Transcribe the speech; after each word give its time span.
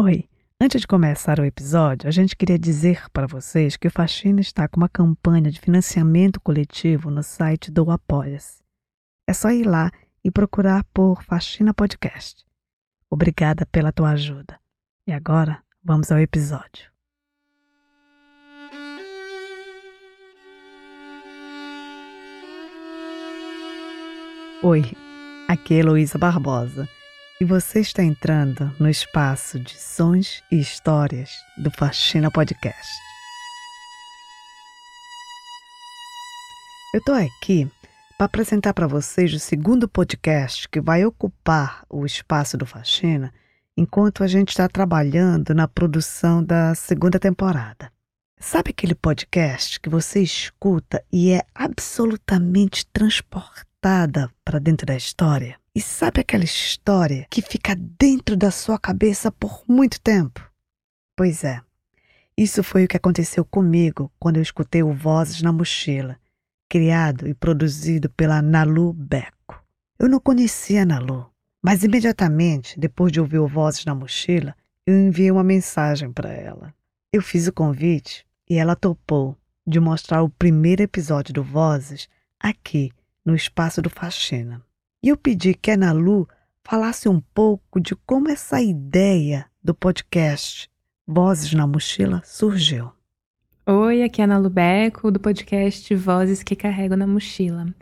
Oi, 0.00 0.28
antes 0.60 0.80
de 0.80 0.86
começar 0.86 1.40
o 1.40 1.44
episódio, 1.44 2.08
a 2.08 2.10
gente 2.10 2.36
queria 2.36 2.58
dizer 2.58 3.08
para 3.10 3.26
vocês 3.26 3.76
que 3.76 3.88
o 3.88 3.90
Faxina 3.90 4.40
está 4.40 4.68
com 4.68 4.76
uma 4.78 4.88
campanha 4.88 5.50
de 5.50 5.60
financiamento 5.60 6.40
coletivo 6.40 7.10
no 7.10 7.22
site 7.22 7.70
do 7.70 7.90
Apoia-se. 7.90 8.62
É 9.26 9.32
só 9.32 9.50
ir 9.50 9.64
lá 9.64 9.90
e 10.22 10.30
procurar 10.30 10.84
por 10.92 11.22
Faxina 11.22 11.74
Podcast. 11.74 12.44
Obrigada 13.10 13.66
pela 13.66 13.92
tua 13.92 14.10
ajuda. 14.10 14.58
E 15.06 15.12
agora, 15.12 15.62
vamos 15.82 16.12
ao 16.12 16.18
episódio. 16.18 16.90
Oi, 24.62 24.82
aqui 25.48 25.74
é 25.74 25.78
Heloísa 25.78 26.18
Barbosa 26.18 26.88
e 27.40 27.44
você 27.44 27.78
está 27.78 28.02
entrando 28.02 28.74
no 28.80 28.90
espaço 28.90 29.60
de 29.60 29.78
sons 29.78 30.42
e 30.50 30.58
histórias 30.58 31.30
do 31.56 31.70
Faxina 31.70 32.30
Podcast. 32.32 32.90
Eu 36.92 36.98
estou 36.98 37.14
aqui 37.14 37.70
para 38.16 38.26
apresentar 38.26 38.74
para 38.74 38.88
vocês 38.88 39.32
o 39.32 39.38
segundo 39.38 39.88
podcast 39.88 40.68
que 40.68 40.80
vai 40.80 41.04
ocupar 41.04 41.84
o 41.88 42.04
espaço 42.04 42.56
do 42.56 42.66
Faxina 42.66 43.32
enquanto 43.76 44.24
a 44.24 44.26
gente 44.26 44.48
está 44.48 44.68
trabalhando 44.68 45.54
na 45.54 45.68
produção 45.68 46.42
da 46.42 46.74
segunda 46.74 47.20
temporada. 47.20 47.92
Sabe 48.40 48.70
aquele 48.70 48.96
podcast 48.96 49.78
que 49.78 49.88
você 49.88 50.20
escuta 50.20 51.04
e 51.12 51.30
é 51.30 51.42
absolutamente 51.54 52.84
transportada 52.86 54.28
para 54.44 54.58
dentro 54.58 54.86
da 54.86 54.96
história? 54.96 55.56
E 55.78 55.80
sabe 55.80 56.20
aquela 56.22 56.42
história 56.42 57.24
que 57.30 57.40
fica 57.40 57.72
dentro 57.76 58.36
da 58.36 58.50
sua 58.50 58.80
cabeça 58.80 59.30
por 59.30 59.62
muito 59.68 60.00
tempo? 60.00 60.44
Pois 61.16 61.44
é, 61.44 61.60
isso 62.36 62.64
foi 62.64 62.84
o 62.84 62.88
que 62.88 62.96
aconteceu 62.96 63.44
comigo 63.44 64.10
quando 64.18 64.38
eu 64.38 64.42
escutei 64.42 64.82
o 64.82 64.92
Vozes 64.92 65.40
na 65.40 65.52
Mochila, 65.52 66.18
criado 66.68 67.28
e 67.28 67.32
produzido 67.32 68.10
pela 68.10 68.42
Nalu 68.42 68.92
Beco. 68.92 69.62
Eu 70.00 70.08
não 70.08 70.18
conhecia 70.18 70.82
a 70.82 70.84
Nalu, 70.84 71.30
mas 71.62 71.84
imediatamente, 71.84 72.76
depois 72.76 73.12
de 73.12 73.20
ouvir 73.20 73.38
o 73.38 73.46
Vozes 73.46 73.84
na 73.84 73.94
Mochila, 73.94 74.56
eu 74.84 74.98
enviei 74.98 75.30
uma 75.30 75.44
mensagem 75.44 76.12
para 76.12 76.32
ela. 76.32 76.74
Eu 77.12 77.22
fiz 77.22 77.46
o 77.46 77.52
convite 77.52 78.26
e 78.50 78.56
ela 78.56 78.74
topou 78.74 79.38
de 79.64 79.78
mostrar 79.78 80.24
o 80.24 80.28
primeiro 80.28 80.82
episódio 80.82 81.32
do 81.32 81.44
Vozes 81.44 82.08
aqui 82.40 82.90
no 83.24 83.36
espaço 83.36 83.80
do 83.80 83.88
Faxina. 83.88 84.60
E 85.00 85.10
eu 85.10 85.16
pedi 85.16 85.54
que 85.54 85.70
a 85.70 85.76
Nalu 85.76 86.26
falasse 86.64 87.08
um 87.08 87.20
pouco 87.32 87.80
de 87.80 87.94
como 87.94 88.28
essa 88.28 88.60
ideia 88.60 89.46
do 89.62 89.72
podcast 89.72 90.68
Vozes 91.06 91.52
na 91.54 91.68
Mochila 91.68 92.20
surgiu. 92.24 92.90
Oi, 93.64 94.02
aqui 94.02 94.20
é 94.20 94.24
a 94.24 94.26
Ana 94.26 94.38
Lubeco, 94.38 95.12
do 95.12 95.20
podcast 95.20 95.94
Vozes 95.94 96.42
que 96.42 96.56
Carrego 96.56 96.96
na 96.96 97.06
Mochila. 97.06 97.72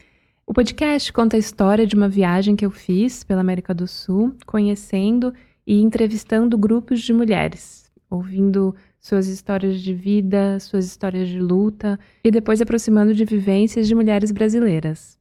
O 0.47 0.53
podcast 0.53 1.11
conta 1.11 1.37
a 1.37 1.39
história 1.39 1.87
de 1.87 1.97
uma 1.97 2.07
viagem 2.09 2.55
que 2.55 2.67
eu 2.67 2.71
fiz 2.71 3.25
pela 3.25 3.41
América 3.41 3.73
do 3.73 3.89
Sul, 3.89 4.37
conhecendo 4.45 5.33
e 5.67 5.81
entrevistando 5.81 6.59
grupos 6.59 7.01
de 7.01 7.15
mulheres, 7.15 7.91
ouvindo 8.11 8.77
suas 9.01 9.27
histórias 9.27 9.81
de 9.81 9.95
vida, 9.95 10.61
suas 10.61 10.85
histórias 10.85 11.31
de 11.31 11.41
luta 11.41 11.99
e 12.23 12.31
depois 12.31 12.61
aproximando 12.61 13.15
de 13.15 13.25
vivências 13.25 13.89
de 13.89 13.95
mulheres 13.95 14.31
brasileiras. 14.31 15.16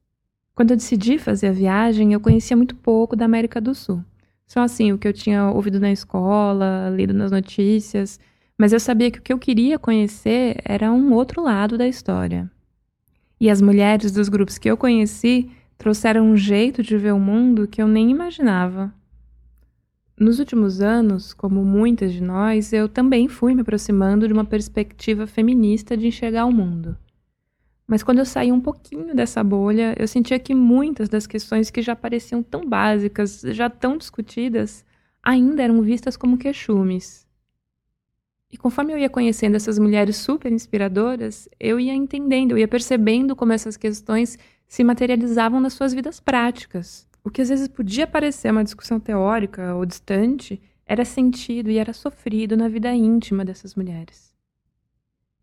Quando 0.56 0.72
eu 0.72 0.78
decidi 0.78 1.20
fazer 1.20 1.48
a 1.48 1.52
viagem, 1.52 2.14
eu 2.14 2.20
conhecia 2.22 2.56
muito 2.56 2.75
pouco 2.78 3.14
da 3.14 3.25
América 3.25 3.59
do 3.59 3.75
Sul. 3.75 4.02
Só 4.48 4.62
assim, 4.62 4.94
o 4.94 4.97
que 4.97 5.06
eu 5.06 5.12
tinha 5.12 5.52
ouvido 5.52 5.81
na 5.81 5.92
escola, 5.92 6.89
lido 6.95 7.14
nas 7.14 7.30
notícias, 7.30 8.17
mas 8.58 8.72
eu 8.72 8.80
sabia 8.80 9.12
que 9.12 9.20
o 9.20 9.22
que 9.22 9.34
eu 9.34 9.38
queria 9.38 9.78
conhecer 9.78 10.62
era 10.64 10.89
um 10.94 11.12
outro 11.12 11.44
lado 11.44 11.78
da 11.78 11.86
história. 11.86 12.50
E 13.38 13.50
as 13.50 13.62
mulheres 13.62 14.13
dos 14.13 14.29
grupos 14.29 14.57
que 14.57 14.72
eu 14.72 14.78
conheci 14.78 15.52
trouxeram 15.78 16.25
um 16.25 16.38
jeito 16.38 16.81
de 16.81 16.97
ver 16.97 17.13
o 17.13 17.19
mundo 17.19 17.68
que 17.68 17.81
eu 17.81 17.88
nem 17.88 18.09
imaginava. 18.09 18.94
Nos 20.18 20.40
últimos 20.40 20.79
anos, 20.79 21.34
como 21.34 21.66
muitas 21.66 22.13
de 22.13 22.24
nós, 22.24 22.72
eu 22.72 22.88
também 22.88 23.28
fui 23.28 23.53
me 23.53 23.59
aproximando 23.59 24.25
de 24.25 24.34
uma 24.34 24.46
perspectiva 24.46 25.28
feminista 25.28 25.97
de 25.97 26.08
enxergar 26.08 26.46
o 26.46 26.53
mundo. 26.53 26.96
Mas 27.88 28.01
quando 28.01 28.19
eu 28.19 28.25
saí 28.25 28.51
um 28.51 28.59
pouquinho 28.59 29.16
dessa 29.16 29.44
bolha, 29.44 29.96
eu 29.97 30.07
sentia 30.07 30.40
que 30.40 30.56
muitas 30.56 31.07
das 31.07 31.28
questões 31.28 31.69
que 31.69 31.81
já 31.81 31.96
pareciam 31.96 32.41
tão 32.41 32.68
básicas, 32.68 33.41
já 33.41 33.69
tão 33.69 33.97
discutidas, 33.97 34.84
ainda 35.22 35.62
eram 35.63 35.81
vistas 35.81 36.18
como 36.18 36.38
queixumes. 36.38 37.25
E 38.51 38.57
conforme 38.57 38.94
eu 38.94 38.97
ia 38.97 39.09
conhecendo 39.09 39.56
essas 39.56 39.78
mulheres 39.78 40.16
super 40.16 40.51
inspiradoras, 40.51 41.47
eu 41.59 41.79
ia 41.79 41.94
entendendo, 41.94 42.51
eu 42.51 42.57
ia 42.57 42.68
percebendo 42.68 43.35
como 43.35 43.53
essas 43.53 43.78
questões 43.78 44.38
se 44.67 44.84
materializavam 44.84 45.59
nas 45.59 45.73
suas 45.73 45.94
vidas 45.94 46.19
práticas. 46.19 47.07
O 47.23 47.29
que 47.29 47.41
às 47.41 47.50
vezes 47.50 47.67
podia 47.67 48.07
parecer 48.07 48.52
uma 48.52 48.63
discussão 48.63 49.00
teórica 49.00 49.75
ou 49.75 49.85
distante, 49.85 50.62
era 50.85 51.03
sentido 51.03 51.69
e 51.69 51.78
era 51.78 51.94
sofrido 51.94 52.56
na 52.56 52.67
vida 52.67 52.94
íntima 52.94 53.44
dessas 53.44 53.75
mulheres. 53.75 54.34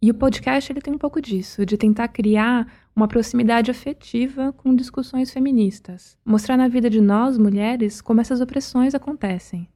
E 0.05 0.11
o 0.11 0.15
podcast 0.15 0.73
ele 0.73 0.81
tem 0.81 0.93
um 0.93 0.99
pouco 0.99 1.23
disso, 1.23 1.65
de 1.65 1.77
tentar 1.77 2.09
criar 2.09 2.67
uma 2.95 3.07
proximidade 3.07 3.71
afetiva 3.71 4.53
com 4.53 4.75
discussões 4.75 5.31
feministas. 5.31 6.19
Mostrar 6.25 6.57
na 6.57 6.67
vida 6.67 6.91
de 6.91 7.01
nós, 7.01 7.39
mulheres, 7.39 8.01
como 8.01 8.21
essas 8.21 8.41
opressões 8.41 8.97
acontecem. 8.97 9.69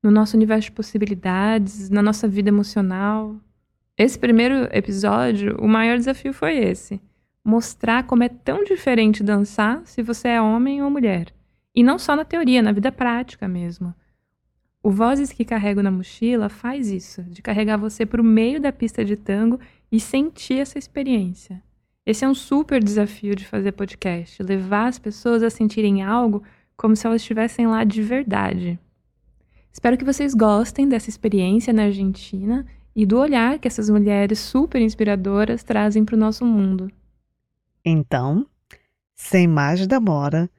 No 0.00 0.12
nosso 0.12 0.36
universo 0.36 0.66
de 0.66 0.72
possibilidades, 0.72 1.90
na 1.90 2.00
nossa 2.00 2.28
vida 2.28 2.50
emocional. 2.50 3.34
Esse 3.98 4.16
primeiro 4.16 4.68
episódio, 4.70 5.56
o 5.58 5.66
maior 5.66 5.98
desafio 5.98 6.32
foi 6.32 6.56
esse. 6.56 7.00
Mostrar 7.44 8.04
como 8.04 8.22
é 8.22 8.28
tão 8.28 8.62
diferente 8.62 9.24
dançar 9.24 9.82
se 9.84 10.04
você 10.04 10.28
é 10.28 10.40
homem 10.40 10.84
ou 10.84 10.88
mulher. 10.88 11.34
E 11.74 11.82
não 11.82 11.98
só 11.98 12.14
na 12.14 12.24
teoria, 12.24 12.62
na 12.62 12.70
vida 12.70 12.92
prática 12.92 13.48
mesmo. 13.48 13.92
O 14.86 14.90
Vozes 14.90 15.32
que 15.32 15.46
Carrego 15.46 15.82
na 15.82 15.90
Mochila 15.90 16.50
faz 16.50 16.90
isso, 16.90 17.22
de 17.22 17.40
carregar 17.40 17.78
você 17.78 18.04
para 18.04 18.20
o 18.20 18.24
meio 18.24 18.60
da 18.60 18.70
pista 18.70 19.02
de 19.02 19.16
tango 19.16 19.58
e 19.90 19.98
sentir 19.98 20.58
essa 20.58 20.78
experiência. 20.78 21.62
Esse 22.04 22.22
é 22.22 22.28
um 22.28 22.34
super 22.34 22.84
desafio 22.84 23.34
de 23.34 23.46
fazer 23.46 23.72
podcast, 23.72 24.42
levar 24.42 24.88
as 24.88 24.98
pessoas 24.98 25.42
a 25.42 25.48
sentirem 25.48 26.02
algo 26.02 26.42
como 26.76 26.94
se 26.94 27.06
elas 27.06 27.22
estivessem 27.22 27.66
lá 27.66 27.82
de 27.82 28.02
verdade. 28.02 28.78
Espero 29.72 29.96
que 29.96 30.04
vocês 30.04 30.34
gostem 30.34 30.86
dessa 30.86 31.08
experiência 31.08 31.72
na 31.72 31.84
Argentina 31.84 32.66
e 32.94 33.06
do 33.06 33.18
olhar 33.18 33.58
que 33.58 33.66
essas 33.66 33.88
mulheres 33.88 34.38
super 34.38 34.82
inspiradoras 34.82 35.64
trazem 35.64 36.04
para 36.04 36.14
o 36.14 36.18
nosso 36.18 36.44
mundo. 36.44 36.92
Então, 37.82 38.46
sem 39.14 39.48
mais 39.48 39.86
demora, 39.86 40.50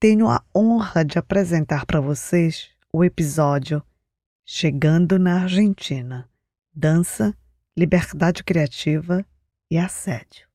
tenho 0.00 0.26
a 0.26 0.42
honra 0.52 1.04
de 1.04 1.16
apresentar 1.16 1.86
para 1.86 2.00
vocês 2.00 2.76
o 2.92 3.04
episódio 3.04 3.82
Chegando 4.44 5.18
na 5.18 5.42
Argentina: 5.42 6.26
Dança, 6.74 7.34
Liberdade 7.76 8.42
Criativa 8.42 9.24
e 9.70 9.76
Assédio. 9.76 10.48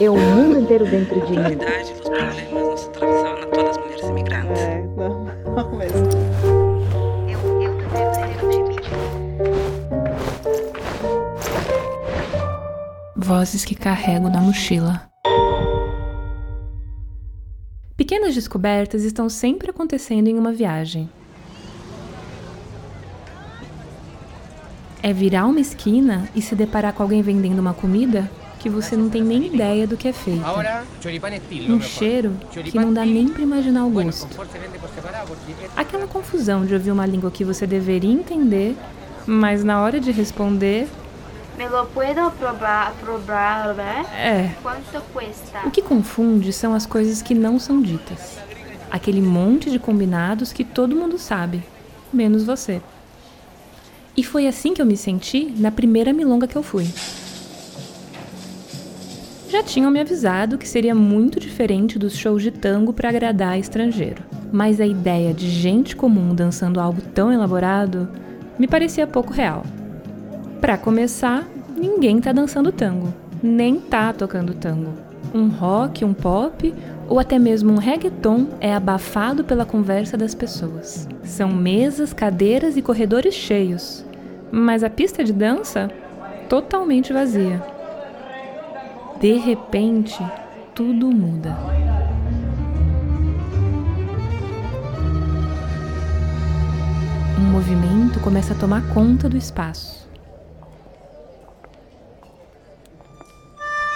É 0.00 0.10
o 0.10 0.16
mundo 0.16 0.60
inteiro 0.60 0.84
dentro 0.90 1.24
de 1.24 1.30
mim. 1.30 1.36
realidade, 1.36 1.92
os 1.92 2.00
problemas 2.00 2.50
nos 2.50 2.86
atravessaram 2.88 3.42
a 3.42 3.46
todas 3.46 3.70
as 3.70 3.78
mulheres 3.78 4.08
imigrantes. 4.08 4.62
É, 4.62 4.82
não, 4.82 5.24
não 5.54 5.76
mesmo. 5.76 6.08
Vozes 13.16 13.64
que 13.64 13.74
carrego 13.74 14.28
na 14.28 14.40
mochila. 14.40 15.08
Pequenas 18.08 18.34
descobertas 18.34 19.04
estão 19.04 19.28
sempre 19.28 19.68
acontecendo 19.68 20.28
em 20.28 20.38
uma 20.38 20.50
viagem. 20.50 21.10
É 25.02 25.12
virar 25.12 25.44
uma 25.44 25.60
esquina 25.60 26.26
e 26.34 26.40
se 26.40 26.56
deparar 26.56 26.94
com 26.94 27.02
alguém 27.02 27.20
vendendo 27.20 27.58
uma 27.58 27.74
comida 27.74 28.30
que 28.60 28.70
você 28.70 28.96
não 28.96 29.10
tem 29.10 29.22
nem 29.22 29.54
ideia 29.54 29.86
do 29.86 29.94
que 29.94 30.08
é 30.08 30.14
feita. 30.14 30.42
Um 31.68 31.82
cheiro 31.82 32.32
que 32.64 32.78
não 32.78 32.94
dá 32.94 33.04
nem 33.04 33.28
para 33.28 33.42
imaginar 33.42 33.84
o 33.84 33.90
gosto. 33.90 34.26
Aquela 35.76 36.06
confusão 36.06 36.64
de 36.64 36.72
ouvir 36.72 36.92
uma 36.92 37.04
língua 37.04 37.30
que 37.30 37.44
você 37.44 37.66
deveria 37.66 38.10
entender, 38.10 38.74
mas 39.26 39.62
na 39.62 39.82
hora 39.82 40.00
de 40.00 40.10
responder, 40.12 40.88
Me 41.58 41.68
lo 41.68 41.86
puedo 41.86 42.30
probar, 42.38 42.94
probar, 43.00 43.74
né? 43.74 44.06
é. 44.16 44.54
Quanto 44.62 45.02
cuesta? 45.12 45.66
O 45.66 45.72
que 45.72 45.82
confunde 45.82 46.52
são 46.52 46.72
as 46.72 46.86
coisas 46.86 47.20
que 47.20 47.34
não 47.34 47.58
são 47.58 47.82
ditas. 47.82 48.38
Aquele 48.88 49.20
monte 49.20 49.68
de 49.68 49.80
combinados 49.80 50.52
que 50.52 50.62
todo 50.62 50.94
mundo 50.94 51.18
sabe, 51.18 51.64
menos 52.12 52.44
você. 52.44 52.80
E 54.16 54.22
foi 54.22 54.46
assim 54.46 54.72
que 54.72 54.80
eu 54.80 54.86
me 54.86 54.96
senti 54.96 55.52
na 55.58 55.72
primeira 55.72 56.12
milonga 56.12 56.46
que 56.46 56.56
eu 56.56 56.62
fui. 56.62 56.86
Já 59.48 59.60
tinham 59.62 59.90
me 59.90 59.98
avisado 59.98 60.58
que 60.58 60.68
seria 60.68 60.94
muito 60.94 61.40
diferente 61.40 61.98
dos 61.98 62.14
shows 62.16 62.40
de 62.40 62.52
tango 62.52 62.92
para 62.92 63.08
agradar 63.08 63.58
estrangeiro. 63.58 64.22
mas 64.52 64.80
a 64.80 64.86
ideia 64.86 65.34
de 65.34 65.50
gente 65.50 65.94
comum 65.94 66.34
dançando 66.34 66.80
algo 66.80 67.02
tão 67.02 67.32
elaborado 67.32 68.08
me 68.58 68.66
parecia 68.66 69.06
pouco 69.06 69.32
real. 69.32 69.64
Para 70.60 70.76
começar, 70.76 71.46
ninguém 71.76 72.20
tá 72.20 72.32
dançando 72.32 72.72
tango, 72.72 73.14
nem 73.40 73.78
tá 73.78 74.12
tocando 74.12 74.54
tango. 74.54 74.92
Um 75.32 75.48
rock, 75.48 76.04
um 76.04 76.12
pop 76.12 76.74
ou 77.08 77.20
até 77.20 77.38
mesmo 77.38 77.72
um 77.72 77.78
reggaeton 77.78 78.48
é 78.60 78.74
abafado 78.74 79.44
pela 79.44 79.64
conversa 79.64 80.16
das 80.16 80.34
pessoas. 80.34 81.08
São 81.22 81.48
mesas, 81.48 82.12
cadeiras 82.12 82.76
e 82.76 82.82
corredores 82.82 83.34
cheios, 83.34 84.04
mas 84.50 84.82
a 84.82 84.90
pista 84.90 85.22
de 85.22 85.32
dança 85.32 85.90
totalmente 86.48 87.12
vazia. 87.12 87.62
De 89.20 89.34
repente, 89.34 90.18
tudo 90.74 91.08
muda. 91.08 91.56
Um 97.38 97.52
movimento 97.52 98.18
começa 98.18 98.54
a 98.54 98.56
tomar 98.56 98.82
conta 98.92 99.28
do 99.28 99.36
espaço. 99.36 100.07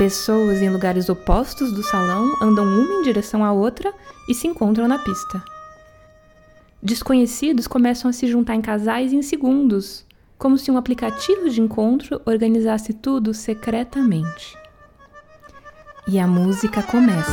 Pessoas 0.03 0.61
em 0.61 0.69
lugares 0.69 1.09
opostos 1.09 1.73
do 1.73 1.81
salão 1.81 2.37
andam 2.43 2.65
uma 2.65 2.93
em 2.93 3.03
direção 3.03 3.45
à 3.45 3.53
outra 3.53 3.95
e 4.29 4.35
se 4.35 4.49
encontram 4.49 4.89
na 4.89 4.99
pista. 4.99 5.41
Desconhecidos 6.83 7.69
começam 7.69 8.11
a 8.11 8.13
se 8.13 8.27
juntar 8.27 8.57
em 8.57 8.61
casais 8.61 9.13
em 9.13 9.23
segundos, 9.23 10.05
como 10.37 10.59
se 10.59 10.73
um 10.73 10.77
aplicativo 10.77 11.49
de 11.49 11.61
encontro 11.61 12.21
organizasse 12.27 12.93
tudo 12.93 13.33
secretamente. 13.33 14.59
E 16.09 16.19
a 16.19 16.27
música 16.27 16.83
começa. 16.83 17.31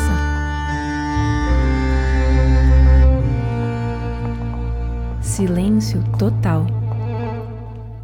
Silêncio 5.24 6.04
total. 6.20 6.68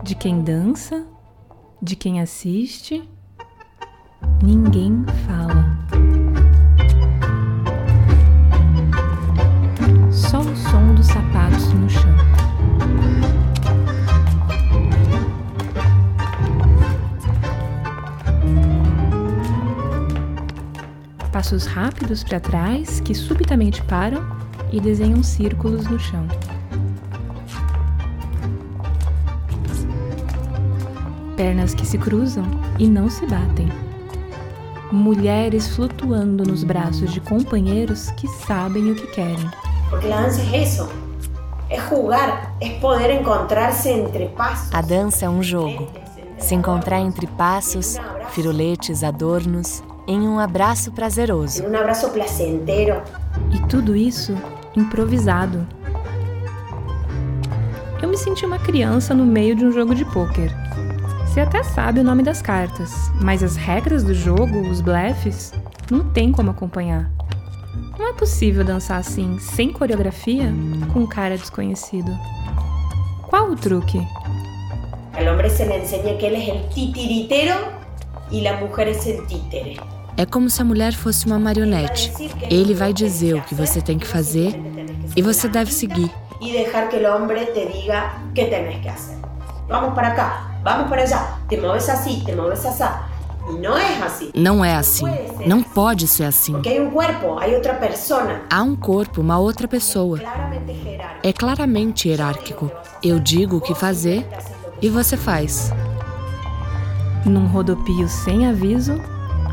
De 0.01 0.15
quem 0.15 0.41
dança, 0.41 1.05
de 1.79 1.95
quem 1.95 2.19
assiste 2.19 3.07
Ninguém 4.45 5.03
fala. 5.25 5.65
Só 10.11 10.39
o 10.39 10.55
som 10.55 10.93
dos 10.93 11.07
sapatos 11.07 11.73
no 11.73 11.89
chão. 11.89 12.15
Passos 21.31 21.65
rápidos 21.65 22.23
para 22.23 22.39
trás 22.39 22.99
que 22.99 23.15
subitamente 23.15 23.81
param 23.85 24.23
e 24.71 24.79
desenham 24.79 25.23
círculos 25.23 25.87
no 25.87 25.99
chão. 25.99 26.27
Pernas 31.35 31.73
que 31.73 31.83
se 31.83 31.97
cruzam 31.97 32.45
e 32.77 32.87
não 32.87 33.09
se 33.09 33.25
batem 33.25 33.84
mulheres 34.91 35.67
flutuando 35.75 36.43
nos 36.43 36.63
braços 36.63 37.11
de 37.11 37.19
companheiros 37.19 38.11
que 38.11 38.27
sabem 38.27 38.91
o 38.91 38.95
que 38.95 39.07
querem. 39.07 39.49
Porque 39.89 40.07
a 40.11 40.21
dança 40.21 40.41
é 40.41 40.63
isso. 40.63 40.89
É 41.69 41.79
jogar, 41.79 42.55
é 42.61 42.69
poder 42.79 43.19
encontrar-se 43.19 43.89
entre 43.89 44.27
passos. 44.29 44.73
A 44.73 44.81
dança 44.81 45.25
é 45.25 45.29
um 45.29 45.41
jogo. 45.41 45.87
Se 46.37 46.53
encontrar 46.53 46.99
entre 46.99 47.25
passos, 47.25 47.97
firuletes, 48.29 49.03
adornos, 49.03 49.83
em 50.07 50.27
um 50.27 50.39
abraço 50.39 50.91
prazeroso. 50.91 51.63
Um 51.63 51.75
abraço 51.75 52.09
placentero. 52.09 53.01
E 53.51 53.59
tudo 53.67 53.95
isso 53.95 54.37
improvisado. 54.75 55.65
Eu 58.01 58.09
me 58.09 58.17
senti 58.17 58.45
uma 58.45 58.59
criança 58.59 59.13
no 59.13 59.25
meio 59.25 59.55
de 59.55 59.65
um 59.65 59.71
jogo 59.71 59.95
de 59.95 60.05
pôquer. 60.05 60.64
Você 61.35 61.41
até 61.41 61.63
sabe 61.63 61.99
o 61.99 62.03
nome 62.05 62.23
das 62.23 62.41
cartas, 62.41 63.11
mas 63.21 63.43
as 63.43 63.57
regras 63.57 64.05
do 64.05 64.13
jogo, 64.13 64.69
os 64.69 64.79
blefes, 64.79 65.51
não 65.91 66.01
tem 66.13 66.31
como 66.31 66.51
acompanhar. 66.51 67.11
Não 67.99 68.07
é 68.07 68.13
possível 68.13 68.63
dançar 68.63 68.99
assim, 68.99 69.37
sem 69.37 69.69
coreografia, 69.69 70.45
com 70.93 71.01
um 71.01 71.05
cara 71.05 71.37
desconhecido. 71.37 72.09
Qual 73.23 73.51
o 73.51 73.55
truque? 73.57 73.97
Al 75.11 75.49
se 75.49 75.65
le 75.65 75.79
enseña 75.79 76.15
que 76.15 76.25
ele 76.25 76.37
é 76.37 76.53
o 76.53 76.69
titiritero 76.69 77.67
e 78.31 78.47
a 78.47 78.53
mulher 78.53 78.87
é 78.87 78.91
o 78.93 79.27
títere. 79.27 79.77
É 80.15 80.25
como 80.25 80.49
se 80.49 80.61
a 80.61 80.63
mulher 80.63 80.93
fosse 80.93 81.25
uma 81.25 81.37
marionete. 81.37 82.13
Ele 82.49 82.73
vai 82.73 82.93
dizer 82.93 83.33
o 83.33 83.41
que 83.41 83.53
você 83.53 83.81
tem 83.81 83.99
que 83.99 84.07
fazer 84.07 84.55
e 85.17 85.21
você 85.21 85.49
deve 85.49 85.73
seguir. 85.73 86.09
E 86.39 86.53
deixar 86.53 86.87
que 86.87 86.95
o 86.95 87.13
homem 87.13 87.45
te 87.47 87.65
diga 87.73 88.21
o 88.25 88.31
que 88.31 88.45
tens 88.45 88.77
que 88.77 88.89
fazer. 88.89 89.24
Vamos 89.67 89.93
para 89.93 90.11
cá 90.11 90.55
vamos 90.65 90.89
para 90.89 91.03
allá, 91.03 91.37
te 91.47 91.57
moves 91.57 91.87
assim, 91.87 92.21
te 92.21 92.35
moves 92.35 92.65
assim. 92.65 92.83
E 93.47 93.53
não 93.53 93.77
é 93.77 94.01
assim. 94.01 94.31
Não 94.33 94.65
é 94.65 94.75
assim. 94.75 95.05
Não 95.45 95.61
pode 95.61 96.07
ser 96.07 96.23
assim. 96.23 96.53
Porque 96.53 96.69
há 96.75 96.81
um 96.81 96.89
corpo, 96.89 97.37
há 97.39 97.45
outra 97.45 97.75
pessoa. 97.75 98.41
Há 98.49 98.63
um 98.63 98.75
corpo, 98.75 99.21
uma 99.21 99.37
outra 99.37 99.67
pessoa. 99.67 100.19
É 101.21 101.31
claramente 101.31 102.09
hierárquico. 102.09 102.71
Eu 103.03 103.19
digo 103.19 103.57
o 103.57 103.61
que 103.61 103.75
fazer 103.75 104.27
e 104.81 104.89
você 104.89 105.15
faz. 105.15 105.71
Num 107.23 107.45
rodopio 107.45 108.07
sem 108.07 108.47
aviso, 108.47 108.99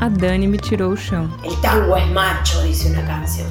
a 0.01 0.09
Dani 0.09 0.47
me 0.47 0.57
tirou 0.57 0.93
o 0.93 0.97
chão. 0.97 1.29
El 1.43 1.55
tango 1.61 1.95
es 1.95 2.07
macho, 2.07 2.63
disse 2.63 2.89
uma 2.89 3.03
canção. 3.03 3.45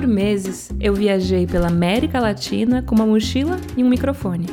Por 0.00 0.08
meses, 0.08 0.70
eu 0.80 0.94
viajei 0.94 1.46
pela 1.46 1.66
América 1.66 2.18
Latina 2.18 2.80
com 2.80 2.94
uma 2.94 3.04
mochila 3.04 3.58
e 3.76 3.84
um 3.84 3.88
microfone. 3.90 4.46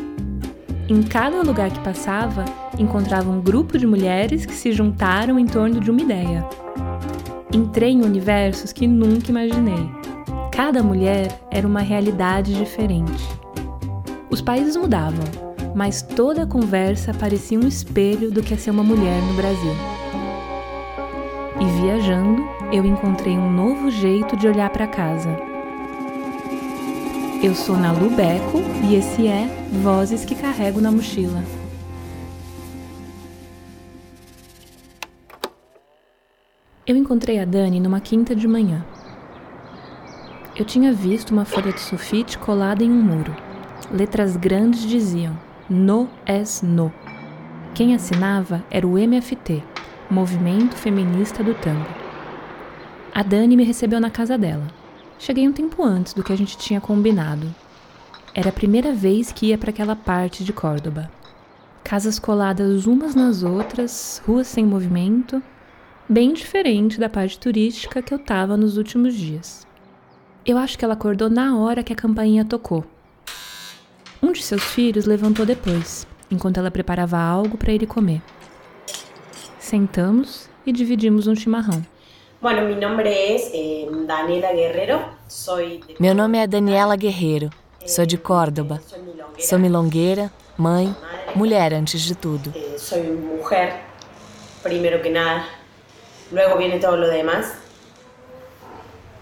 Em 0.89 1.01
cada 1.01 1.41
lugar 1.41 1.71
que 1.71 1.79
passava, 1.79 2.43
encontrava 2.77 3.31
um 3.31 3.39
grupo 3.39 3.77
de 3.77 3.87
mulheres 3.87 4.45
que 4.45 4.53
se 4.53 4.73
juntaram 4.73 5.39
em 5.39 5.45
torno 5.45 5.79
de 5.79 5.89
uma 5.89 6.01
ideia. 6.01 6.45
Entrei 7.53 7.91
em 7.91 8.01
universos 8.03 8.73
que 8.73 8.85
nunca 8.85 9.29
imaginei. 9.29 9.89
Cada 10.51 10.83
mulher 10.83 11.29
era 11.49 11.65
uma 11.65 11.79
realidade 11.79 12.53
diferente. 12.53 13.23
Os 14.29 14.41
países 14.41 14.75
mudavam, 14.75 15.23
mas 15.73 16.01
toda 16.01 16.43
a 16.43 16.45
conversa 16.45 17.13
parecia 17.13 17.57
um 17.57 17.65
espelho 17.65 18.29
do 18.29 18.43
que 18.43 18.53
é 18.53 18.57
ser 18.57 18.71
uma 18.71 18.83
mulher 18.83 19.21
no 19.21 19.33
Brasil. 19.35 19.75
E 21.61 21.81
viajando, 21.81 22.56
eu 22.71 22.85
encontrei 22.85 23.37
um 23.37 23.49
novo 23.49 23.89
jeito 23.89 24.35
de 24.35 24.47
olhar 24.47 24.69
para 24.69 24.87
casa. 24.87 25.29
Eu 27.41 27.55
sou 27.55 27.77
Nalu 27.77 28.09
Beco 28.09 28.57
e 28.89 28.95
esse 28.95 29.27
é 29.27 29.47
Vozes 29.81 30.25
que 30.25 30.35
Carrego 30.35 30.81
na 30.81 30.91
Mochila. 30.91 31.43
Eu 36.85 36.95
encontrei 36.95 37.39
a 37.39 37.45
Dani 37.45 37.79
numa 37.79 38.01
quinta 38.01 38.35
de 38.35 38.47
manhã. 38.47 38.85
Eu 40.55 40.65
tinha 40.65 40.91
visto 40.91 41.31
uma 41.31 41.45
folha 41.45 41.71
de 41.71 41.79
sulfite 41.79 42.37
colada 42.37 42.83
em 42.83 42.91
um 42.91 43.01
muro. 43.01 43.35
Letras 43.91 44.35
grandes 44.35 44.81
diziam: 44.81 45.37
No 45.69 46.09
es 46.25 46.61
no. 46.61 46.91
Quem 47.73 47.93
assinava 47.93 48.63
era 48.71 48.87
o 48.87 48.97
MFT, 48.97 49.63
Movimento 50.09 50.75
Feminista 50.75 51.43
do 51.43 51.53
Tango. 51.53 52.06
A 53.17 53.23
Dani 53.23 53.57
me 53.57 53.63
recebeu 53.63 53.99
na 53.99 54.11
casa 54.11 54.37
dela. 54.37 54.67
Cheguei 55.17 55.47
um 55.47 55.51
tempo 55.51 55.83
antes 55.83 56.13
do 56.13 56.23
que 56.23 56.31
a 56.31 56.35
gente 56.35 56.55
tinha 56.55 56.79
combinado. 56.79 57.51
Era 58.31 58.49
a 58.49 58.53
primeira 58.53 58.93
vez 58.93 59.31
que 59.31 59.47
ia 59.47 59.57
para 59.57 59.71
aquela 59.71 59.95
parte 59.95 60.43
de 60.43 60.53
Córdoba. 60.53 61.09
Casas 61.83 62.19
coladas 62.19 62.85
umas 62.85 63.15
nas 63.15 63.41
outras, 63.41 64.21
ruas 64.23 64.45
sem 64.45 64.63
movimento, 64.63 65.41
bem 66.07 66.31
diferente 66.31 66.99
da 66.99 67.09
parte 67.09 67.39
turística 67.39 68.03
que 68.03 68.13
eu 68.13 68.19
estava 68.19 68.55
nos 68.55 68.77
últimos 68.77 69.15
dias. 69.15 69.65
Eu 70.45 70.55
acho 70.55 70.77
que 70.77 70.85
ela 70.85 70.93
acordou 70.93 71.27
na 71.27 71.57
hora 71.57 71.81
que 71.81 71.93
a 71.93 71.95
campainha 71.95 72.45
tocou. 72.45 72.85
Um 74.21 74.31
de 74.31 74.43
seus 74.43 74.63
filhos 74.63 75.07
levantou 75.07 75.43
depois, 75.43 76.05
enquanto 76.29 76.59
ela 76.59 76.69
preparava 76.69 77.17
algo 77.17 77.57
para 77.57 77.73
ele 77.73 77.87
comer. 77.87 78.21
Sentamos 79.57 80.47
e 80.63 80.71
dividimos 80.71 81.25
um 81.25 81.35
chimarrão. 81.35 81.83
Bueno, 82.39 82.61
mi 82.61 82.75
nombre 82.75 83.33
es 83.33 83.49
eh, 83.51 83.87
Daniela 84.05 84.53
Guerrero. 84.53 84.99
Soy 85.27 85.79
de... 85.79 85.95
Meu 85.97 86.13
nome 86.13 86.37
é 86.37 86.45
Daniela 86.45 86.95
Guerreiro. 86.95 87.49
Sou 87.83 88.05
de 88.05 88.15
Córdoba. 88.15 88.79
Sou 89.39 89.57
milongueira, 89.57 90.31
mãe, 90.55 90.95
mulher 91.33 91.73
antes 91.73 92.01
de 92.01 92.13
tudo. 92.13 92.53
Eh, 92.55 92.75
soy 92.77 93.01
mujer, 93.01 93.73
primero 94.61 95.01
que 95.01 95.09
nada. 95.09 95.45
Luego 96.31 96.57
viene 96.59 96.79
todo 96.79 96.95
lo 96.95 97.07
demás. 97.07 97.53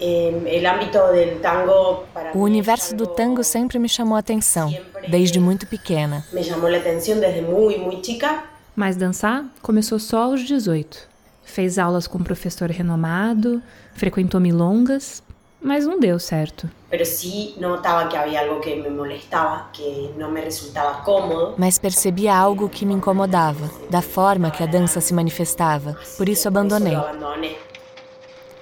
Eh, 0.01 0.41
el 0.48 0.65
ámbito 0.65 1.07
del 1.13 1.39
tango 1.39 2.03
para 2.13 2.34
O 2.34 2.39
universo 2.39 2.93
do 2.98 3.07
tango 3.07 3.45
sempre 3.45 3.79
me 3.79 3.88
chamou 3.88 4.17
a 4.17 4.19
atenção, 4.19 4.75
desde 5.07 5.39
muito 5.39 5.65
pequena. 5.67 6.25
Me 6.34 6.43
chamou 6.43 6.69
a 6.69 6.75
atenção 6.75 7.17
desde 7.22 7.41
muito, 7.41 7.79
muito 7.79 8.05
chica. 8.05 8.43
Mas 8.75 8.98
dançar 8.98 9.45
começou 9.62 10.00
só 10.00 10.24
aos 10.24 10.41
18. 10.41 11.14
Fez 11.55 11.79
aulas 11.79 12.05
com 12.05 12.17
um 12.17 12.21
professor 12.21 12.69
renomado, 12.69 13.63
frequentou 13.93 14.41
milongas, 14.41 15.24
mas 15.62 15.88
não 15.88 15.97
deu 15.97 16.19
certo. 16.19 16.69
Pero 16.89 17.05
sí 17.05 17.55
notaba 17.57 18.09
que 18.09 18.17
había 18.17 18.41
algo 18.41 18.59
que 18.59 18.75
me 18.75 18.89
molestaba, 18.89 19.69
que 19.71 20.13
no 20.17 20.29
me 20.29 20.41
resultaba 20.41 21.01
cómodo. 21.05 21.55
Mas 21.57 21.79
percebia 21.79 22.35
algo 22.35 22.67
que 22.67 22.85
me 22.85 22.93
incomodava, 22.93 23.71
da 23.89 24.01
forma 24.01 24.51
que 24.51 24.63
a 24.63 24.65
dança 24.65 25.00
se 25.00 25.13
manifestava. 25.13 25.97
Por 26.17 26.27
isso 26.27 26.45
abandonei. 26.50 26.97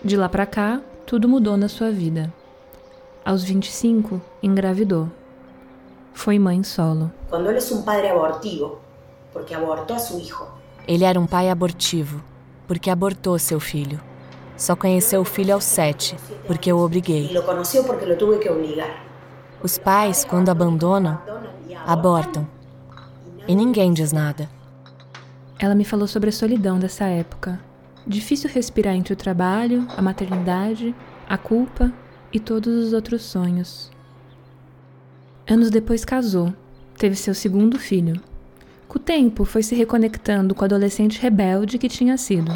De 0.03 0.15
lá 0.15 0.29
para 0.29 0.45
cá, 0.45 0.79
tudo 1.07 1.27
mudou 1.27 1.57
na 1.57 1.69
sua 1.69 1.89
vida. 1.89 2.31
Aos 3.25 3.43
25, 3.43 4.21
engravidou. 4.43 5.09
Foi 6.13 6.38
mãe 6.38 6.62
solo. 6.62 7.12
Quando 7.27 7.50
ele 7.50 7.57
é 7.57 7.73
um 7.73 7.81
padre 7.81 8.09
abortivo, 8.09 8.77
porque 9.31 9.55
abortou 9.55 9.95
a 9.95 10.00
seu 10.00 10.19
filho. 10.19 10.45
Ele 10.88 11.03
era 11.03 11.19
um 11.19 11.25
pai 11.25 11.50
abortivo, 11.50 12.23
porque 12.67 12.89
abortou 12.89 13.38
seu 13.39 13.60
filho. 13.60 14.00
Só 14.55 14.75
conheceu 14.75 15.22
o 15.22 15.25
filho 15.25 15.53
aos 15.53 15.63
sete, 15.63 16.15
porque 16.46 16.72
eu 16.72 16.77
obriguei. 16.77 17.29
E 17.29 17.34
lo 17.34 17.43
conheceu 17.43 17.84
porque 17.84 18.05
lo 18.05 18.15
tuve 18.15 18.39
que 18.39 18.50
obrigar. 18.50 19.03
Os 19.62 19.77
pais, 19.77 20.24
quando 20.25 20.50
abandonam, 20.50 21.20
abortam. 21.86 22.48
E 23.48 23.55
ninguém 23.55 23.93
diz 23.93 24.12
nada. 24.12 24.50
Ela 25.58 25.75
me 25.75 25.86
falou 25.86 26.08
sobre 26.08 26.29
a 26.29 26.34
solidão 26.34 26.77
dessa 26.79 27.05
época. 27.05 27.60
Difícil 28.05 28.50
respirar 28.50 28.96
entre 28.96 29.13
o 29.13 29.17
trabalho, 29.17 29.88
a 29.96 30.01
maternidade, 30.01 30.93
a 31.27 31.38
culpa 31.38 31.91
e 32.32 32.39
todos 32.39 32.86
os 32.86 32.93
outros 32.93 33.22
sonhos. 33.22 33.91
Anos 35.50 35.70
depois 35.70 36.03
casou, 36.03 36.53
teve 36.98 37.15
seu 37.15 37.34
segundo 37.34 37.79
filho. 37.79 38.22
Com 38.93 39.00
o 39.00 39.01
tempo, 39.01 39.43
foi 39.43 39.63
se 39.63 39.73
reconectando 39.73 40.53
com 40.53 40.62
o 40.62 40.65
adolescente 40.65 41.19
rebelde 41.19 41.79
que 41.79 41.89
tinha 41.89 42.15
sido, 42.15 42.51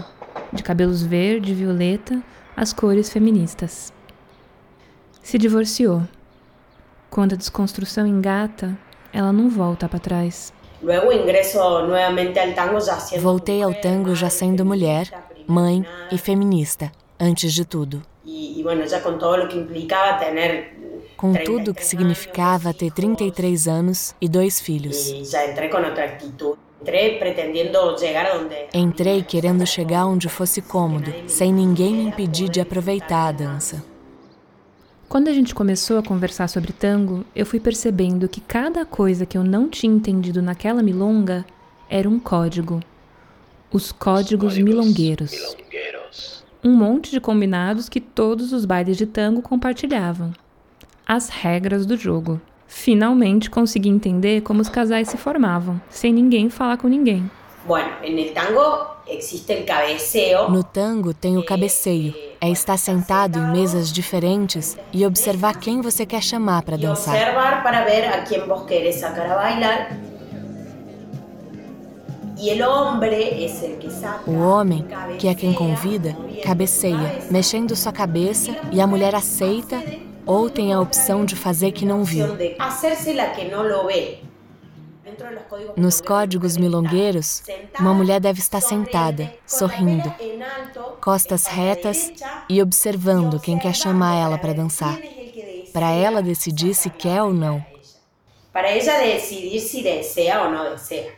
de 0.54 0.62
cabelos 0.62 1.02
verde 1.02 1.52
e 1.52 1.56
violeta, 1.56 2.22
as 2.56 2.72
cores 2.72 3.10
feministas. 3.10 3.92
Se 5.24 5.36
divorciou. 5.40 6.04
Quando 7.10 7.34
a 7.34 7.36
desconstrução 7.36 8.06
engata, 8.06 8.78
ela 9.12 9.34
não 9.34 9.50
volta 9.50 9.90
para 9.90 9.98
trás. 9.98 10.54
Voltei 13.20 13.64
ao 13.64 13.74
tango 13.74 14.14
já 14.14 14.30
sendo 14.30 14.64
mulher, 14.64 15.10
mãe 15.48 15.84
e 16.12 16.20
feminista, 16.20 16.92
antes 17.20 17.52
de 17.52 17.66
tudo. 17.66 18.04
Com 20.76 20.77
tudo 21.46 21.74
que 21.74 21.84
significava 21.84 22.74
ter 22.74 22.92
33 22.92 23.68
anos 23.68 24.16
e 24.22 24.30
dois 24.30 24.60
filhos. 24.60 25.12
Entrei 28.74 29.24
querendo 29.24 29.66
chegar 29.66 30.06
onde 30.06 30.30
fosse 30.30 30.62
cômodo, 30.62 31.12
sem 31.28 31.52
ninguém 31.52 31.96
me 31.96 32.04
impedir 32.04 32.50
de 32.50 32.62
aproveitar 32.62 33.28
a 33.28 33.32
dança. 33.32 33.84
Quando 35.10 35.30
a 35.30 35.34
gente 35.34 35.56
começou 35.56 35.98
a 35.98 36.04
conversar 36.04 36.48
sobre 36.48 36.72
tango, 36.72 37.26
eu 37.36 37.46
fui 37.46 37.60
percebendo 37.60 38.28
que 38.28 38.42
cada 38.42 38.86
coisa 38.86 39.26
que 39.26 39.38
eu 39.38 39.44
não 39.44 39.70
tinha 39.70 39.94
entendido 39.94 40.42
naquela 40.42 40.84
milonga 40.84 41.46
era 41.90 42.08
um 42.08 42.20
código. 42.20 42.82
Os 43.72 43.92
códigos, 43.92 44.54
códigos 44.54 44.58
milongueiros. 44.58 45.32
milongueiros. 45.32 46.44
Um 46.64 46.74
monte 46.74 47.10
de 47.10 47.20
combinados 47.22 47.88
que 47.90 48.02
todos 48.02 48.52
os 48.52 48.66
bailes 48.66 48.98
de 48.98 49.06
tango 49.06 49.42
compartilhavam. 49.42 50.34
As 51.08 51.30
regras 51.30 51.86
do 51.86 51.96
jogo. 51.96 52.42
Finalmente 52.68 53.50
consegui 53.50 53.88
entender 53.88 54.42
como 54.42 54.60
os 54.60 54.68
casais 54.68 55.08
se 55.08 55.16
formavam, 55.16 55.80
sem 55.90 56.12
ninguém 56.12 56.50
falar 56.50 56.76
com 56.76 56.90
ninguém. 56.90 57.32
No 60.50 60.64
tango 60.66 61.14
tem 61.14 61.38
o 61.38 61.46
cabeceio. 61.46 62.14
É 62.42 62.50
estar 62.50 62.76
sentado 62.76 63.40
em 63.40 63.52
mesas 63.54 63.90
diferentes 63.90 64.78
e 64.92 65.06
observar 65.06 65.58
quem 65.58 65.80
você 65.80 66.06
quer 66.06 66.22
chamar 66.22 66.64
para 66.64 66.76
dançar. 66.76 67.16
Observar 67.16 67.64
para 67.64 67.86
ver 67.86 68.04
a 68.04 68.24
quem 68.24 68.46
vos 68.46 68.66
querés 68.66 68.96
sacar 68.96 69.32
a 69.32 69.36
bailar. 69.36 69.98
O 74.28 74.40
homem, 74.40 74.86
que 75.18 75.30
é 75.30 75.34
quem 75.34 75.54
convida, 75.54 76.18
cabeceia, 76.44 77.22
mexendo 77.32 77.78
sua 77.78 77.94
cabeça 77.94 78.54
e 78.74 78.82
a 78.82 78.86
mulher 78.86 79.16
aceita 79.16 79.82
ou 80.28 80.50
tem 80.50 80.74
a 80.74 80.80
opção 80.80 81.26
de 81.26 81.36
fazer 81.36 81.72
que 81.72 81.86
não 81.86 82.04
viu. 82.04 82.28
Nos 85.76 86.02
códigos 86.02 86.58
milongueiros, 86.58 87.42
uma 87.80 87.94
mulher 87.94 88.20
deve 88.20 88.40
estar 88.40 88.62
sentada, 88.62 89.34
sorrindo, 89.46 90.14
costas 91.02 91.46
retas 91.46 92.12
e 92.50 92.62
observando 92.62 93.40
quem 93.40 93.58
quer 93.58 93.74
chamar 93.74 94.16
ela 94.16 94.38
para 94.38 94.54
dançar, 94.54 95.00
para 95.72 95.92
ela 95.92 96.22
decidir 96.22 96.74
se 96.74 96.90
quer 96.90 97.24
ou 97.24 97.34
não. 97.34 97.66
Para 98.52 98.70
ela 98.70 99.14
decidir 99.14 99.60
se 99.62 99.82
deseja 99.82 100.44
ou 100.44 100.52
não 100.52 100.72
deseja. 100.72 101.12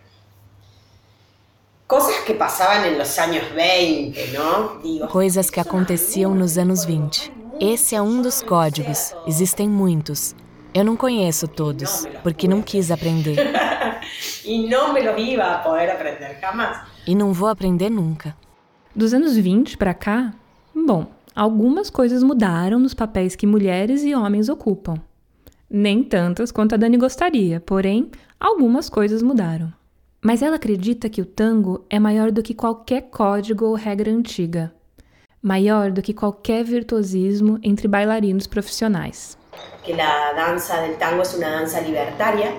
Coisas 1.88 2.20
que 2.20 2.36
passavam 2.36 2.92
nos 2.96 3.18
anos 3.18 3.44
20, 3.56 4.32
não? 4.32 5.08
Coisas 5.08 5.50
que 5.50 5.60
aconteciam 5.60 6.36
nos 6.36 6.56
anos 6.58 6.86
20. 6.86 7.38
Esse 7.62 7.94
é 7.94 8.01
um 8.01 8.22
dos 8.22 8.42
códigos. 8.42 9.13
Existem 9.28 9.68
muitos. 9.68 10.34
Eu 10.74 10.86
não 10.86 10.96
conheço 10.96 11.46
todos, 11.46 12.08
porque 12.24 12.48
não 12.48 12.62
quis 12.62 12.89
aprender. 12.89 13.36
e 14.46 14.66
não 14.70 14.94
me 14.94 15.01
lo 15.01 15.20
iba 15.20 15.44
a 15.44 15.58
poder 15.58 15.89
aprender 15.89 16.39
jamais. 16.39 16.80
E 17.06 17.13
não 17.13 17.34
vou 17.34 17.50
aprender 17.50 17.89
nunca. 17.89 18.34
Dos 18.96 19.13
anos 19.13 19.36
20 19.36 19.78
para 19.78 19.94
cá, 19.94 20.34
bom, 20.74 21.08
algumas 21.36 21.89
coisas 21.89 22.24
mudaram 22.24 22.80
nos 22.80 22.94
papéis 22.94 23.36
que 23.36 23.46
mulheres 23.46 24.06
e 24.06 24.16
homens 24.16 24.48
ocupam. 24.48 24.96
Nem 25.70 26.01
tantas 26.01 26.54
quanto 26.54 26.75
a 26.75 26.78
Dani 26.78 26.96
gostaria, 26.96 27.60
porém, 27.60 28.10
algumas 28.39 28.88
coisas 28.88 29.22
mudaram. 29.22 29.74
Mas 30.24 30.42
ela 30.42 30.56
acredita 30.56 31.10
que 31.10 31.22
o 31.22 31.25
tango 31.25 31.86
é 31.89 32.00
maior 32.00 32.32
do 32.32 32.42
que 32.42 32.54
qualquer 32.54 33.10
código 33.10 33.66
ou 33.66 33.75
regra 33.75 34.10
antiga 34.10 34.72
maior 35.41 35.91
do 35.91 36.01
que 36.01 36.13
qualquer 36.13 36.63
virtuosismo 36.63 37.60
entre 37.63 37.88
bailarinos 37.88 38.48
profissionais. 38.48 39.38
Que 39.84 39.93
a 40.00 40.34
dança 40.34 40.86
do 40.86 40.96
tango 40.98 41.22
é 41.22 41.36
uma 41.36 41.60
dança 41.60 41.79
libertária 41.79 42.53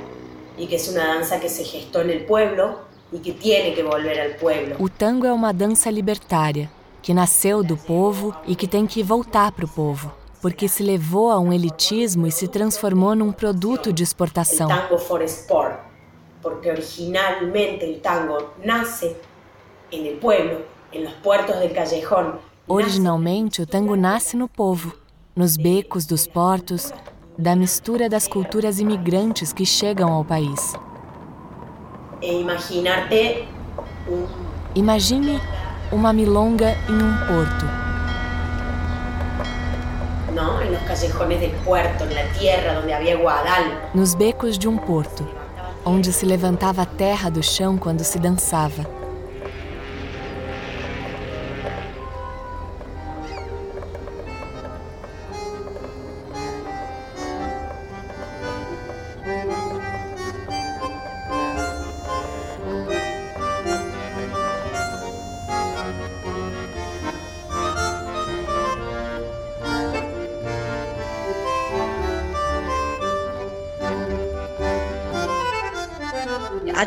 e 0.57 0.67
que 0.67 0.77
é 0.77 0.91
uma 0.91 1.15
dança 1.15 1.39
que 1.39 1.49
se 1.49 1.65
gestou 1.65 2.05
no 2.05 2.21
pueblo 2.21 2.79
e 3.13 3.19
que 3.19 3.33
tem 3.33 3.75
que 3.75 3.83
volver 3.83 4.21
ao 4.21 4.39
pueblo. 4.39 4.77
O 4.79 4.89
tango 4.89 5.27
é 5.27 5.33
uma 5.33 5.53
dança 5.53 5.91
libertária 5.91 6.71
que 7.03 7.15
nasceu 7.15 7.63
do 7.63 7.77
povo 7.77 8.35
e 8.47 8.55
que 8.55 8.67
tem 8.67 8.87
que 8.87 9.03
voltar 9.03 9.53
para 9.53 9.65
o 9.65 9.69
povo, 9.69 10.13
porque 10.43 10.69
se 10.69 10.83
levou 10.83 11.31
a 11.31 11.39
um 11.39 11.53
elitismo 11.53 12.27
e 12.27 12.33
se 12.33 12.47
transformou 12.47 13.15
num 13.15 13.33
produto 13.33 13.93
de 13.93 14.03
exportação. 14.03 14.67
O 14.67 14.71
tango 14.71 14.99
for 14.99 15.23
sport, 15.23 15.79
porque 16.43 16.71
originalmente 16.71 17.85
o 17.85 18.01
tango 18.01 18.51
nasce 18.65 19.17
no 19.93 20.17
pueblo, 20.17 20.65
em 20.93 21.05
los 21.05 21.15
puertos 21.15 21.59
del 21.59 21.73
callejón, 21.73 22.39
Originalmente, 22.73 23.61
o 23.61 23.67
tango 23.67 23.97
nasce 23.97 24.37
no 24.37 24.47
povo, 24.47 24.95
nos 25.35 25.57
becos 25.57 26.07
dos 26.07 26.25
portos, 26.25 26.93
da 27.37 27.57
mistura 27.57 28.09
das 28.09 28.29
culturas 28.29 28.79
imigrantes 28.79 29.53
que 29.53 29.67
chegam 29.67 30.13
ao 30.13 30.25
país. 30.25 30.75
Imagine 34.77 35.41
uma 35.91 36.13
milonga 36.13 36.77
em 36.89 36.95
um 36.95 37.17
porto. 37.27 37.67
Nos 43.93 44.15
becos 44.15 44.57
de 44.57 44.69
um 44.69 44.77
porto, 44.77 45.27
onde 45.85 46.13
se 46.13 46.25
levantava 46.25 46.83
a 46.83 46.87
terra 46.87 47.29
do 47.29 47.43
chão 47.43 47.77
quando 47.77 48.05
se 48.05 48.21
dançava. 48.21 49.00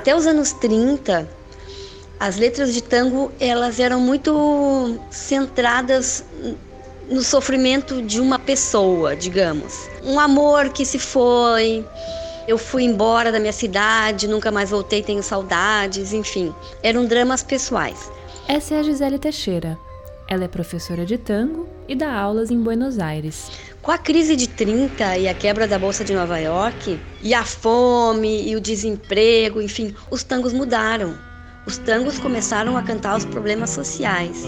Até 0.04 0.14
os 0.14 0.28
anos 0.28 0.52
30, 0.52 1.30
as 2.20 2.36
letras 2.36 2.74
de 2.74 2.84
tango 2.84 3.32
elas 3.40 3.80
eram 3.80 4.02
muito 4.02 5.00
centradas 5.10 6.26
no 7.10 7.24
sofrimento 7.24 8.02
de 8.02 8.20
uma 8.20 8.38
pessoa, 8.38 9.16
digamos. 9.16 9.90
Um 10.04 10.20
amor 10.20 10.72
que 10.72 10.86
se 10.86 11.00
foi, 11.00 11.86
Eu 12.46 12.58
fui 12.58 12.84
embora 12.84 13.32
da 13.32 13.40
minha 13.40 13.54
cidade, 13.54 14.28
nunca 14.28 14.52
mais 14.52 14.72
voltei, 14.72 15.02
tenho 15.02 15.24
saudades, 15.24 16.12
enfim. 16.12 16.54
Eram 16.84 17.06
dramas 17.06 17.42
pessoais. 17.42 18.12
Essa 18.46 18.76
é 18.76 18.80
a 18.80 18.84
Gisele 18.84 19.18
Teixeira. 19.18 19.80
Ela 20.28 20.44
é 20.44 20.48
professora 20.50 21.06
de 21.06 21.18
tango 21.18 21.66
e 21.88 21.96
dá 21.96 22.14
aulas 22.14 22.52
em 22.52 22.62
Buenos 22.62 23.00
Aires. 23.00 23.50
Com 23.84 23.92
a 23.92 23.98
crise 23.98 24.38
de 24.38 24.48
30 24.48 25.18
e 25.18 25.28
a 25.28 25.34
quebra 25.34 25.68
da 25.68 25.78
Bolsa 25.78 26.06
de 26.06 26.14
Nova 26.14 26.40
York, 26.40 26.98
e 27.22 27.34
a 27.34 27.44
fome 27.44 28.50
e 28.50 28.56
o 28.56 28.62
desemprego, 28.62 29.62
enfim, 29.62 29.94
os 30.10 30.24
tangos 30.24 30.54
mudaram. 30.54 31.20
Os 31.66 31.78
tangos 31.78 32.18
começaram 32.18 32.78
a 32.78 32.82
cantar 32.82 33.18
os 33.18 33.26
problemas 33.26 33.72
sociais. 33.72 34.46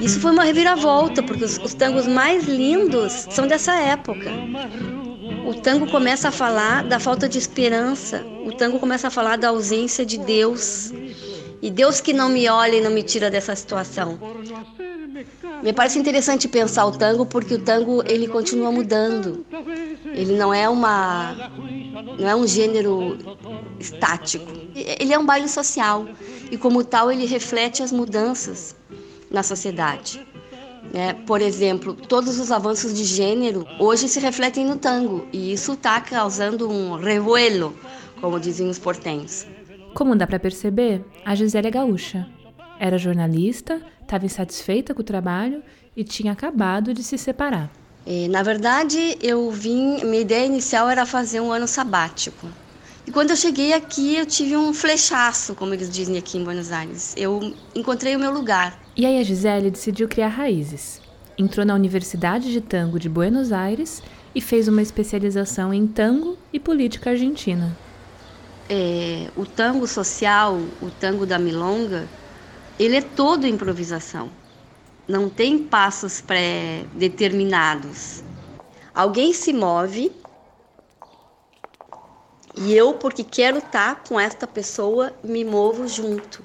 Isso 0.00 0.18
foi 0.18 0.32
uma 0.32 0.42
reviravolta, 0.42 1.22
porque 1.22 1.44
os, 1.44 1.58
os 1.58 1.74
tangos 1.74 2.08
mais 2.08 2.48
lindos 2.48 3.28
são 3.30 3.46
dessa 3.46 3.76
época. 3.76 4.32
O 5.46 5.54
tango 5.54 5.88
começa 5.88 6.26
a 6.26 6.32
falar 6.32 6.82
da 6.82 6.98
falta 6.98 7.28
de 7.28 7.38
esperança, 7.38 8.26
o 8.44 8.50
tango 8.50 8.80
começa 8.80 9.06
a 9.06 9.10
falar 9.12 9.38
da 9.38 9.50
ausência 9.50 10.04
de 10.04 10.18
Deus. 10.18 10.92
E 11.62 11.70
Deus 11.70 12.00
que 12.00 12.12
não 12.12 12.28
me 12.28 12.48
olha 12.48 12.76
e 12.76 12.80
não 12.80 12.90
me 12.90 13.02
tira 13.02 13.30
dessa 13.30 13.54
situação. 13.54 14.18
Me 15.62 15.72
parece 15.72 15.98
interessante 15.98 16.46
pensar 16.48 16.86
o 16.86 16.92
tango 16.92 17.24
porque 17.24 17.54
o 17.54 17.58
tango 17.58 18.02
ele 18.06 18.28
continua 18.28 18.70
mudando. 18.70 19.44
Ele 20.04 20.36
não 20.36 20.52
é 20.52 20.68
uma 20.68 21.50
não 22.18 22.28
é 22.28 22.36
um 22.36 22.46
gênero 22.46 23.16
estático. 23.80 24.52
Ele 24.74 25.12
é 25.12 25.18
um 25.18 25.24
baile 25.24 25.48
social 25.48 26.06
e 26.50 26.58
como 26.58 26.84
tal 26.84 27.10
ele 27.10 27.26
reflete 27.26 27.82
as 27.82 27.90
mudanças 27.90 28.76
na 29.30 29.42
sociedade. 29.42 30.26
É, 30.94 31.12
por 31.12 31.40
exemplo, 31.40 31.94
todos 31.94 32.38
os 32.38 32.52
avanços 32.52 32.94
de 32.94 33.04
gênero 33.04 33.66
hoje 33.78 34.08
se 34.08 34.20
refletem 34.20 34.64
no 34.64 34.76
tango 34.76 35.26
e 35.32 35.52
isso 35.52 35.72
está 35.72 36.00
causando 36.00 36.70
um 36.70 36.94
revuelo, 36.94 37.76
como 38.20 38.38
dizem 38.38 38.68
os 38.68 38.78
portenhos. 38.78 39.46
Como 39.96 40.14
dá 40.14 40.26
para 40.26 40.38
perceber, 40.38 41.02
a 41.24 41.34
Gisele 41.34 41.68
é 41.68 41.70
gaúcha. 41.70 42.28
Era 42.78 42.98
jornalista, 42.98 43.80
estava 44.02 44.26
insatisfeita 44.26 44.92
com 44.92 45.00
o 45.00 45.02
trabalho 45.02 45.62
e 45.96 46.04
tinha 46.04 46.32
acabado 46.32 46.92
de 46.92 47.02
se 47.02 47.16
separar. 47.16 47.70
É, 48.04 48.28
na 48.28 48.42
verdade, 48.42 49.16
eu 49.22 49.50
vim, 49.50 50.04
minha 50.04 50.20
ideia 50.20 50.44
inicial 50.44 50.90
era 50.90 51.06
fazer 51.06 51.40
um 51.40 51.50
ano 51.50 51.66
sabático. 51.66 52.46
E 53.06 53.10
quando 53.10 53.30
eu 53.30 53.36
cheguei 53.36 53.72
aqui, 53.72 54.16
eu 54.16 54.26
tive 54.26 54.54
um 54.54 54.74
flechaço, 54.74 55.54
como 55.54 55.72
eles 55.72 55.88
dizem 55.88 56.18
aqui 56.18 56.36
em 56.36 56.44
Buenos 56.44 56.70
Aires. 56.70 57.14
Eu 57.16 57.54
encontrei 57.74 58.14
o 58.14 58.18
meu 58.18 58.30
lugar. 58.30 58.78
E 58.94 59.06
aí 59.06 59.18
a 59.18 59.22
Gisele 59.22 59.70
decidiu 59.70 60.06
criar 60.08 60.28
raízes. 60.28 61.00
Entrou 61.38 61.64
na 61.64 61.74
Universidade 61.74 62.52
de 62.52 62.60
Tango 62.60 62.98
de 62.98 63.08
Buenos 63.08 63.50
Aires 63.50 64.02
e 64.34 64.42
fez 64.42 64.68
uma 64.68 64.82
especialização 64.82 65.72
em 65.72 65.86
tango 65.86 66.36
e 66.52 66.60
política 66.60 67.12
argentina 67.12 67.85
é, 68.68 69.30
o 69.36 69.46
tango 69.46 69.86
social, 69.86 70.58
o 70.82 70.90
tango 70.90 71.24
da 71.24 71.38
milonga, 71.38 72.08
ele 72.78 72.96
é 72.96 73.02
todo 73.02 73.46
improvisação. 73.46 74.30
Não 75.08 75.28
tem 75.28 75.58
passos 75.58 76.20
pré-determinados. 76.20 78.22
Alguém 78.94 79.32
se 79.32 79.52
move 79.52 80.12
e 82.56 82.74
eu, 82.74 82.94
porque 82.94 83.22
quero 83.22 83.58
estar 83.58 84.02
com 84.08 84.18
esta 84.18 84.46
pessoa, 84.46 85.12
me 85.22 85.44
movo 85.44 85.86
junto. 85.86 86.42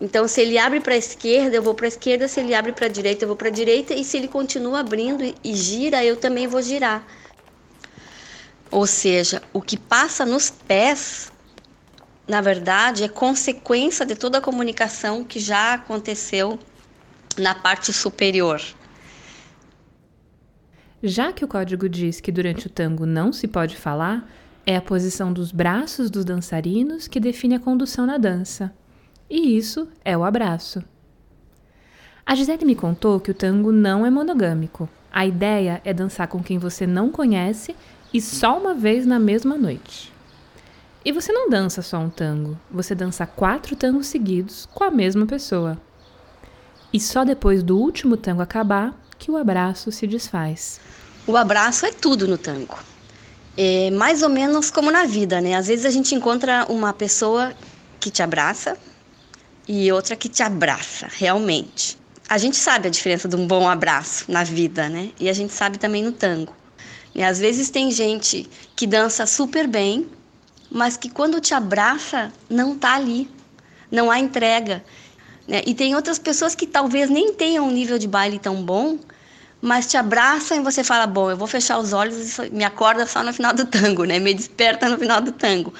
Então, 0.00 0.26
se 0.26 0.40
ele 0.40 0.56
abre 0.56 0.80
para 0.80 0.94
a 0.94 0.96
esquerda, 0.96 1.54
eu 1.54 1.62
vou 1.62 1.74
para 1.74 1.84
a 1.84 1.88
esquerda, 1.88 2.26
se 2.26 2.40
ele 2.40 2.54
abre 2.54 2.72
para 2.72 2.86
a 2.86 2.88
direita, 2.88 3.24
eu 3.24 3.28
vou 3.28 3.36
para 3.36 3.48
a 3.48 3.52
direita, 3.52 3.92
e 3.92 4.02
se 4.02 4.16
ele 4.16 4.28
continua 4.28 4.80
abrindo 4.80 5.22
e 5.44 5.54
gira, 5.54 6.02
eu 6.02 6.16
também 6.16 6.46
vou 6.46 6.62
girar. 6.62 7.06
Ou 8.70 8.86
seja, 8.86 9.42
o 9.52 9.60
que 9.60 9.76
passa 9.76 10.24
nos 10.24 10.50
pés, 10.50 11.32
na 12.26 12.40
verdade, 12.40 13.02
é 13.02 13.08
consequência 13.08 14.06
de 14.06 14.14
toda 14.14 14.38
a 14.38 14.40
comunicação 14.40 15.24
que 15.24 15.40
já 15.40 15.74
aconteceu 15.74 16.58
na 17.36 17.54
parte 17.54 17.92
superior. 17.92 18.60
Já 21.02 21.32
que 21.32 21.44
o 21.44 21.48
código 21.48 21.88
diz 21.88 22.20
que 22.20 22.30
durante 22.30 22.66
o 22.66 22.70
tango 22.70 23.06
não 23.06 23.32
se 23.32 23.48
pode 23.48 23.76
falar, 23.76 24.30
é 24.66 24.76
a 24.76 24.82
posição 24.82 25.32
dos 25.32 25.50
braços 25.50 26.10
dos 26.10 26.24
dançarinos 26.24 27.08
que 27.08 27.18
define 27.18 27.54
a 27.54 27.60
condução 27.60 28.06
na 28.06 28.18
dança. 28.18 28.72
E 29.28 29.56
isso 29.56 29.88
é 30.04 30.16
o 30.16 30.24
abraço. 30.24 30.84
A 32.26 32.34
Gisele 32.34 32.64
me 32.64 32.76
contou 32.76 33.18
que 33.18 33.30
o 33.30 33.34
tango 33.34 33.72
não 33.72 34.04
é 34.04 34.10
monogâmico. 34.10 34.88
A 35.10 35.26
ideia 35.26 35.80
é 35.84 35.92
dançar 35.92 36.28
com 36.28 36.42
quem 36.42 36.58
você 36.58 36.86
não 36.86 37.10
conhece 37.10 37.74
e 38.12 38.20
só 38.20 38.58
uma 38.58 38.74
vez 38.74 39.06
na 39.06 39.18
mesma 39.18 39.56
noite. 39.56 40.12
E 41.04 41.12
você 41.12 41.32
não 41.32 41.48
dança 41.48 41.80
só 41.80 41.98
um 41.98 42.10
tango, 42.10 42.58
você 42.70 42.94
dança 42.94 43.26
quatro 43.26 43.74
tangos 43.74 44.06
seguidos 44.06 44.68
com 44.74 44.84
a 44.84 44.90
mesma 44.90 45.26
pessoa. 45.26 45.80
E 46.92 47.00
só 47.00 47.24
depois 47.24 47.62
do 47.62 47.78
último 47.78 48.16
tango 48.16 48.42
acabar 48.42 48.94
que 49.18 49.30
o 49.30 49.36
abraço 49.36 49.90
se 49.92 50.06
desfaz. 50.06 50.80
O 51.26 51.36
abraço 51.36 51.86
é 51.86 51.92
tudo 51.92 52.26
no 52.26 52.36
tango. 52.36 52.76
É 53.56 53.90
mais 53.92 54.22
ou 54.22 54.28
menos 54.28 54.70
como 54.70 54.90
na 54.90 55.04
vida, 55.04 55.40
né? 55.40 55.54
Às 55.54 55.68
vezes 55.68 55.86
a 55.86 55.90
gente 55.90 56.14
encontra 56.14 56.66
uma 56.68 56.92
pessoa 56.92 57.52
que 57.98 58.10
te 58.10 58.22
abraça 58.22 58.76
e 59.68 59.90
outra 59.92 60.16
que 60.16 60.28
te 60.28 60.42
abraça, 60.42 61.06
realmente. 61.10 61.96
A 62.28 62.38
gente 62.38 62.56
sabe 62.56 62.88
a 62.88 62.90
diferença 62.90 63.28
de 63.28 63.36
um 63.36 63.46
bom 63.46 63.68
abraço 63.68 64.24
na 64.30 64.42
vida, 64.44 64.88
né? 64.88 65.10
E 65.18 65.28
a 65.28 65.32
gente 65.32 65.52
sabe 65.52 65.78
também 65.78 66.02
no 66.02 66.12
tango. 66.12 66.59
E 67.14 67.22
às 67.22 67.38
vezes 67.38 67.70
tem 67.70 67.90
gente 67.90 68.48
que 68.76 68.86
dança 68.86 69.26
super 69.26 69.66
bem, 69.66 70.08
mas 70.70 70.96
que 70.96 71.10
quando 71.10 71.40
te 71.40 71.52
abraça 71.52 72.32
não 72.48 72.78
tá 72.78 72.94
ali, 72.94 73.28
não 73.90 74.10
há 74.10 74.18
entrega. 74.18 74.84
Né? 75.46 75.62
E 75.66 75.74
tem 75.74 75.94
outras 75.96 76.18
pessoas 76.18 76.54
que 76.54 76.66
talvez 76.66 77.10
nem 77.10 77.34
tenham 77.34 77.66
um 77.66 77.72
nível 77.72 77.98
de 77.98 78.06
baile 78.06 78.38
tão 78.38 78.62
bom, 78.62 78.98
mas 79.60 79.86
te 79.86 79.96
abraçam 79.96 80.56
e 80.56 80.60
você 80.60 80.84
fala: 80.84 81.06
bom, 81.06 81.30
eu 81.30 81.36
vou 81.36 81.48
fechar 81.48 81.78
os 81.78 81.92
olhos 81.92 82.38
e 82.38 82.50
me 82.50 82.64
acorda 82.64 83.04
só 83.06 83.22
no 83.22 83.32
final 83.32 83.52
do 83.52 83.66
tango, 83.66 84.04
né? 84.04 84.18
Me 84.18 84.32
desperta 84.32 84.88
no 84.88 84.96
final 84.96 85.20
do 85.20 85.32
tango. 85.32 85.74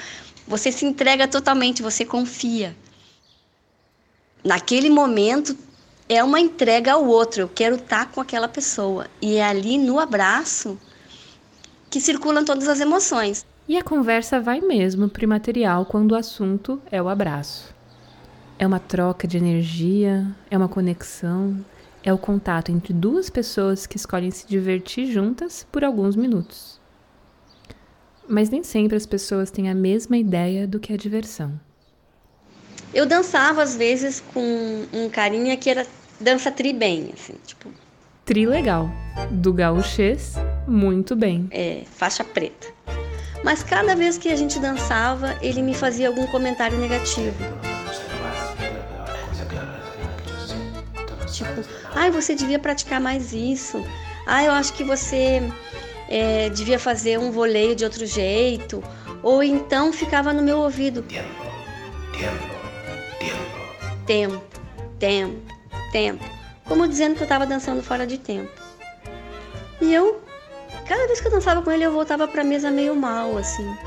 Você 0.46 0.72
se 0.72 0.84
entrega 0.84 1.28
totalmente, 1.28 1.80
você 1.80 2.04
confia. 2.04 2.76
Naquele 4.42 4.90
momento 4.90 5.56
é 6.08 6.24
uma 6.24 6.40
entrega 6.40 6.94
ao 6.94 7.06
outro. 7.06 7.42
Eu 7.42 7.48
quero 7.48 7.76
estar 7.76 8.06
com 8.10 8.20
aquela 8.20 8.48
pessoa 8.48 9.06
e 9.22 9.36
é 9.36 9.44
ali 9.44 9.78
no 9.78 10.00
abraço 10.00 10.76
que 11.90 12.00
circulam 12.00 12.44
todas 12.44 12.68
as 12.68 12.80
emoções. 12.80 13.44
E 13.68 13.76
a 13.76 13.82
conversa 13.82 14.40
vai 14.40 14.60
mesmo 14.60 15.08
para 15.08 15.26
o 15.26 15.28
material 15.28 15.84
quando 15.84 16.12
o 16.12 16.16
assunto 16.16 16.80
é 16.90 17.02
o 17.02 17.08
abraço. 17.08 17.74
É 18.58 18.66
uma 18.66 18.78
troca 18.78 19.26
de 19.26 19.36
energia, 19.36 20.26
é 20.50 20.56
uma 20.56 20.68
conexão, 20.68 21.64
é 22.02 22.12
o 22.12 22.18
contato 22.18 22.70
entre 22.70 22.92
duas 22.92 23.28
pessoas 23.28 23.86
que 23.86 23.96
escolhem 23.96 24.30
se 24.30 24.46
divertir 24.46 25.10
juntas 25.10 25.66
por 25.70 25.84
alguns 25.84 26.16
minutos. 26.16 26.80
Mas 28.28 28.48
nem 28.48 28.62
sempre 28.62 28.96
as 28.96 29.06
pessoas 29.06 29.50
têm 29.50 29.68
a 29.68 29.74
mesma 29.74 30.16
ideia 30.16 30.66
do 30.66 30.78
que 30.78 30.92
é 30.92 30.96
diversão. 30.96 31.58
Eu 32.94 33.06
dançava 33.06 33.62
às 33.62 33.76
vezes 33.76 34.20
com 34.32 34.86
um 34.92 35.08
carinha 35.08 35.56
que 35.56 35.70
era 35.70 35.86
dança 36.20 36.50
tri 36.50 36.72
bem, 36.72 37.10
assim, 37.12 37.34
tipo. 37.46 37.70
Tri 38.30 38.46
legal. 38.46 38.88
Do 39.28 39.52
gauchês 39.52 40.36
muito 40.64 41.16
bem. 41.16 41.48
É, 41.50 41.82
faixa 41.96 42.22
preta. 42.22 42.68
Mas 43.42 43.64
cada 43.64 43.96
vez 43.96 44.16
que 44.16 44.28
a 44.28 44.36
gente 44.36 44.60
dançava, 44.60 45.36
ele 45.42 45.60
me 45.60 45.74
fazia 45.74 46.06
algum 46.06 46.28
comentário 46.28 46.78
negativo. 46.78 47.34
Tipo, 51.32 51.64
ai, 51.92 52.12
você 52.12 52.36
devia 52.36 52.60
praticar 52.60 53.00
mais 53.00 53.32
isso. 53.32 53.84
Ah, 54.24 54.44
eu 54.44 54.52
acho 54.52 54.74
que 54.74 54.84
você 54.84 55.42
é, 56.08 56.50
devia 56.50 56.78
fazer 56.78 57.18
um 57.18 57.32
voleio 57.32 57.74
de 57.74 57.82
outro 57.82 58.06
jeito. 58.06 58.80
Ou 59.24 59.42
então 59.42 59.92
ficava 59.92 60.32
no 60.32 60.40
meu 60.40 60.58
ouvido. 60.60 61.02
Tempo, 61.02 61.26
tempo, 62.12 62.44
tempo. 63.18 64.06
Tempo, 64.06 64.42
tempo, 65.00 65.40
tempo. 65.90 66.39
Como 66.70 66.88
dizendo 66.88 67.16
que 67.16 67.20
eu 67.20 67.24
estava 67.24 67.44
dançando 67.44 67.82
fora 67.82 68.06
de 68.06 68.16
tempo. 68.16 68.50
E 69.82 69.92
eu 69.92 70.22
Cada 70.90 71.06
vez 71.06 71.20
que 71.20 71.28
eu 71.28 71.30
dançava 71.30 71.62
com 71.62 71.70
ele, 71.70 71.84
eu 71.84 71.92
voltava 71.92 72.26
pra 72.26 72.42
mesa 72.42 72.68
meio 72.68 72.96
mal, 72.96 73.38
assim. 73.38 73.78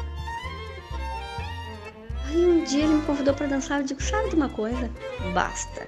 Aí 2.25 2.45
um 2.45 2.63
dia 2.63 2.85
ele 2.85 2.93
me 2.93 3.01
convidou 3.01 3.33
para 3.33 3.45
dançar, 3.45 3.81
eu 3.81 3.85
digo, 3.85 4.01
sabe 4.01 4.29
de 4.29 4.37
uma 4.37 4.47
coisa? 4.47 4.89
Basta. 5.33 5.85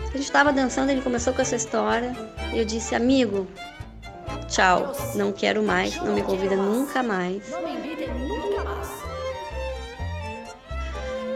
A 0.00 0.12
gente 0.12 0.22
estava 0.22 0.50
dançando, 0.50 0.88
ele 0.88 1.02
começou 1.02 1.34
com 1.34 1.42
essa 1.42 1.56
história, 1.56 2.16
e 2.54 2.58
eu 2.58 2.64
disse, 2.64 2.94
amigo, 2.94 3.46
tchau, 4.48 4.94
não 5.14 5.30
quero 5.30 5.62
mais, 5.62 5.94
não 5.96 6.14
me 6.14 6.22
convida 6.22 6.56
nunca 6.56 7.02
mais. 7.02 7.42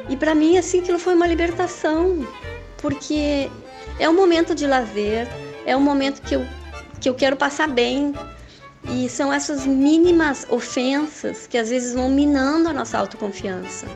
E 0.08 0.16
para 0.16 0.34
mim, 0.34 0.56
assim, 0.56 0.80
aquilo 0.80 0.98
foi 0.98 1.14
uma 1.14 1.26
libertação, 1.26 2.26
porque 2.78 3.50
é 3.98 4.09
um 4.09 4.14
momento 4.14 4.54
de 4.54 4.66
lazer, 4.66 5.28
é 5.66 5.76
um 5.76 5.80
momento 5.80 6.20
que 6.22 6.35
eu, 6.35 6.46
que 7.00 7.09
eu 7.09 7.14
quero 7.14 7.37
passar 7.37 7.68
bem. 7.68 8.14
E 8.87 9.09
são 9.09 9.33
essas 9.33 9.66
mínimas 9.66 10.46
ofensas 10.50 11.46
que 11.46 11.57
às 11.57 11.70
vezes 11.70 11.94
vão 11.94 12.11
minando 12.11 12.68
a 12.68 12.72
nossa 12.72 12.98
autoconfiança. 12.98 13.87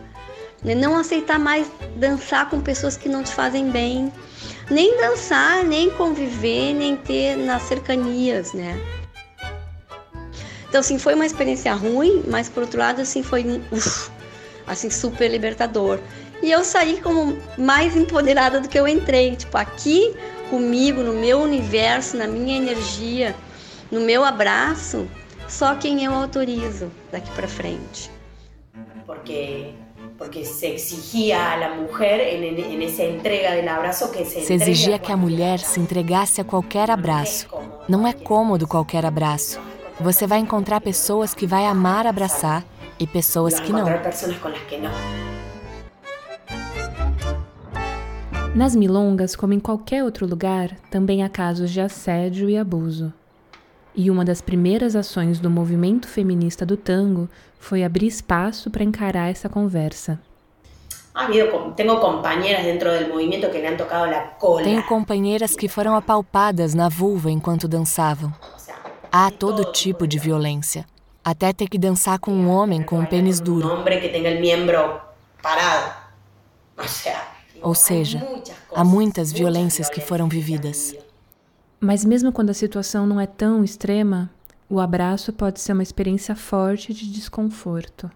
Né? 0.65 0.75
Não 0.75 0.97
aceitar 0.97 1.39
mais 1.39 1.71
dançar 1.97 2.49
com 2.49 2.61
pessoas 2.61 2.97
que 2.97 3.09
não 3.09 3.23
te 3.23 3.33
fazem 3.33 3.71
bem, 3.71 4.11
nem 4.71 4.97
dançar, 4.99 5.63
nem 5.65 5.91
conviver, 5.91 6.73
nem 6.73 6.97
ter 6.97 7.37
nas 7.37 7.63
cercanias, 7.63 8.53
né? 8.55 8.81
Então, 10.69 10.81
assim, 10.81 10.99
foi 10.99 11.15
uma 11.15 11.25
experiência 11.25 11.73
ruim, 11.73 12.25
mas 12.27 12.49
por 12.49 12.63
outro 12.63 12.79
lado, 12.79 13.01
assim, 13.01 13.23
foi 13.23 13.63
uf, 13.73 14.11
assim, 14.67 14.91
super 14.91 15.31
libertador. 15.31 15.99
E 16.43 16.51
eu 16.51 16.65
saí 16.65 17.01
como 17.01 17.37
mais 17.57 17.97
empoderada 17.97 18.61
do 18.61 18.69
que 18.69 18.79
eu 18.79 18.87
entrei. 18.87 19.37
Tipo, 19.37 19.59
aqui 19.59 20.15
comigo, 20.51 21.03
no 21.03 21.15
meu 21.15 21.41
universo, 21.41 22.17
na 22.17 22.27
minha 22.27 22.57
energia, 22.57 23.35
no 23.91 24.01
meu 24.01 24.25
abraço, 24.25 25.09
só 25.49 25.75
quem 25.75 26.05
eu 26.05 26.15
autorizo 26.15 26.91
daqui 27.11 27.31
para 27.33 27.49
frente. 27.49 28.11
Porque 29.05 29.73
porque 30.17 30.45
se 30.45 30.67
exigia 30.67 31.53
a 31.53 31.57
la 31.57 31.75
mujer 31.75 32.21
en, 32.21 32.43
en 32.59 32.83
esa 32.83 33.05
entrega 33.05 33.53
del 33.53 33.69
abrazo 33.69 34.11
que 34.11 34.25
se, 34.25 34.41
se 34.41 34.53
exigia 34.53 34.99
que 34.99 35.13
a 35.13 35.17
mulher 35.17 35.61
se 35.61 35.79
entregasse 35.79 36.41
a 36.41 36.45
qualquer 36.45 36.91
abraço. 36.91 37.47
Não 37.89 38.05
é 38.07 38.13
cômodo 38.13 38.67
qualquer 38.67 39.07
abraço. 39.07 39.61
Você 40.01 40.27
vai 40.27 40.41
encontrar 40.41 40.81
pessoas 40.81 41.35
que 41.35 41.47
vai 41.47 41.67
amar 41.67 42.05
abraçar 42.05 42.65
e 42.99 43.07
pessoas 43.07 43.61
que 43.61 43.73
não. 43.73 43.87
Nas 48.55 48.75
milongas, 48.75 49.37
como 49.37 49.53
em 49.53 49.61
qualquer 49.61 50.03
outro 50.03 50.27
lugar, 50.27 50.75
também 50.91 51.23
há 51.23 51.29
casos 51.29 51.71
de 51.71 51.81
assédio 51.81 52.51
e 52.51 52.57
abuso. 52.57 53.13
E 53.95 54.11
uma 54.11 54.25
das 54.25 54.41
primeiras 54.41 54.97
ações 54.97 55.39
do 55.39 55.51
movimento 55.51 56.09
feminista 56.09 56.67
do 56.67 56.77
tango 56.77 57.29
foi 57.59 57.85
abrir 57.85 58.07
espaço 58.07 58.71
para 58.71 58.85
encarar 58.85 59.31
essa 59.31 59.49
conversa. 59.49 60.21
Tenho 61.77 62.01
companheiras 62.01 62.65
dentro 62.65 62.89
do 63.05 63.09
movimento 63.13 63.51
que 63.51 63.59
lhe 63.59 63.67
han 63.67 63.77
tocado 63.77 64.15
a 64.15 64.21
cola. 64.21 64.63
Tenho 64.63 64.85
companheiras 64.85 65.57
que 65.57 65.69
foram 65.69 65.97
apalpadas 65.97 66.75
na 66.75 66.89
vulva 66.89 67.31
enquanto 67.31 67.67
dançavam. 67.67 68.33
Há 69.11 69.31
todo 69.31 69.73
tipo 69.73 70.07
de 70.07 70.19
violência. 70.19 70.85
Até 71.25 71.53
ter 71.53 71.69
que 71.69 71.79
dançar 71.79 72.19
com 72.19 72.31
um 72.31 72.49
homem 72.49 72.83
com 72.83 73.01
um 73.01 73.05
pênis 73.05 73.41
duro. 73.41 73.67
Um 73.67 73.81
homem 73.81 74.01
que 74.01 74.09
tenha 74.09 74.37
o 74.37 74.41
membro 74.41 75.01
parado. 75.43 75.93
Ou 76.77 76.87
seja, 76.87 77.21
há 78.75 78.85
muitas 78.85 79.33
violências 79.33 79.89
que 79.89 80.01
foram 80.01 80.29
vividas. 80.29 80.95
Mas 81.81 82.05
mesmo 82.05 82.33
quando 82.33 82.51
a 82.51 82.55
situação 82.55 83.07
não 83.07 83.21
é 83.21 83.27
tão 83.27 83.63
extrema, 83.63 84.31
o 84.69 84.81
abraço 84.81 85.33
pode 85.33 85.61
ser 85.61 85.73
uma 85.73 85.83
experiência 85.83 86.35
forte 86.35 86.93
de 86.93 87.11
desconforto. 87.11 88.11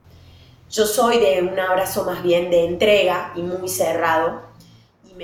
Eu 0.76 0.86
sou 0.86 1.10
de 1.10 1.42
um 1.42 1.48
abraço 1.48 2.04
mais 2.04 2.20
bem 2.22 2.48
de 2.50 2.56
entrega 2.66 3.32
e 3.36 3.42
muito 3.42 3.68
cerrado. 3.68 4.40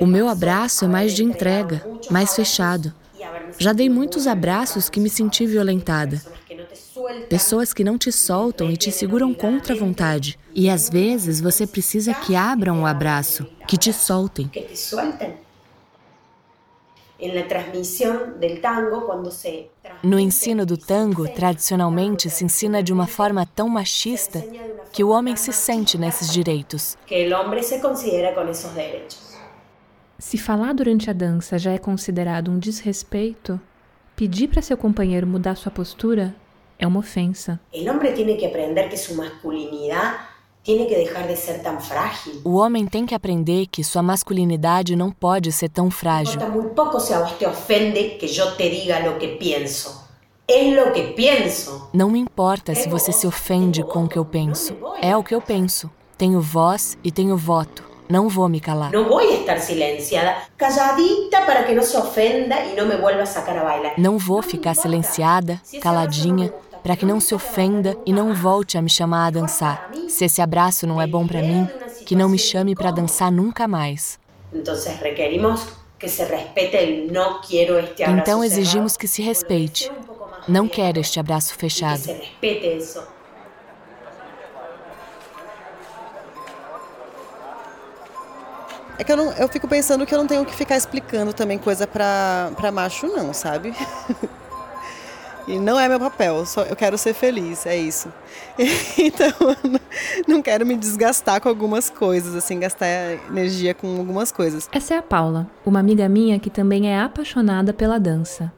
O 0.01 0.07
meu 0.07 0.29
abraço 0.29 0.85
é 0.85 0.89
mais 0.89 1.15
de 1.15 1.25
entrega, 1.25 1.83
mais 2.11 2.35
fechado. 2.35 2.93
Já 3.59 3.73
dei 3.73 3.89
muitos 3.89 4.27
abraços 4.27 4.89
que 4.89 5.01
me 5.01 5.09
senti 5.09 5.47
violentada. 5.47 6.23
Pessoas 7.29 7.73
que 7.73 7.85
não 7.85 7.97
te 7.97 8.13
soltam 8.13 8.71
e 8.71 8.77
te 8.77 8.93
seguram 8.93 9.33
contra 9.33 9.75
a 9.75 9.79
vontade. 9.79 10.39
E 10.55 10.69
às 10.69 10.91
vezes 10.91 11.41
você 11.41 11.67
precisa 11.67 12.13
que 12.13 12.37
abram 12.37 12.83
o 12.83 12.87
abraço, 12.87 13.47
que 13.67 13.77
te 13.77 13.93
soltem. 13.93 14.51
No 20.03 20.19
ensino 20.19 20.65
do 20.65 20.77
tango, 20.77 21.29
tradicionalmente 21.29 22.31
se 22.31 22.45
ensina 22.45 22.83
de 22.83 22.93
uma 22.93 23.07
forma 23.07 23.45
tão 23.47 23.69
machista 23.69 24.45
que 24.93 25.03
o 25.03 25.09
homem 25.09 25.35
se 25.35 25.53
sente 25.53 25.99
nesses 25.99 26.33
direitos. 26.33 26.97
Se 30.19 30.37
falar 30.37 30.75
durante 30.75 31.11
a 31.11 31.13
dança 31.13 31.59
já 31.59 31.73
é 31.73 31.79
considerado 31.79 32.51
um 32.51 32.59
desrespeito, 32.59 33.61
pedir 34.15 34.49
para 34.49 34.63
seu 34.63 34.77
companheiro 34.77 35.27
mudar 35.27 35.55
sua 35.57 35.73
postura 35.73 36.35
é 36.79 36.87
uma 36.87 37.01
ofensa. 37.01 37.61
O 37.73 37.89
homem 37.89 38.15
tem 38.15 38.37
que 38.37 38.47
aprender 38.47 38.89
que 38.89 38.97
sua 38.97 39.17
masculinidade 39.17 40.19
tem 40.65 40.87
que 40.87 40.95
deixar 40.95 41.27
de 41.27 41.37
ser 41.37 41.63
tão 41.63 41.81
frágil. 41.81 42.43
O 42.45 42.57
homem 42.57 42.87
tem 42.87 43.07
que 43.07 43.15
aprender 43.15 43.67
que 43.67 43.83
sua 43.83 44.03
masculinidade 44.03 44.95
não 44.95 45.11
pode 45.11 45.51
ser 45.51 45.71
tão 45.71 45.91
frágil. 45.91 46.35
Importa 46.35 46.53
muito 46.53 46.75
pouco 46.75 47.01
se 47.01 47.15
a 47.15 47.21
você 47.21 47.37
te 47.37 47.47
ofende 47.47 48.17
que 48.19 48.27
eu 48.27 48.57
te 48.57 48.71
diga 48.71 49.11
o 49.11 49.19
que 49.19 49.29
penso. 49.29 50.07
É 50.47 50.83
o 50.83 50.93
que 50.93 51.13
penso. 51.15 51.89
Não 51.93 52.11
me 52.11 52.19
importa 52.19 52.75
se 52.75 52.89
você 52.89 53.13
se 53.13 53.27
ofende 53.27 53.83
com 53.83 54.05
o 54.05 54.09
que 54.09 54.19
eu 54.19 54.25
penso. 54.25 54.77
É 55.01 55.17
o 55.17 55.23
que 55.23 55.35
eu 55.35 55.41
penso. 55.41 55.91
Tenho 56.17 56.41
voz 56.41 56.99
e 57.05 57.11
tenho 57.11 57.37
voto. 57.37 57.85
Não 58.09 58.29
vou 58.29 58.49
me 58.49 58.59
calar. 58.59 58.91
Não 58.91 59.07
vou 59.07 59.21
estar 59.21 59.59
silenciada, 59.59 60.37
calladita 60.57 61.43
para 61.43 61.65
que 61.65 61.75
não 61.75 61.83
se 61.83 61.95
ofenda 61.95 62.59
e 62.61 62.75
não 62.75 62.87
me 62.87 62.97
vuelva 62.97 63.23
a 63.23 63.27
sacar 63.27 63.59
a 63.59 63.65
bailar. 63.65 63.95
Não 63.99 64.17
vou 64.17 64.43
ficar 64.43 64.75
silenciada, 64.75 65.61
caladinha, 65.83 66.51
para 66.89 66.97
que 66.97 67.05
não 67.05 67.21
se 67.21 67.35
ofenda 67.35 67.99
e 68.07 68.15
não 68.15 68.33
volte 68.33 68.79
a 68.79 68.81
me 68.81 68.89
chamar 68.89 69.27
a 69.27 69.31
dançar. 69.31 69.91
Se 70.09 70.25
esse 70.25 70.41
abraço 70.41 70.87
não 70.87 70.99
é 70.99 71.07
bom 71.07 71.27
para 71.27 71.43
mim, 71.43 71.69
que 72.07 72.17
não 72.17 72.31
me 72.31 72.39
chame 72.39 72.75
para 72.75 72.91
dançar 72.91 73.31
nunca 73.31 73.69
mais. 73.69 74.19
Então 78.09 78.43
exigimos 78.43 78.97
que 78.97 79.07
se 79.07 79.21
respeite. 79.21 79.93
Não 80.49 80.67
quero 80.67 80.99
este 80.99 81.21
abraço 81.21 81.55
fechado. 81.57 82.09
É 88.97 89.05
que 89.05 89.13
eu, 89.13 89.17
não, 89.19 89.31
eu 89.33 89.49
fico 89.49 89.69
pensando 89.69 90.07
que 90.07 90.15
eu 90.15 90.19
não 90.19 90.27
tenho 90.27 90.47
que 90.47 90.57
ficar 90.57 90.79
explicando 90.79 91.35
também 91.35 91.59
coisa 91.59 91.87
pra, 91.87 92.51
pra 92.57 92.73
macho, 92.73 93.09
não, 93.09 93.35
sabe? 93.35 93.75
E 95.49 95.59
não 95.59 95.81
é 95.81 95.89
meu 95.89 95.99
papel, 95.99 96.45
só 96.45 96.63
eu 96.65 96.77
quero 96.77 96.99
ser 96.99 97.15
feliz, 97.15 97.65
é 97.65 97.75
isso. 97.75 98.13
Então, 98.99 99.33
não 100.27 100.43
quero 100.43 100.67
me 100.67 100.77
desgastar 100.77 101.41
com 101.41 101.49
algumas 101.49 101.89
coisas, 101.89 102.35
assim, 102.35 102.61
gastar 102.61 102.87
energia 103.31 103.73
com 103.73 103.97
algumas 103.97 104.31
coisas. 104.31 104.69
Essa 104.71 104.95
é 104.95 104.99
a 104.99 105.03
Paula, 105.03 105.51
uma 105.65 105.81
amiga 105.81 106.07
minha 106.07 106.39
que 106.39 106.51
também 106.51 106.93
é 106.93 107.01
apaixonada 107.01 107.73
pela 107.73 107.99
dança. 107.99 108.53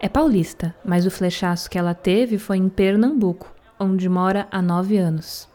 É 0.00 0.08
paulista, 0.08 0.74
mas 0.82 1.04
o 1.04 1.10
flechaço 1.10 1.68
que 1.68 1.76
ela 1.76 1.92
teve 1.92 2.38
foi 2.38 2.56
em 2.56 2.70
Pernambuco, 2.70 3.52
onde 3.78 4.08
mora 4.08 4.48
há 4.50 4.62
nove 4.62 4.96
anos. 4.96 5.46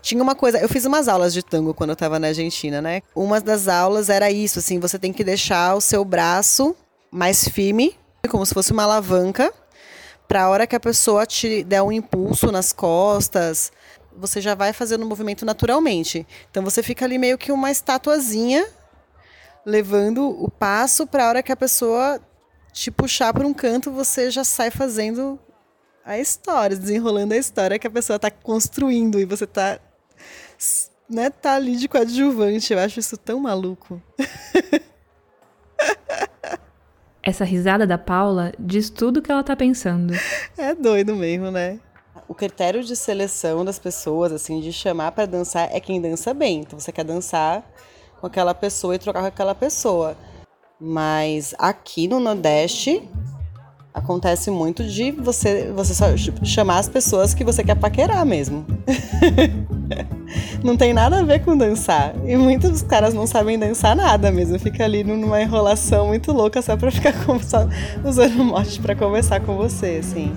Tinha 0.00 0.22
uma 0.22 0.34
coisa, 0.34 0.58
eu 0.58 0.68
fiz 0.70 0.86
umas 0.86 1.06
aulas 1.06 1.34
de 1.34 1.42
tango 1.42 1.74
quando 1.74 1.90
eu 1.90 1.94
estava 1.94 2.18
na 2.18 2.28
Argentina, 2.28 2.80
né? 2.80 3.02
Uma 3.14 3.42
das 3.42 3.68
aulas 3.68 4.08
era 4.08 4.30
isso, 4.30 4.58
assim, 4.58 4.78
você 4.78 4.98
tem 4.98 5.12
que 5.12 5.24
deixar 5.24 5.74
o 5.74 5.82
seu 5.82 6.02
braço 6.02 6.74
mais 7.10 7.46
firme, 7.46 7.94
como 8.30 8.44
se 8.46 8.54
fosse 8.54 8.72
uma 8.72 8.84
alavanca, 8.84 9.52
para 10.26 10.44
a 10.44 10.48
hora 10.48 10.66
que 10.66 10.76
a 10.76 10.80
pessoa 10.80 11.26
te 11.26 11.62
der 11.64 11.82
um 11.82 11.92
impulso 11.92 12.50
nas 12.50 12.72
costas, 12.72 13.72
você 14.16 14.40
já 14.40 14.54
vai 14.54 14.72
fazendo 14.72 15.02
o 15.02 15.08
movimento 15.08 15.44
naturalmente. 15.44 16.26
Então 16.50 16.62
você 16.62 16.82
fica 16.82 17.04
ali 17.04 17.18
meio 17.18 17.36
que 17.36 17.52
uma 17.52 17.70
estatuazinha 17.70 18.66
levando 19.64 20.28
o 20.28 20.50
passo 20.50 21.06
para 21.06 21.24
a 21.24 21.28
hora 21.28 21.42
que 21.42 21.52
a 21.52 21.56
pessoa 21.56 22.20
te 22.72 22.90
puxar 22.90 23.32
para 23.32 23.46
um 23.46 23.54
canto, 23.54 23.90
você 23.90 24.30
já 24.30 24.44
sai 24.44 24.70
fazendo 24.70 25.38
a 26.04 26.18
história, 26.18 26.76
desenrolando 26.76 27.32
a 27.32 27.36
história 27.36 27.78
que 27.78 27.86
a 27.86 27.90
pessoa 27.90 28.16
está 28.16 28.30
construindo 28.30 29.18
e 29.18 29.24
você 29.24 29.44
está 29.44 29.78
né, 31.08 31.30
tá 31.30 31.54
ali 31.54 31.76
de 31.76 31.88
coadjuvante. 31.88 32.72
Eu 32.72 32.78
acho 32.80 33.00
isso 33.00 33.16
tão 33.16 33.40
maluco. 33.40 34.02
Essa 37.26 37.42
risada 37.42 37.86
da 37.86 37.96
Paula 37.96 38.52
diz 38.58 38.90
tudo 38.90 39.16
o 39.16 39.22
que 39.22 39.32
ela 39.32 39.42
tá 39.42 39.56
pensando. 39.56 40.12
É 40.58 40.74
doido 40.74 41.16
mesmo, 41.16 41.50
né? 41.50 41.80
O 42.28 42.34
critério 42.34 42.84
de 42.84 42.94
seleção 42.94 43.64
das 43.64 43.78
pessoas, 43.78 44.30
assim, 44.30 44.60
de 44.60 44.72
chamar 44.72 45.12
para 45.12 45.24
dançar 45.24 45.68
é 45.72 45.80
quem 45.80 46.02
dança 46.02 46.34
bem. 46.34 46.60
Então 46.60 46.78
você 46.78 46.92
quer 46.92 47.04
dançar 47.04 47.64
com 48.20 48.26
aquela 48.26 48.54
pessoa 48.54 48.94
e 48.94 48.98
trocar 48.98 49.20
com 49.20 49.26
aquela 49.26 49.54
pessoa. 49.54 50.16
Mas 50.78 51.54
aqui 51.58 52.06
no 52.06 52.20
Nordeste 52.20 53.08
acontece 53.94 54.50
muito 54.50 54.82
de 54.82 55.12
você 55.12 55.70
você 55.72 55.94
só 55.94 56.06
chamar 56.42 56.80
as 56.80 56.88
pessoas 56.88 57.32
que 57.32 57.44
você 57.44 57.62
quer 57.62 57.76
paquerar 57.76 58.26
mesmo. 58.26 58.66
não 60.64 60.76
tem 60.76 60.92
nada 60.92 61.20
a 61.20 61.22
ver 61.22 61.44
com 61.44 61.56
dançar. 61.56 62.12
E 62.26 62.36
muitos 62.36 62.82
caras 62.82 63.14
não 63.14 63.26
sabem 63.26 63.56
dançar 63.56 63.94
nada 63.94 64.32
mesmo. 64.32 64.58
Fica 64.58 64.84
ali 64.84 65.04
numa 65.04 65.40
enrolação 65.40 66.08
muito 66.08 66.32
louca 66.32 66.60
só 66.60 66.76
pra 66.76 66.90
ficar 66.90 67.14
só 67.44 67.68
usando 68.04 68.42
mote 68.42 68.80
pra 68.80 68.96
conversar 68.96 69.40
com 69.40 69.56
você, 69.56 70.00
assim. 70.00 70.32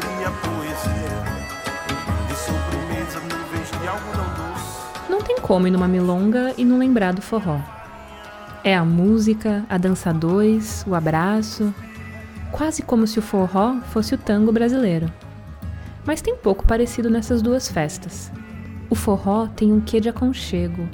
Seria 0.00 0.30
poesia. 0.30 1.16
De 2.28 2.34
sobremesa, 2.34 3.20
nuvens 3.20 3.70
de 3.70 3.88
algodão 3.88 4.26
doce. 4.34 5.10
Não 5.10 5.22
tem 5.22 5.38
como 5.40 5.66
ir 5.66 5.70
numa 5.70 5.88
milonga 5.88 6.52
e 6.56 6.64
não 6.64 6.78
lembrar 6.78 7.12
do 7.12 7.22
forró. 7.22 7.58
É 8.62 8.74
a 8.74 8.84
música, 8.84 9.64
a 9.68 9.78
dança 9.78 10.12
dois, 10.12 10.84
o 10.86 10.94
abraço, 10.94 11.72
quase 12.50 12.82
como 12.82 13.06
se 13.06 13.18
o 13.18 13.22
forró 13.22 13.80
fosse 13.92 14.14
o 14.14 14.18
tango 14.18 14.52
brasileiro. 14.52 15.10
Mas 16.04 16.20
tem 16.20 16.36
pouco 16.36 16.66
parecido 16.66 17.08
nessas 17.08 17.40
duas 17.40 17.68
festas. 17.68 18.30
O 18.90 18.94
forró 18.94 19.46
tem 19.46 19.72
um 19.72 19.80
quê 19.80 20.00
de 20.00 20.08
aconchego 20.08 20.88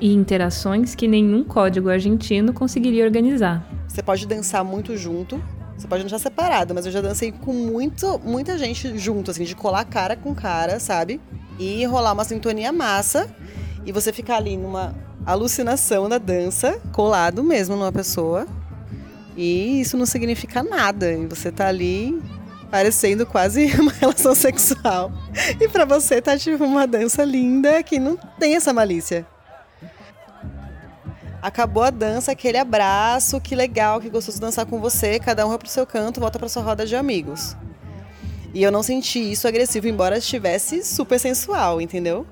e 0.00 0.12
interações 0.12 0.94
que 0.94 1.08
nenhum 1.08 1.42
código 1.42 1.88
argentino 1.88 2.52
conseguiria 2.52 3.04
organizar. 3.04 3.66
Você 3.88 4.02
pode 4.02 4.26
dançar 4.26 4.62
muito 4.64 4.96
junto, 4.96 5.42
você 5.86 5.88
pode 5.88 6.02
dançar 6.02 6.18
separado, 6.18 6.74
mas 6.74 6.84
eu 6.84 6.92
já 6.92 7.00
dancei 7.00 7.30
com 7.30 7.52
muito, 7.52 8.20
muita 8.24 8.58
gente 8.58 8.98
junto, 8.98 9.30
assim, 9.30 9.44
de 9.44 9.54
colar 9.54 9.84
cara 9.84 10.16
com 10.16 10.34
cara, 10.34 10.80
sabe? 10.80 11.20
E 11.58 11.84
rolar 11.86 12.12
uma 12.12 12.24
sintonia 12.24 12.72
massa 12.72 13.30
e 13.84 13.92
você 13.92 14.12
ficar 14.12 14.36
ali 14.36 14.56
numa 14.56 14.94
alucinação 15.24 16.08
da 16.08 16.18
dança, 16.18 16.80
colado 16.92 17.42
mesmo 17.42 17.76
numa 17.76 17.92
pessoa. 17.92 18.46
E 19.36 19.80
isso 19.80 19.96
não 19.96 20.06
significa 20.06 20.62
nada. 20.62 21.12
E 21.12 21.26
você 21.26 21.52
tá 21.52 21.68
ali 21.68 22.20
parecendo 22.70 23.24
quase 23.24 23.66
uma 23.80 23.92
relação 23.92 24.34
sexual. 24.34 25.12
E 25.60 25.68
para 25.68 25.84
você 25.84 26.20
tá 26.20 26.36
tipo 26.36 26.64
uma 26.64 26.86
dança 26.86 27.22
linda 27.24 27.82
que 27.82 27.98
não 27.98 28.16
tem 28.38 28.56
essa 28.56 28.72
malícia. 28.72 29.26
Acabou 31.46 31.84
a 31.84 31.90
dança, 31.90 32.32
aquele 32.32 32.58
abraço, 32.58 33.40
que 33.40 33.54
legal, 33.54 34.00
que 34.00 34.10
gostoso 34.10 34.40
dançar 34.40 34.66
com 34.66 34.80
você, 34.80 35.20
cada 35.20 35.46
um 35.46 35.50
vai 35.50 35.58
pro 35.58 35.68
seu 35.68 35.86
canto, 35.86 36.18
volta 36.18 36.40
pra 36.40 36.48
sua 36.48 36.60
roda 36.60 36.84
de 36.84 36.96
amigos. 36.96 37.56
E 38.52 38.64
eu 38.64 38.72
não 38.72 38.82
senti 38.82 39.30
isso 39.30 39.46
agressivo, 39.46 39.86
embora 39.86 40.18
estivesse 40.18 40.82
super 40.82 41.20
sensual, 41.20 41.80
entendeu? 41.80 42.26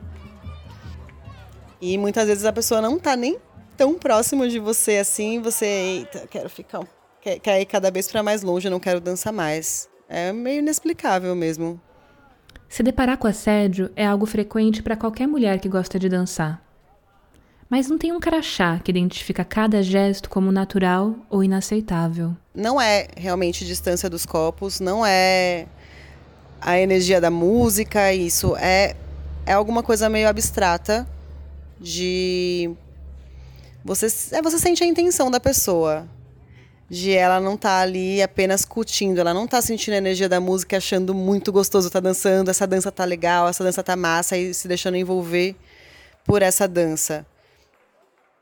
E 1.81 1.97
muitas 1.97 2.27
vezes 2.27 2.45
a 2.45 2.53
pessoa 2.53 2.81
não 2.81 2.99
tá 2.99 3.15
nem 3.15 3.39
tão 3.77 3.95
próximo 3.95 4.49
de 4.49 4.59
você 4.59 4.97
assim, 4.97 5.41
você, 5.41 5.65
eita, 5.65 6.27
quero 6.27 6.51
ficar, 6.51 6.81
quer, 7.21 7.39
quer 7.39 7.61
ir 7.61 7.67
cada 7.67 7.93
vez 7.93 8.11
para 8.11 8.21
mais 8.21 8.43
longe, 8.43 8.69
não 8.69 8.81
quero 8.81 9.01
dançar 9.01 9.33
mais. 9.33 9.89
É 10.09 10.33
meio 10.33 10.59
inexplicável 10.59 11.37
mesmo. 11.37 11.81
Se 12.69 12.83
deparar 12.83 13.17
com 13.17 13.29
assédio 13.29 13.93
é 13.95 14.05
algo 14.05 14.27
frequente 14.27 14.83
para 14.83 14.97
qualquer 14.97 15.29
mulher 15.29 15.61
que 15.61 15.69
gosta 15.69 16.01
de 16.01 16.09
dançar. 16.09 16.64
Mas 17.75 17.89
não 17.89 17.99
tem 17.99 18.13
um 18.13 18.21
crachá 18.21 18.79
que 18.79 18.93
identifica 18.93 19.45
cada 19.45 19.83
gesto 19.83 20.31
como 20.31 20.53
natural 20.53 21.17
ou 21.29 21.43
inaceitável. 21.43 22.33
Não 22.55 22.81
é 22.81 23.09
realmente 23.17 23.67
distância 23.67 24.09
dos 24.09 24.25
copos, 24.25 24.79
não 24.79 25.05
é 25.05 25.67
a 26.61 26.79
energia 26.79 27.21
da 27.21 27.33
música, 27.33 28.13
isso 28.15 28.57
é 28.59 28.95
é 29.45 29.55
alguma 29.55 29.83
coisa 29.83 30.09
meio 30.09 30.29
abstrata 30.29 31.05
de 31.81 32.71
você 33.85 34.07
é 34.31 34.41
você 34.41 34.57
sente 34.61 34.85
a 34.85 34.87
intenção 34.87 35.29
da 35.29 35.41
pessoa 35.41 36.07
de 36.89 37.11
ela 37.11 37.41
não 37.41 37.57
tá 37.57 37.81
ali 37.81 38.23
apenas 38.23 38.65
curtindo, 38.65 39.21
ela 39.21 39.35
não 39.35 39.49
tá 39.49 39.61
sentindo 39.61 39.95
a 39.95 39.99
energia 39.99 40.29
da 40.29 40.39
música, 40.39 40.77
achando 40.77 41.13
muito 41.13 41.51
gostoso 41.51 41.91
tá 41.91 41.99
dançando, 41.99 42.53
essa 42.53 42.69
dança 42.69 42.93
tá 42.93 43.05
legal, 43.05 43.49
essa 43.49 43.65
dança 43.65 43.83
tá 43.83 43.97
massa 43.97 44.37
e 44.37 44.55
se 44.55 44.69
deixando 44.69 44.97
envolver 44.97 45.57
por 46.25 46.41
essa 46.41 46.69
dança. 46.69 47.27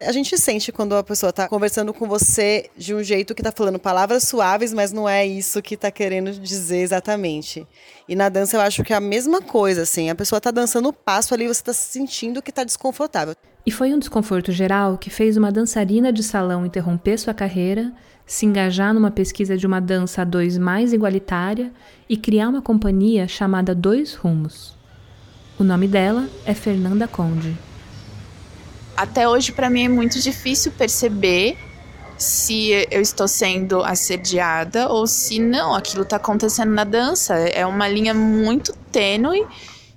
A 0.05 0.11
gente 0.11 0.37
sente 0.37 0.73
quando 0.73 0.97
a 0.97 1.03
pessoa 1.03 1.33
tá 1.33 1.49
conversando 1.49 1.95
com 1.95 2.09
você 2.09 2.69
de 2.77 2.93
um 2.93 3.03
jeito 3.03 3.35
que 3.35 3.43
tá 3.43 3.53
falando 3.53 3.79
palavras 3.79 4.25
suaves, 4.25 4.73
mas 4.73 4.93
não 4.93 5.09
é 5.09 5.25
isso 5.25 5.63
que 5.63 5.77
tá 5.77 5.91
querendo 5.91 6.33
dizer 6.33 6.79
exatamente. 6.79 7.67
E 8.09 8.17
na 8.17 8.29
dança 8.29 8.57
eu 8.57 8.61
acho 8.61 8.83
que 8.83 8.93
é 8.93 8.97
a 8.97 9.01
mesma 9.01 9.41
coisa, 9.41 9.83
assim. 9.83 10.11
A 10.11 10.15
pessoa 10.15 10.41
tá 10.41 10.51
dançando 10.51 10.89
o 10.89 10.93
passo 10.93 11.35
ali, 11.35 11.47
você 11.47 11.63
tá 11.63 11.73
sentindo 11.73 12.43
que 12.43 12.51
tá 12.51 12.65
desconfortável. 12.65 13.37
E 13.65 13.71
foi 13.71 13.95
um 13.95 13.99
desconforto 13.99 14.51
geral 14.51 14.99
que 14.99 15.09
fez 15.09 15.37
uma 15.37 15.53
dançarina 15.53 16.13
de 16.13 16.23
salão 16.23 16.67
interromper 16.67 17.17
sua 17.17 17.33
carreira, 17.33 17.93
se 18.27 18.45
engajar 18.45 18.93
numa 18.93 19.11
pesquisa 19.11 19.57
de 19.57 19.67
uma 19.67 19.81
dança 19.81 20.23
a 20.23 20.25
dois 20.25 20.59
mais 20.59 20.93
igualitária 20.93 21.73
e 22.09 22.17
criar 22.17 22.49
uma 22.49 22.61
companhia 22.61 23.29
chamada 23.29 23.75
Dois 23.75 24.15
Rumos. 24.15 24.77
O 25.59 25.65
nome 25.65 25.87
dela 25.87 26.29
é 26.45 26.55
Fernanda 26.55 27.07
Conde. 27.07 27.57
Até 28.97 29.29
hoje, 29.29 29.53
para 29.53 29.71
mim, 29.71 29.85
é 29.85 29.89
muito 29.89 30.21
difícil 30.21 30.73
perceber 30.73 31.57
se 32.19 32.87
eu 32.91 33.01
estou 33.01 33.27
sendo 33.27 33.83
assediada 33.83 34.89
ou 34.89 35.07
se 35.07 35.39
não, 35.39 35.75
aquilo 35.75 36.03
está 36.03 36.17
acontecendo 36.17 36.71
na 36.73 36.85
dança. 36.85 37.35
É 37.35 37.67
uma 37.67 37.89
linha 37.89 38.15
muito 38.15 38.73
tênue. 38.93 39.47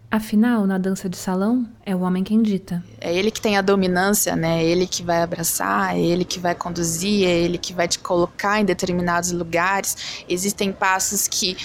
Afinal, 0.10 0.66
na 0.66 0.78
dança 0.78 1.10
de 1.10 1.18
salão, 1.18 1.68
é 1.86 1.96
o 1.96 2.00
homem 2.00 2.24
quem 2.24 2.42
dita. 2.42 2.82
É 3.02 3.14
ele 3.14 3.30
que 3.30 3.42
tem 3.42 3.58
a 3.58 3.62
dominância, 3.62 4.36
né? 4.36 4.64
É 4.64 4.66
ele 4.66 4.88
que 4.88 5.04
vai 5.04 5.22
abraçar, 5.22 5.96
é 5.96 6.00
ele 6.00 6.24
que 6.24 6.40
vai 6.40 6.56
conduzir, 6.56 7.28
é 7.28 7.32
ele 7.32 7.58
que 7.58 7.74
vai 7.74 7.88
te 7.88 8.00
colocar 8.00 8.62
em 8.62 8.66
determinados 8.66 9.32
lugares. 9.32 10.24
Existem 10.30 10.72
passos 10.72 11.28
que 11.28 11.58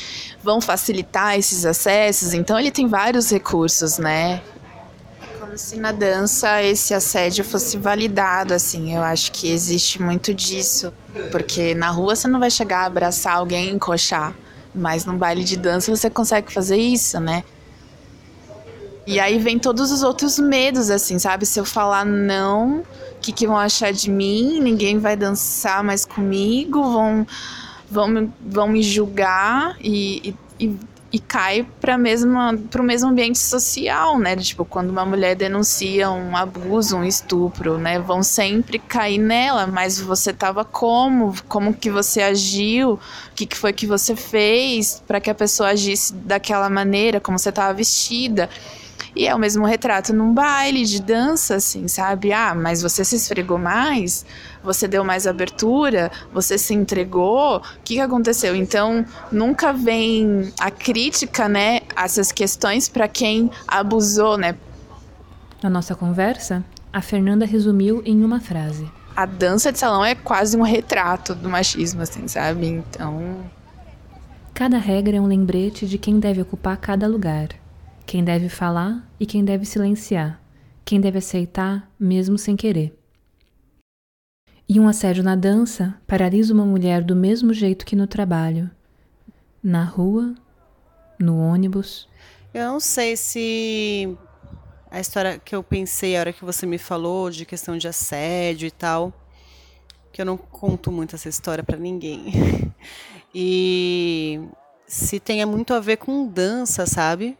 vão 0.42 0.60
facilitar 0.60 1.38
esses 1.38 1.64
acessos, 1.64 2.34
então 2.34 2.58
ele 2.58 2.72
tem 2.72 2.88
vários 2.88 3.30
recursos, 3.30 3.98
né? 3.98 4.42
Se 5.56 5.76
na 5.76 5.92
dança 5.92 6.62
esse 6.62 6.94
assédio 6.94 7.44
fosse 7.44 7.76
validado, 7.76 8.54
assim. 8.54 8.94
Eu 8.94 9.02
acho 9.02 9.32
que 9.32 9.50
existe 9.50 10.00
muito 10.00 10.32
disso. 10.32 10.92
Porque 11.30 11.74
na 11.74 11.90
rua 11.90 12.14
você 12.14 12.28
não 12.28 12.38
vai 12.38 12.50
chegar 12.50 12.80
a 12.80 12.86
abraçar 12.86 13.36
alguém 13.36 13.68
e 13.68 13.70
encoxar. 13.70 14.34
Mas 14.74 15.04
num 15.04 15.16
baile 15.16 15.42
de 15.42 15.56
dança 15.56 15.94
você 15.94 16.08
consegue 16.08 16.52
fazer 16.52 16.76
isso, 16.76 17.18
né? 17.18 17.42
E 19.06 19.18
aí 19.18 19.38
vem 19.38 19.58
todos 19.58 19.90
os 19.90 20.02
outros 20.02 20.38
medos, 20.38 20.90
assim, 20.90 21.18
sabe? 21.18 21.44
Se 21.44 21.58
eu 21.58 21.64
falar 21.64 22.04
não, 22.04 22.78
o 22.80 23.20
que, 23.20 23.32
que 23.32 23.46
vão 23.46 23.56
achar 23.56 23.92
de 23.92 24.10
mim? 24.10 24.60
Ninguém 24.60 24.98
vai 24.98 25.16
dançar 25.16 25.82
mais 25.82 26.04
comigo, 26.04 26.82
vão, 26.82 27.26
vão, 27.90 28.32
vão 28.40 28.68
me 28.68 28.82
julgar 28.82 29.76
e, 29.80 30.36
e, 30.60 30.66
e 30.66 30.78
e 31.12 31.18
cai 31.18 31.66
para 31.80 31.96
o 31.96 31.98
mesmo 31.98 33.08
ambiente 33.08 33.38
social, 33.38 34.18
né? 34.18 34.36
Tipo, 34.36 34.64
quando 34.64 34.90
uma 34.90 35.04
mulher 35.04 35.34
denuncia 35.34 36.10
um 36.10 36.36
abuso, 36.36 36.96
um 36.96 37.04
estupro, 37.04 37.78
né? 37.78 37.98
Vão 37.98 38.22
sempre 38.22 38.78
cair 38.78 39.18
nela, 39.18 39.66
mas 39.66 40.00
você 40.00 40.32
tava 40.32 40.64
como? 40.64 41.34
Como 41.48 41.74
que 41.74 41.90
você 41.90 42.22
agiu? 42.22 42.92
O 42.92 43.34
que, 43.34 43.44
que 43.46 43.56
foi 43.56 43.72
que 43.72 43.86
você 43.86 44.14
fez 44.14 45.02
para 45.06 45.20
que 45.20 45.30
a 45.30 45.34
pessoa 45.34 45.70
agisse 45.70 46.14
daquela 46.14 46.70
maneira? 46.70 47.20
Como 47.20 47.38
você 47.38 47.50
tava 47.50 47.74
vestida? 47.74 48.48
E 49.14 49.26
é 49.26 49.34
o 49.34 49.38
mesmo 49.38 49.66
retrato 49.66 50.12
num 50.12 50.32
baile 50.32 50.84
de 50.84 51.02
dança, 51.02 51.56
assim, 51.56 51.88
sabe? 51.88 52.32
Ah, 52.32 52.54
mas 52.54 52.80
você 52.80 53.04
se 53.04 53.16
esfregou 53.16 53.58
mais? 53.58 54.24
Você 54.62 54.86
deu 54.86 55.02
mais 55.02 55.26
abertura? 55.26 56.10
Você 56.32 56.56
se 56.56 56.74
entregou? 56.74 57.56
O 57.56 57.62
que, 57.84 57.94
que 57.94 58.00
aconteceu? 58.00 58.54
Então, 58.54 59.04
nunca 59.32 59.72
vem 59.72 60.52
a 60.60 60.70
crítica, 60.70 61.48
né, 61.48 61.80
essas 61.96 62.30
questões 62.30 62.88
para 62.88 63.08
quem 63.08 63.50
abusou, 63.66 64.36
né? 64.36 64.54
Na 65.62 65.68
nossa 65.68 65.94
conversa, 65.94 66.64
a 66.92 67.02
Fernanda 67.02 67.44
resumiu 67.44 68.02
em 68.04 68.24
uma 68.24 68.40
frase. 68.40 68.88
A 69.16 69.26
dança 69.26 69.72
de 69.72 69.78
salão 69.78 70.04
é 70.04 70.14
quase 70.14 70.56
um 70.56 70.62
retrato 70.62 71.34
do 71.34 71.48
machismo, 71.48 72.00
assim, 72.00 72.28
sabe? 72.28 72.66
Então. 72.66 73.38
Cada 74.54 74.78
regra 74.78 75.16
é 75.16 75.20
um 75.20 75.26
lembrete 75.26 75.86
de 75.86 75.98
quem 75.98 76.20
deve 76.20 76.40
ocupar 76.40 76.76
cada 76.76 77.06
lugar 77.06 77.59
quem 78.06 78.24
deve 78.24 78.48
falar 78.48 79.08
e 79.18 79.26
quem 79.26 79.44
deve 79.44 79.64
silenciar, 79.64 80.40
quem 80.84 81.00
deve 81.00 81.18
aceitar 81.18 81.90
mesmo 81.98 82.36
sem 82.36 82.56
querer. 82.56 82.96
E 84.68 84.78
um 84.78 84.86
assédio 84.86 85.24
na 85.24 85.34
dança 85.34 86.00
paralisa 86.06 86.54
uma 86.54 86.64
mulher 86.64 87.02
do 87.02 87.16
mesmo 87.16 87.52
jeito 87.52 87.84
que 87.84 87.96
no 87.96 88.06
trabalho, 88.06 88.70
na 89.62 89.82
rua, 89.82 90.34
no 91.18 91.38
ônibus. 91.38 92.08
Eu 92.54 92.66
não 92.66 92.80
sei 92.80 93.16
se 93.16 94.16
a 94.90 95.00
história 95.00 95.38
que 95.38 95.54
eu 95.54 95.62
pensei 95.62 96.16
a 96.16 96.20
hora 96.20 96.32
que 96.32 96.44
você 96.44 96.66
me 96.66 96.78
falou 96.78 97.30
de 97.30 97.44
questão 97.44 97.76
de 97.76 97.86
assédio 97.86 98.66
e 98.66 98.70
tal, 98.70 99.12
que 100.12 100.20
eu 100.20 100.26
não 100.26 100.36
conto 100.36 100.90
muito 100.90 101.14
essa 101.14 101.28
história 101.28 101.62
para 101.62 101.76
ninguém. 101.76 102.72
e 103.34 104.40
se 104.86 105.20
tenha 105.20 105.46
muito 105.46 105.72
a 105.72 105.80
ver 105.80 105.96
com 105.98 106.26
dança, 106.26 106.86
sabe? 106.86 107.38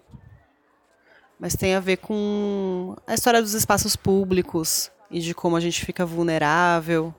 Mas 1.41 1.57
tem 1.57 1.75
a 1.75 1.81
ver 1.81 1.97
com 1.97 2.95
a 3.07 3.15
história 3.15 3.41
dos 3.41 3.55
espaços 3.55 3.97
públicos 3.97 4.93
e 5.11 5.21
de 5.21 5.35
como 5.35 5.57
a 5.57 5.61
gente 5.61 5.85
fica 5.87 6.05
vulnerável. 6.05 7.15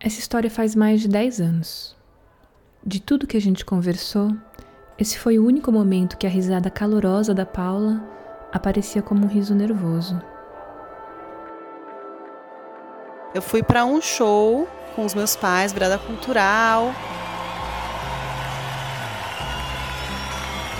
Essa 0.00 0.18
história 0.18 0.50
faz 0.50 0.74
mais 0.74 1.02
de 1.02 1.08
10 1.08 1.40
anos. 1.40 1.96
De 2.84 2.98
tudo 2.98 3.26
que 3.26 3.36
a 3.36 3.40
gente 3.40 3.62
conversou, 3.62 4.34
esse 4.98 5.18
foi 5.18 5.38
o 5.38 5.44
único 5.44 5.70
momento 5.70 6.16
que 6.16 6.26
a 6.26 6.30
risada 6.30 6.70
calorosa 6.70 7.34
da 7.34 7.44
Paula 7.44 8.02
aparecia 8.50 9.02
como 9.02 9.26
um 9.26 9.28
riso 9.28 9.54
nervoso. 9.54 10.18
Eu 13.34 13.42
fui 13.42 13.62
para 13.62 13.84
um 13.84 14.00
show 14.00 14.66
com 14.96 15.04
os 15.04 15.14
meus 15.14 15.36
pais, 15.36 15.72
virada 15.74 15.98
cultural. 15.98 16.94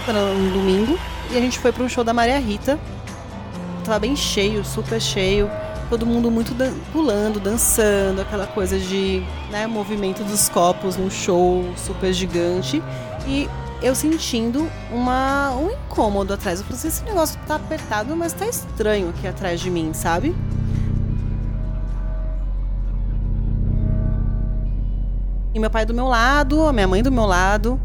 era 0.09 0.19
um 0.19 0.53
domingo, 0.53 0.99
e 1.33 1.37
a 1.37 1.41
gente 1.41 1.59
foi 1.59 1.73
para 1.73 1.85
um 1.85 1.89
show 1.89 2.03
da 2.03 2.13
Maria 2.13 2.39
Rita. 2.39 2.79
Tava 3.85 3.99
bem 3.99 4.17
cheio, 4.17 4.65
super 4.65 5.01
cheio. 5.01 5.51
Todo 5.89 6.07
mundo 6.07 6.31
muito 6.31 6.55
dan 6.55 6.73
pulando, 6.93 7.41
dançando, 7.41 8.21
aquela 8.21 8.47
coisa 8.47 8.79
de 8.79 9.23
né, 9.51 9.67
movimento 9.67 10.23
dos 10.23 10.49
copos 10.49 10.97
num 10.97 11.11
show 11.11 11.65
super 11.77 12.13
gigante. 12.13 12.83
E 13.27 13.49
eu 13.83 13.95
sentindo 13.95 14.69
uma, 14.93 15.53
um 15.53 15.71
incômodo 15.71 16.35
atrás. 16.35 16.61
Eu 16.61 16.65
falei 16.67 16.79
assim, 16.79 16.89
esse 16.89 17.05
negócio 17.05 17.39
tá 17.47 17.57
apertado, 17.57 18.15
mas 18.17 18.33
tá 18.33 18.47
estranho 18.47 19.11
aqui 19.11 19.27
atrás 19.27 19.61
de 19.61 19.71
mim, 19.71 19.93
sabe? 19.93 20.35
E 25.53 25.59
meu 25.59 25.71
pai 25.71 25.85
do 25.85 25.93
meu 25.93 26.07
lado, 26.07 26.63
a 26.63 26.73
minha 26.73 26.87
mãe 26.87 27.03
do 27.03 27.11
meu 27.11 27.27
lado. 27.27 27.81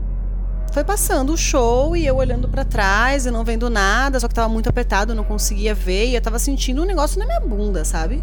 Foi 0.76 0.84
passando 0.84 1.32
o 1.32 1.38
show 1.38 1.96
e 1.96 2.06
eu 2.06 2.18
olhando 2.18 2.50
para 2.50 2.66
trás 2.66 3.26
e 3.26 3.32
não 3.32 3.46
vendo 3.46 3.70
nada, 3.70 4.20
só 4.20 4.28
que 4.28 4.34
tava 4.34 4.50
muito 4.50 4.68
apertado, 4.68 5.16
não 5.16 5.24
conseguia 5.24 5.74
ver 5.74 6.08
e 6.08 6.16
eu 6.16 6.22
tava 6.22 6.38
sentindo 6.38 6.82
um 6.82 6.86
negócio 6.86 7.18
na 7.18 7.26
minha 7.26 7.40
bunda, 7.40 7.86
sabe? 7.86 8.22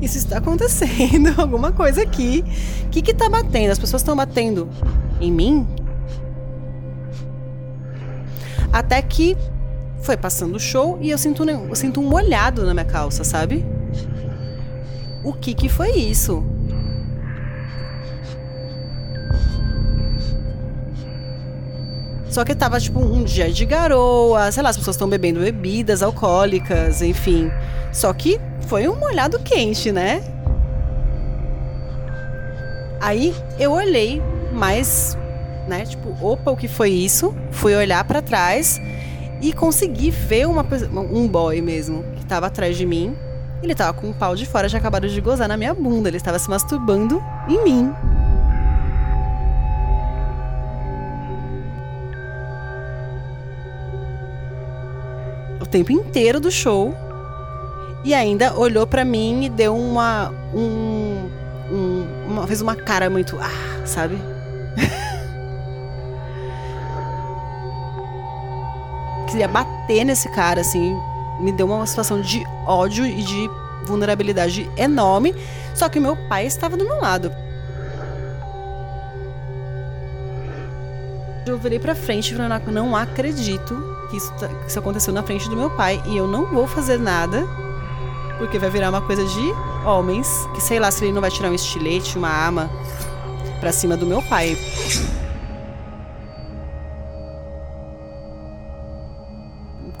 Isso 0.00 0.16
está 0.16 0.38
acontecendo, 0.38 1.34
alguma 1.38 1.70
coisa 1.70 2.00
aqui. 2.00 2.46
O 2.86 2.88
que 2.88 3.02
que 3.02 3.12
tá 3.12 3.28
batendo? 3.28 3.70
As 3.70 3.78
pessoas 3.78 4.00
estão 4.00 4.16
batendo 4.16 4.70
em 5.20 5.30
mim? 5.30 5.68
Até 8.72 9.02
que 9.02 9.36
foi 10.00 10.16
passando 10.16 10.56
o 10.56 10.58
show 10.58 10.98
e 11.02 11.10
eu 11.10 11.18
sinto, 11.18 11.44
eu 11.44 11.76
sinto 11.76 12.00
um 12.00 12.08
molhado 12.08 12.64
na 12.64 12.72
minha 12.72 12.86
calça, 12.86 13.22
sabe? 13.22 13.66
O 15.22 15.32
que 15.32 15.54
que 15.54 15.68
foi 15.68 15.90
isso? 15.90 16.42
Só 22.30 22.44
que 22.44 22.54
tava 22.54 22.78
tipo 22.78 23.00
um 23.00 23.24
dia 23.24 23.50
de 23.50 23.66
garoa, 23.66 24.52
sei 24.52 24.62
lá, 24.62 24.70
as 24.70 24.76
pessoas 24.76 24.94
estão 24.94 25.08
bebendo 25.08 25.40
bebidas 25.40 26.00
alcoólicas, 26.00 27.02
enfim. 27.02 27.50
Só 27.92 28.12
que 28.12 28.40
foi 28.68 28.86
um 28.86 28.94
molhado 28.94 29.40
quente, 29.40 29.90
né? 29.90 30.22
Aí 33.00 33.34
eu 33.58 33.72
olhei 33.72 34.22
mais, 34.52 35.18
né, 35.66 35.84
tipo, 35.84 36.16
opa, 36.24 36.52
o 36.52 36.56
que 36.56 36.68
foi 36.68 36.90
isso? 36.90 37.34
Fui 37.50 37.74
olhar 37.74 38.04
para 38.04 38.22
trás 38.22 38.80
e 39.42 39.52
consegui 39.52 40.10
ver 40.10 40.46
uma, 40.46 40.64
um 41.10 41.26
boy 41.26 41.60
mesmo 41.60 42.04
que 42.14 42.24
tava 42.26 42.46
atrás 42.46 42.76
de 42.76 42.86
mim. 42.86 43.16
Ele 43.62 43.74
tava 43.74 43.92
com 43.92 44.08
um 44.08 44.12
pau 44.12 44.34
de 44.34 44.46
fora, 44.46 44.68
já 44.68 44.78
acabaram 44.78 45.06
de 45.06 45.20
gozar 45.20 45.46
na 45.46 45.56
minha 45.56 45.74
bunda. 45.74 46.08
Ele 46.08 46.16
estava 46.16 46.38
se 46.38 46.48
masturbando 46.48 47.22
em 47.46 47.62
mim. 47.62 47.92
O 55.60 55.66
tempo 55.66 55.92
inteiro 55.92 56.40
do 56.40 56.50
show. 56.50 56.94
E 58.02 58.14
ainda 58.14 58.58
olhou 58.58 58.86
para 58.86 59.04
mim 59.04 59.44
e 59.44 59.50
deu 59.50 59.76
uma. 59.76 60.32
Um, 60.54 61.28
um, 61.70 62.06
uma, 62.28 62.46
fez 62.46 62.62
uma 62.62 62.74
cara 62.74 63.10
muito. 63.10 63.38
Ah, 63.38 63.84
sabe? 63.84 64.16
queria 69.30 69.48
bater 69.48 70.04
nesse 70.04 70.30
cara, 70.30 70.62
assim. 70.62 70.96
Me 71.40 71.52
deu 71.52 71.66
uma 71.66 71.86
situação 71.86 72.20
de 72.20 72.44
ódio 72.66 73.04
e 73.04 73.22
de 73.22 73.50
vulnerabilidade 73.84 74.70
enorme. 74.76 75.34
Só 75.74 75.88
que 75.88 75.98
meu 75.98 76.16
pai 76.28 76.46
estava 76.46 76.76
do 76.76 76.84
meu 76.84 77.00
lado. 77.00 77.32
Eu 81.46 81.58
virei 81.58 81.78
pra 81.78 81.94
frente 81.94 82.32
e 82.32 82.36
falei, 82.36 82.60
não 82.72 82.94
acredito 82.94 83.74
que 84.10 84.16
isso, 84.16 84.32
tá, 84.34 84.48
que 84.48 84.68
isso 84.68 84.78
aconteceu 84.78 85.12
na 85.12 85.22
frente 85.22 85.48
do 85.48 85.56
meu 85.56 85.70
pai. 85.70 86.00
E 86.06 86.16
eu 86.16 86.26
não 86.26 86.46
vou 86.46 86.66
fazer 86.66 86.98
nada. 86.98 87.46
Porque 88.38 88.58
vai 88.58 88.70
virar 88.70 88.90
uma 88.90 89.00
coisa 89.00 89.24
de 89.24 89.52
homens. 89.84 90.28
Que 90.54 90.60
sei 90.60 90.78
lá 90.78 90.90
se 90.90 91.04
ele 91.04 91.12
não 91.12 91.20
vai 91.20 91.30
tirar 91.30 91.50
um 91.50 91.54
estilete, 91.54 92.18
uma 92.18 92.28
arma 92.28 92.70
pra 93.60 93.72
cima 93.72 93.96
do 93.96 94.06
meu 94.06 94.22
pai. 94.22 94.56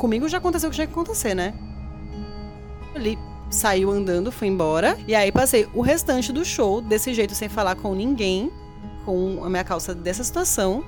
Comigo 0.00 0.26
já 0.26 0.38
aconteceu 0.38 0.68
o 0.68 0.70
que 0.70 0.76
tinha 0.76 0.86
que 0.86 0.92
acontecer, 0.94 1.34
né? 1.34 1.52
Ele 2.94 3.18
saiu 3.50 3.90
andando, 3.90 4.32
foi 4.32 4.48
embora. 4.48 4.98
E 5.06 5.14
aí 5.14 5.30
passei 5.30 5.68
o 5.74 5.82
restante 5.82 6.32
do 6.32 6.42
show 6.42 6.80
desse 6.80 7.12
jeito, 7.12 7.34
sem 7.34 7.50
falar 7.50 7.76
com 7.76 7.94
ninguém, 7.94 8.50
com 9.04 9.44
a 9.44 9.50
minha 9.50 9.62
calça 9.62 9.94
dessa 9.94 10.24
situação. 10.24 10.82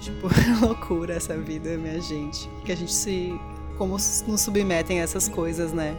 Tipo, 0.00 0.28
loucura 0.60 1.14
essa 1.14 1.36
vida, 1.38 1.78
minha 1.78 2.00
gente. 2.02 2.48
Que 2.66 2.72
a 2.72 2.76
gente 2.76 2.92
se. 2.92 3.32
Como 3.78 3.94
nos 3.94 4.40
submetem 4.40 5.00
a 5.00 5.02
essas 5.02 5.26
coisas, 5.26 5.72
né? 5.72 5.96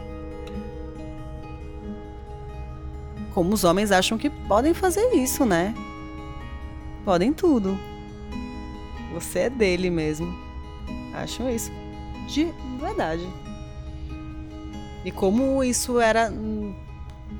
Como 3.34 3.52
os 3.52 3.64
homens 3.64 3.90
acham 3.90 4.16
que 4.16 4.30
podem 4.30 4.72
fazer 4.72 5.12
isso, 5.14 5.44
né? 5.44 5.74
Podem 7.04 7.32
tudo. 7.32 7.76
Você 9.12 9.40
é 9.40 9.50
dele 9.50 9.90
mesmo. 9.90 10.53
Acham 11.14 11.48
isso 11.48 11.70
de 12.26 12.52
verdade. 12.78 13.28
E 15.04 15.10
como 15.10 15.62
isso 15.62 16.00
era 16.00 16.32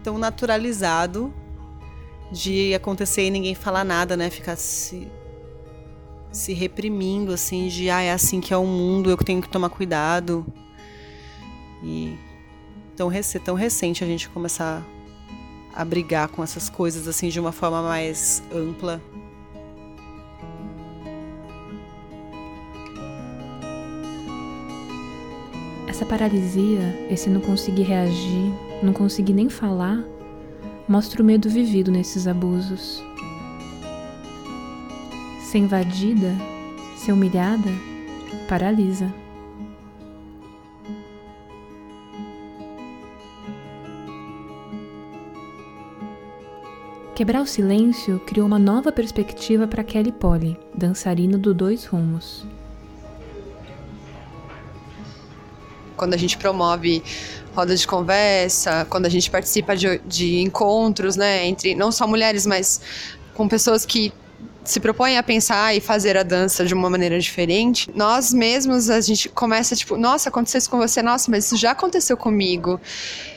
tão 0.02 0.18
naturalizado 0.18 1.32
de 2.30 2.74
acontecer 2.74 3.26
e 3.26 3.30
ninguém 3.30 3.54
falar 3.54 3.84
nada, 3.84 4.16
né? 4.16 4.28
Ficar 4.28 4.56
se, 4.56 5.08
se 6.30 6.52
reprimindo, 6.52 7.32
assim, 7.32 7.68
de 7.68 7.88
ah, 7.88 8.02
é 8.02 8.12
assim 8.12 8.40
que 8.40 8.52
é 8.52 8.56
o 8.56 8.66
mundo, 8.66 9.10
eu 9.10 9.16
tenho 9.16 9.40
que 9.40 9.48
tomar 9.48 9.70
cuidado. 9.70 10.44
E 11.82 12.16
tão, 12.96 13.08
rec 13.08 13.26
tão 13.44 13.54
recente 13.54 14.04
a 14.04 14.06
gente 14.06 14.28
começar 14.28 14.84
a 15.74 15.84
brigar 15.84 16.28
com 16.28 16.42
essas 16.42 16.68
coisas, 16.68 17.08
assim, 17.08 17.28
de 17.28 17.40
uma 17.40 17.52
forma 17.52 17.82
mais 17.82 18.42
ampla. 18.54 19.02
Essa 25.94 26.04
paralisia, 26.04 27.06
esse 27.08 27.30
não 27.30 27.40
conseguir 27.40 27.84
reagir, 27.84 28.52
não 28.82 28.92
conseguir 28.92 29.32
nem 29.32 29.48
falar, 29.48 30.02
mostra 30.88 31.22
o 31.22 31.24
medo 31.24 31.48
vivido 31.48 31.88
nesses 31.92 32.26
abusos. 32.26 33.00
Ser 35.38 35.58
invadida, 35.58 36.34
ser 36.96 37.12
humilhada, 37.12 37.70
paralisa. 38.48 39.08
Quebrar 47.14 47.40
o 47.40 47.46
silêncio 47.46 48.18
criou 48.26 48.48
uma 48.48 48.58
nova 48.58 48.90
perspectiva 48.90 49.68
para 49.68 49.84
Kelly 49.84 50.10
Polly, 50.10 50.58
dançarina 50.76 51.38
do 51.38 51.54
Dois 51.54 51.86
Rumos. 51.86 52.44
Quando 55.96 56.14
a 56.14 56.16
gente 56.16 56.36
promove 56.36 57.02
rodas 57.54 57.80
de 57.80 57.86
conversa, 57.86 58.86
quando 58.90 59.06
a 59.06 59.08
gente 59.08 59.30
participa 59.30 59.76
de, 59.76 59.98
de 60.06 60.40
encontros, 60.40 61.16
né, 61.16 61.46
entre 61.46 61.74
não 61.74 61.92
só 61.92 62.06
mulheres, 62.06 62.46
mas 62.46 62.80
com 63.34 63.48
pessoas 63.48 63.86
que 63.86 64.12
se 64.64 64.80
propõem 64.80 65.18
a 65.18 65.22
pensar 65.22 65.76
e 65.76 65.80
fazer 65.80 66.16
a 66.16 66.22
dança 66.22 66.64
de 66.64 66.72
uma 66.72 66.88
maneira 66.88 67.20
diferente, 67.20 67.90
nós 67.94 68.32
mesmos 68.32 68.88
a 68.88 69.00
gente 69.00 69.28
começa 69.28 69.76
tipo, 69.76 69.96
nossa, 69.96 70.30
aconteceu 70.30 70.58
isso 70.58 70.70
com 70.70 70.78
você, 70.78 71.02
nossa, 71.02 71.30
mas 71.30 71.44
isso 71.44 71.56
já 71.56 71.72
aconteceu 71.72 72.16
comigo. 72.16 72.80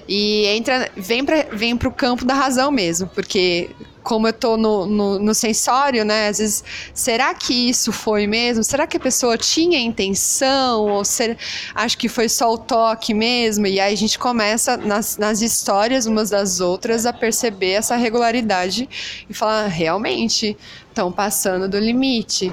E 0.07 0.45
entra, 0.45 0.89
vem 0.95 1.25
para 1.25 1.47
vem 1.51 1.75
pro 1.75 1.91
campo 1.91 2.23
da 2.23 2.33
razão 2.33 2.71
mesmo, 2.71 3.07
porque 3.09 3.69
como 4.07 4.25
eu 4.25 4.31
tô 4.31 4.55
no, 4.55 4.85
no, 4.85 5.19
no, 5.19 5.35
sensório, 5.35 6.05
né? 6.05 6.29
Às 6.29 6.37
vezes, 6.37 6.63
será 6.93 7.33
que 7.33 7.53
isso 7.53 7.91
foi 7.91 8.25
mesmo? 8.25 8.63
Será 8.63 8.87
que 8.87 8.95
a 8.95 8.99
pessoa 9.01 9.37
tinha 9.37 9.77
intenção? 9.77 10.87
Ou 10.87 11.03
ser, 11.03 11.37
acho 11.75 11.97
que 11.97 12.07
foi 12.07 12.29
só 12.29 12.53
o 12.53 12.57
toque 12.57 13.13
mesmo? 13.13 13.67
E 13.67 13.81
aí 13.81 13.93
a 13.93 13.97
gente 13.97 14.17
começa 14.17 14.77
nas, 14.77 15.17
nas 15.17 15.41
histórias 15.41 16.05
umas 16.05 16.29
das 16.29 16.61
outras 16.61 17.05
a 17.05 17.11
perceber 17.11 17.71
essa 17.71 17.97
regularidade 17.97 18.87
e 19.29 19.33
falar, 19.33 19.67
realmente, 19.67 20.55
estão 20.87 21.11
passando 21.11 21.67
do 21.67 21.77
limite. 21.77 22.49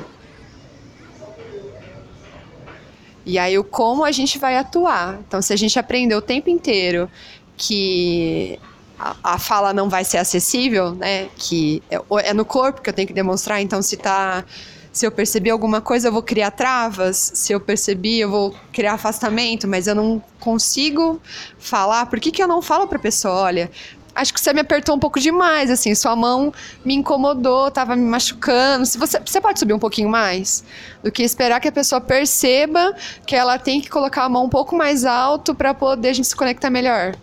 E 3.25 3.39
aí 3.39 3.57
o 3.57 3.63
como 3.63 4.05
a 4.05 4.11
gente 4.11 4.41
vai 4.41 4.57
atuar. 4.57 5.21
Então, 5.25 5.41
se 5.41 5.53
a 5.53 5.57
gente 5.57 5.79
aprendeu 5.79 6.19
o 6.19 6.23
tempo 6.23 6.51
inteiro 6.51 7.09
que 7.57 8.59
a, 8.99 9.39
fala 9.39 9.73
não 9.73 9.89
vai 9.89 10.05
ser 10.05 10.19
acessível, 10.19 10.95
né? 10.95 11.29
Que 11.37 11.83
é, 11.91 11.99
é, 12.29 12.35
no 12.35 12.45
corpo 12.45 12.81
que 12.81 12.89
eu 12.89 12.95
tenho 12.95 13.09
que 13.09 13.15
demonstrar, 13.15 13.61
então 13.61 13.83
se 13.83 13.97
tá. 13.97 14.45
Se 14.93 15.05
eu 15.05 15.11
perceber 15.11 15.51
alguma 15.51 15.81
coisa, 15.81 16.07
eu 16.07 16.13
vou 16.13 16.23
criar 16.23 16.53
travas. 16.53 17.33
Se 17.35 17.53
eu 17.53 17.59
perceber, 17.59 18.19
eu 18.19 18.31
vou 18.31 18.55
criar 18.73 18.93
afastamento, 18.93 19.67
mas 19.67 19.89
eu 19.89 19.95
não 19.95 20.23
consigo 20.39 21.21
falar. 21.59 22.07
Por 22.07 22.21
que, 22.21 22.31
que 22.31 22.41
eu 22.41 22.47
não 22.47 22.63
falo 22.63 22.87
para 22.87 22.97
a 22.97 23.01
pessoa, 23.01 23.35
olha, 23.35 23.69
acho 24.15 24.33
que 24.33 24.41
você 24.41 24.53
me 24.53 24.61
apertou 24.61 24.95
um 24.95 24.99
pouco 24.99 25.19
demais, 25.19 25.71
assim, 25.71 25.95
sua 25.97 26.15
mão 26.15 26.53
me 26.85 26.95
incomodou, 26.95 27.71
tava 27.73 27.97
me 27.97 28.05
machucando. 28.05 28.87
Se 28.87 28.97
você, 28.97 29.19
você 29.19 29.41
pode 29.41 29.59
subir 29.59 29.73
um 29.73 29.79
pouquinho 29.79 30.09
mais 30.09 30.63
do 31.03 31.11
que 31.11 31.25
esperar 31.25 31.59
que 31.61 31.67
a 31.67 31.73
pessoa 31.73 32.01
perceba 32.01 32.95
que 33.27 33.35
ela 33.35 33.59
tem 33.59 33.81
que 33.81 33.91
colocar 33.91 34.23
a 34.23 34.29
mão 34.29 34.45
um 34.45 34.49
pouco 34.49 34.77
mais 34.77 35.05
alto 35.05 35.57
para 35.57 35.75
poder 35.75 36.11
a 36.11 36.13
gente 36.13 36.29
se 36.29 36.37
conectar 36.37 36.71
melhor, 36.71 37.17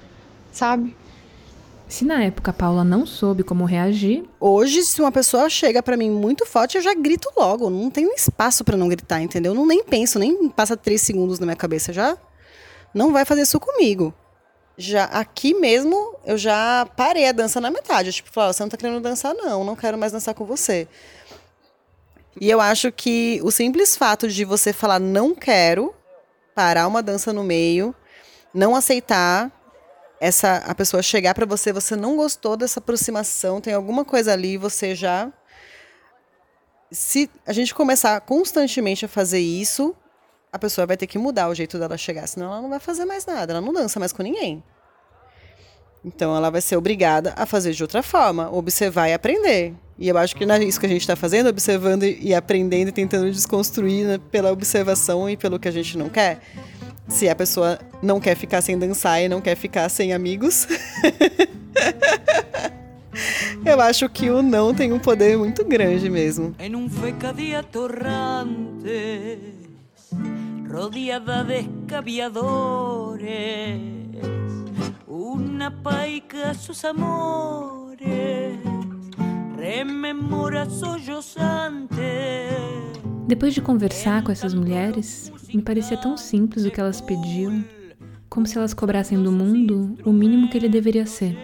sabe? 0.51 0.93
Se 1.91 2.05
na 2.05 2.23
época 2.23 2.51
a 2.51 2.53
Paula 2.53 2.85
não 2.85 3.05
soube 3.05 3.43
como 3.43 3.65
reagir, 3.65 4.23
Hoje, 4.39 4.81
se 4.81 5.01
uma 5.01 5.11
pessoa 5.11 5.49
chega 5.49 5.83
pra 5.83 5.97
mim 5.97 6.09
muito 6.09 6.45
forte, 6.45 6.77
eu 6.77 6.81
já 6.81 6.93
grito 6.93 7.29
logo. 7.35 7.69
Não 7.69 7.91
tem 7.91 8.15
espaço 8.15 8.63
pra 8.63 8.77
não 8.77 8.87
gritar, 8.87 9.21
entendeu? 9.21 9.53
Não 9.53 9.65
nem 9.65 9.83
penso, 9.83 10.17
nem 10.17 10.47
passa 10.47 10.77
três 10.77 11.01
segundos 11.01 11.37
na 11.37 11.45
minha 11.45 11.55
cabeça 11.55 11.91
já. 11.91 12.17
Não 12.93 13.11
vai 13.11 13.25
fazer 13.25 13.41
isso 13.41 13.59
comigo. 13.59 14.13
Já 14.77 15.03
aqui 15.03 15.53
mesmo, 15.53 16.15
eu 16.25 16.37
já 16.37 16.87
parei 16.95 17.27
a 17.27 17.33
dança 17.33 17.59
na 17.59 17.69
metade. 17.69 18.13
Tipo, 18.13 18.31
falar, 18.31 18.53
você 18.53 18.63
não 18.63 18.69
tá 18.69 18.77
querendo 18.77 19.01
dançar, 19.01 19.33
não. 19.33 19.65
Não 19.65 19.75
quero 19.75 19.97
mais 19.97 20.13
dançar 20.13 20.33
com 20.33 20.45
você. 20.45 20.87
E 22.39 22.49
eu 22.49 22.61
acho 22.61 22.89
que 22.89 23.41
o 23.43 23.51
simples 23.51 23.97
fato 23.97 24.29
de 24.29 24.45
você 24.45 24.71
falar 24.71 24.97
não 24.97 25.35
quero, 25.35 25.93
parar 26.55 26.87
uma 26.87 27.03
dança 27.03 27.33
no 27.33 27.43
meio, 27.43 27.93
não 28.53 28.77
aceitar 28.77 29.51
essa 30.21 30.57
a 30.57 30.75
pessoa 30.75 31.01
chegar 31.01 31.33
para 31.33 31.47
você, 31.47 31.73
você 31.73 31.95
não 31.95 32.15
gostou 32.15 32.55
dessa 32.55 32.79
aproximação, 32.79 33.59
tem 33.59 33.73
alguma 33.73 34.05
coisa 34.05 34.31
ali, 34.31 34.55
você 34.55 34.93
já 34.93 35.33
se 36.91 37.27
a 37.43 37.51
gente 37.51 37.73
começar 37.73 38.21
constantemente 38.21 39.03
a 39.03 39.07
fazer 39.07 39.39
isso, 39.39 39.95
a 40.53 40.59
pessoa 40.59 40.85
vai 40.85 40.95
ter 40.95 41.07
que 41.07 41.17
mudar 41.17 41.49
o 41.49 41.55
jeito 41.55 41.79
dela 41.79 41.97
chegar, 41.97 42.27
senão 42.27 42.51
ela 42.51 42.61
não 42.61 42.69
vai 42.69 42.79
fazer 42.79 43.03
mais 43.03 43.25
nada, 43.25 43.53
ela 43.53 43.61
não 43.61 43.73
dança 43.73 43.99
mais 43.99 44.13
com 44.13 44.21
ninguém. 44.21 44.63
Então 46.05 46.35
ela 46.35 46.51
vai 46.51 46.61
ser 46.61 46.75
obrigada 46.75 47.33
a 47.35 47.47
fazer 47.47 47.71
de 47.71 47.81
outra 47.81 48.03
forma, 48.03 48.51
observar 48.51 49.07
e 49.07 49.13
aprender. 49.13 49.73
E 49.97 50.07
eu 50.07 50.17
acho 50.17 50.35
que 50.35 50.43
é 50.43 50.63
isso 50.63 50.79
que 50.79 50.85
a 50.85 50.89
gente 50.89 51.01
está 51.01 51.15
fazendo, 51.15 51.49
observando 51.49 52.03
e 52.03 52.33
aprendendo 52.35 52.89
e 52.89 52.91
tentando 52.91 53.31
desconstruir 53.31 54.05
né, 54.05 54.19
pela 54.29 54.51
observação 54.51 55.27
e 55.27 55.35
pelo 55.35 55.59
que 55.59 55.67
a 55.67 55.71
gente 55.71 55.97
não 55.97 56.09
quer. 56.09 56.41
Se 57.11 57.27
a 57.27 57.35
pessoa 57.35 57.77
não 58.01 58.19
quer 58.21 58.35
ficar 58.35 58.61
sem 58.61 58.79
dançar 58.79 59.21
e 59.21 59.27
não 59.27 59.41
quer 59.41 59.55
ficar 59.55 59.89
sem 59.89 60.13
amigos. 60.13 60.65
eu 63.65 63.81
acho 63.81 64.07
que 64.07 64.29
o 64.29 64.41
não 64.41 64.73
tem 64.73 64.93
um 64.93 64.99
poder 64.99 65.37
muito 65.37 65.65
grande 65.65 66.09
mesmo. 66.09 66.55
En 66.57 66.73
un 66.73 66.89
fecadía 66.89 67.61
torrante, 67.63 69.39
rodeada 70.67 71.43
de 71.43 71.59
escaviadores, 71.59 73.27
una 75.05 75.69
paica 75.83 76.53
sus 76.53 76.85
amores, 76.85 78.57
rememora 79.57 80.65
sollozante. 80.69 82.01
Depois 83.31 83.53
de 83.53 83.61
conversar 83.61 84.23
com 84.23 84.31
essas 84.33 84.53
mulheres, 84.53 85.31
me 85.53 85.61
parecia 85.61 85.95
tão 85.95 86.17
simples 86.17 86.65
o 86.65 86.69
que 86.69 86.81
elas 86.81 86.99
pediam, 86.99 87.63
como 88.27 88.45
se 88.45 88.57
elas 88.57 88.73
cobrassem 88.73 89.23
do 89.23 89.31
mundo 89.31 89.97
o 90.03 90.11
mínimo 90.11 90.49
que 90.49 90.57
ele 90.57 90.67
deveria 90.67 91.05
ser. 91.05 91.37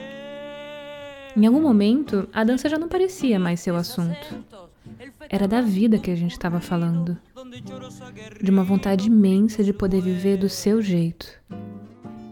Em 1.33 1.47
algum 1.47 1.61
momento, 1.61 2.27
a 2.33 2.43
dança 2.43 2.67
já 2.67 2.77
não 2.77 2.89
parecia 2.89 3.39
mais 3.39 3.61
seu 3.61 3.77
assunto. 3.77 4.35
Era 5.29 5.47
da 5.47 5.61
vida 5.61 5.97
que 5.97 6.11
a 6.11 6.15
gente 6.15 6.33
estava 6.33 6.59
falando. 6.59 7.17
De 8.41 8.51
uma 8.51 8.65
vontade 8.65 9.07
imensa 9.07 9.63
de 9.63 9.71
poder 9.71 10.01
viver 10.01 10.35
do 10.35 10.49
seu 10.49 10.81
jeito. 10.81 11.25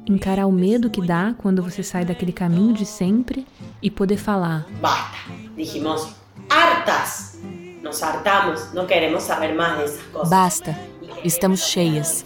Encarar 0.06 0.48
o 0.48 0.52
medo 0.52 0.90
que 0.90 1.02
dá 1.02 1.34
quando 1.38 1.64
você 1.64 1.82
sai 1.82 2.04
daquele 2.04 2.34
caminho 2.34 2.74
de 2.74 2.86
sempre 2.86 3.48
e 3.82 3.90
poder 3.90 4.18
falar: 4.18 4.68
Basta, 4.82 5.18
dijimos, 5.56 6.14
hartas. 6.50 7.35
Nos 7.86 8.02
hartamos, 8.02 8.74
no 8.74 8.88
queremos 8.88 9.22
saber 9.22 9.54
más 9.54 9.78
de 9.78 9.84
esas 9.84 10.02
cosas. 10.08 10.30
Basta, 10.32 10.76
estamos 11.24 11.68
cheias. 11.68 12.26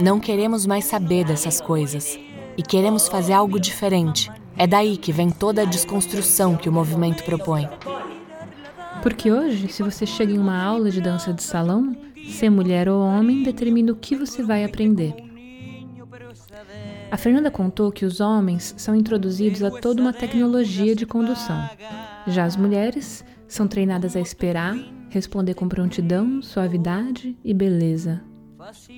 Não 0.00 0.18
queremos 0.18 0.66
mais 0.66 0.86
saber 0.86 1.24
dessas 1.24 1.60
coisas. 1.60 2.18
E 2.56 2.64
queremos 2.64 3.06
fazer 3.06 3.32
algo 3.32 3.60
diferente. 3.60 4.28
É 4.56 4.66
daí 4.66 4.96
que 4.96 5.12
vem 5.12 5.30
toda 5.30 5.62
a 5.62 5.64
desconstrução 5.64 6.56
que 6.56 6.68
o 6.68 6.72
movimento 6.72 7.22
propõe. 7.22 7.68
Porque 9.00 9.30
hoje, 9.30 9.68
se 9.68 9.84
você 9.84 10.04
chega 10.04 10.32
em 10.32 10.38
uma 10.38 10.60
aula 10.60 10.90
de 10.90 11.00
dança 11.00 11.32
de 11.32 11.44
salão, 11.44 11.96
ser 12.28 12.50
mulher 12.50 12.88
ou 12.88 13.00
homem 13.00 13.44
determina 13.44 13.92
o 13.92 13.96
que 13.96 14.16
você 14.16 14.42
vai 14.42 14.64
aprender. 14.64 15.14
A 17.08 17.16
Fernanda 17.16 17.52
contou 17.52 17.92
que 17.92 18.04
os 18.04 18.20
homens 18.20 18.74
são 18.76 18.96
introduzidos 18.96 19.62
a 19.62 19.70
toda 19.70 20.02
uma 20.02 20.12
tecnologia 20.12 20.96
de 20.96 21.06
condução. 21.06 21.70
Já 22.26 22.42
as 22.42 22.56
mulheres 22.56 23.24
são 23.48 23.66
treinadas 23.66 24.14
a 24.14 24.20
esperar, 24.20 24.76
responder 25.08 25.54
com 25.54 25.68
prontidão, 25.68 26.42
suavidade 26.42 27.36
e 27.42 27.54
beleza. 27.54 28.22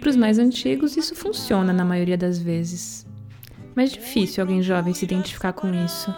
Para 0.00 0.10
os 0.10 0.16
mais 0.16 0.38
antigos, 0.38 0.96
isso 0.96 1.14
funciona 1.14 1.72
na 1.72 1.84
maioria 1.84 2.18
das 2.18 2.38
vezes. 2.38 3.06
Mas 3.76 3.92
difícil 3.92 4.42
alguém 4.42 4.60
jovem 4.60 4.92
se 4.92 5.04
identificar 5.04 5.52
com 5.52 5.72
isso. 5.72 6.12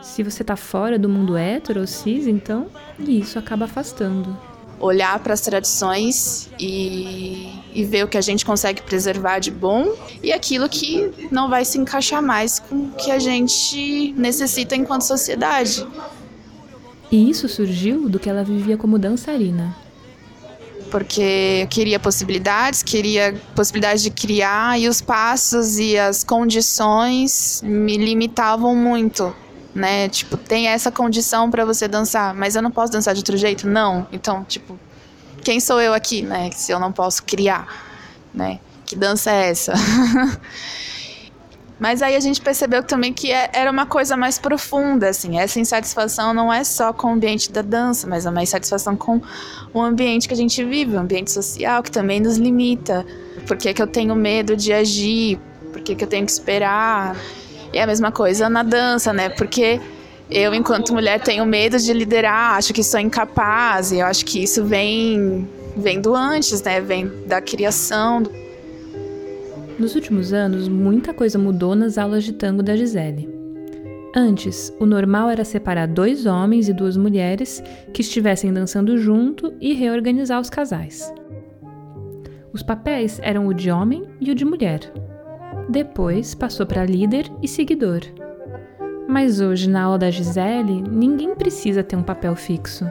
Se 0.00 0.22
você 0.22 0.42
está 0.42 0.56
fora 0.56 0.98
do 0.98 1.08
mundo 1.08 1.36
hétero 1.36 1.80
ou 1.80 1.86
cis, 1.86 2.26
então 2.26 2.68
isso 2.98 3.38
acaba 3.38 3.66
afastando. 3.66 4.36
Olhar 4.78 5.18
para 5.18 5.34
as 5.34 5.40
tradições 5.40 6.50
e, 6.58 7.50
e 7.74 7.84
ver 7.84 8.04
o 8.04 8.08
que 8.08 8.16
a 8.16 8.20
gente 8.20 8.44
consegue 8.44 8.82
preservar 8.82 9.38
de 9.38 9.50
bom 9.50 9.94
e 10.22 10.32
aquilo 10.32 10.68
que 10.68 11.28
não 11.30 11.50
vai 11.50 11.64
se 11.64 11.78
encaixar 11.78 12.22
mais 12.22 12.60
com 12.60 12.76
o 12.76 12.90
que 12.92 13.10
a 13.10 13.18
gente 13.18 14.12
necessita 14.16 14.76
enquanto 14.76 15.02
sociedade. 15.02 15.86
E 17.10 17.30
isso 17.30 17.48
surgiu 17.48 18.08
do 18.08 18.18
que 18.18 18.28
ela 18.28 18.42
vivia 18.42 18.76
como 18.76 18.98
dançarina. 18.98 19.74
Porque 20.90 21.60
eu 21.62 21.68
queria 21.68 21.98
possibilidades, 21.98 22.82
queria 22.82 23.34
possibilidade 23.54 24.02
de 24.02 24.10
criar 24.10 24.78
e 24.78 24.88
os 24.88 25.00
passos 25.00 25.78
e 25.78 25.98
as 25.98 26.22
condições 26.22 27.60
me 27.64 27.96
limitavam 27.96 28.74
muito, 28.74 29.34
né? 29.74 30.08
Tipo, 30.08 30.36
tem 30.36 30.68
essa 30.68 30.90
condição 30.90 31.50
para 31.50 31.64
você 31.64 31.88
dançar, 31.88 32.34
mas 32.34 32.54
eu 32.54 32.62
não 32.62 32.70
posso 32.70 32.92
dançar 32.92 33.14
de 33.14 33.20
outro 33.20 33.36
jeito? 33.36 33.66
Não. 33.66 34.06
Então, 34.12 34.44
tipo, 34.44 34.78
quem 35.42 35.58
sou 35.60 35.80
eu 35.80 35.92
aqui, 35.92 36.22
né? 36.22 36.50
Se 36.52 36.72
eu 36.72 36.78
não 36.78 36.92
posso 36.92 37.22
criar, 37.24 37.66
né? 38.32 38.60
Que 38.84 38.94
dança 38.94 39.32
é 39.32 39.50
essa? 39.50 39.74
Mas 41.78 42.00
aí 42.00 42.16
a 42.16 42.20
gente 42.20 42.40
percebeu 42.40 42.82
também 42.82 43.12
que 43.12 43.30
era 43.30 43.70
uma 43.70 43.84
coisa 43.84 44.16
mais 44.16 44.38
profunda, 44.38 45.10
assim. 45.10 45.38
Essa 45.38 45.60
insatisfação 45.60 46.32
não 46.32 46.52
é 46.52 46.64
só 46.64 46.92
com 46.92 47.08
o 47.08 47.10
ambiente 47.10 47.52
da 47.52 47.60
dança, 47.60 48.06
mas 48.06 48.24
é 48.24 48.30
uma 48.30 48.42
insatisfação 48.42 48.96
com 48.96 49.20
o 49.74 49.80
ambiente 49.80 50.26
que 50.26 50.32
a 50.32 50.36
gente 50.36 50.64
vive, 50.64 50.96
o 50.96 50.98
ambiente 50.98 51.30
social 51.30 51.82
que 51.82 51.90
também 51.90 52.18
nos 52.18 52.38
limita. 52.38 53.04
Por 53.46 53.58
que, 53.58 53.74
que 53.74 53.82
eu 53.82 53.86
tenho 53.86 54.14
medo 54.14 54.56
de 54.56 54.72
agir? 54.72 55.38
Por 55.70 55.82
que, 55.82 55.94
que 55.94 56.04
eu 56.04 56.08
tenho 56.08 56.24
que 56.24 56.32
esperar? 56.32 57.14
E 57.72 57.78
é 57.78 57.82
a 57.82 57.86
mesma 57.86 58.10
coisa 58.10 58.48
na 58.48 58.62
dança, 58.62 59.12
né? 59.12 59.28
Porque 59.28 59.78
eu, 60.30 60.54
enquanto 60.54 60.94
mulher, 60.94 61.20
tenho 61.20 61.44
medo 61.44 61.78
de 61.78 61.92
liderar, 61.92 62.56
acho 62.56 62.72
que 62.72 62.82
sou 62.82 62.98
incapaz, 62.98 63.92
e 63.92 63.98
eu 63.98 64.06
acho 64.06 64.24
que 64.24 64.42
isso 64.42 64.64
vem, 64.64 65.46
vem 65.76 66.00
do 66.00 66.14
antes, 66.14 66.62
né? 66.62 66.80
Vem 66.80 67.12
da 67.26 67.42
criação, 67.42 68.22
nos 69.78 69.94
últimos 69.94 70.32
anos, 70.32 70.68
muita 70.68 71.12
coisa 71.12 71.38
mudou 71.38 71.74
nas 71.74 71.98
aulas 71.98 72.24
de 72.24 72.32
tango 72.32 72.62
da 72.62 72.76
Gisele. 72.76 73.28
Antes, 74.14 74.74
o 74.80 74.86
normal 74.86 75.28
era 75.28 75.44
separar 75.44 75.86
dois 75.86 76.24
homens 76.24 76.68
e 76.68 76.72
duas 76.72 76.96
mulheres 76.96 77.62
que 77.92 78.00
estivessem 78.00 78.52
dançando 78.52 78.96
junto 78.96 79.52
e 79.60 79.74
reorganizar 79.74 80.40
os 80.40 80.48
casais. 80.48 81.12
Os 82.52 82.62
papéis 82.62 83.20
eram 83.22 83.46
o 83.46 83.52
de 83.52 83.70
homem 83.70 84.04
e 84.18 84.30
o 84.30 84.34
de 84.34 84.44
mulher. 84.44 84.80
Depois 85.68 86.34
passou 86.34 86.64
para 86.64 86.86
líder 86.86 87.30
e 87.42 87.48
seguidor. 87.48 88.00
Mas 89.06 89.40
hoje, 89.40 89.68
na 89.68 89.82
aula 89.82 89.98
da 89.98 90.10
Gisele, 90.10 90.80
ninguém 90.80 91.34
precisa 91.34 91.82
ter 91.82 91.96
um 91.96 92.02
papel 92.02 92.34
fixo. 92.34 92.88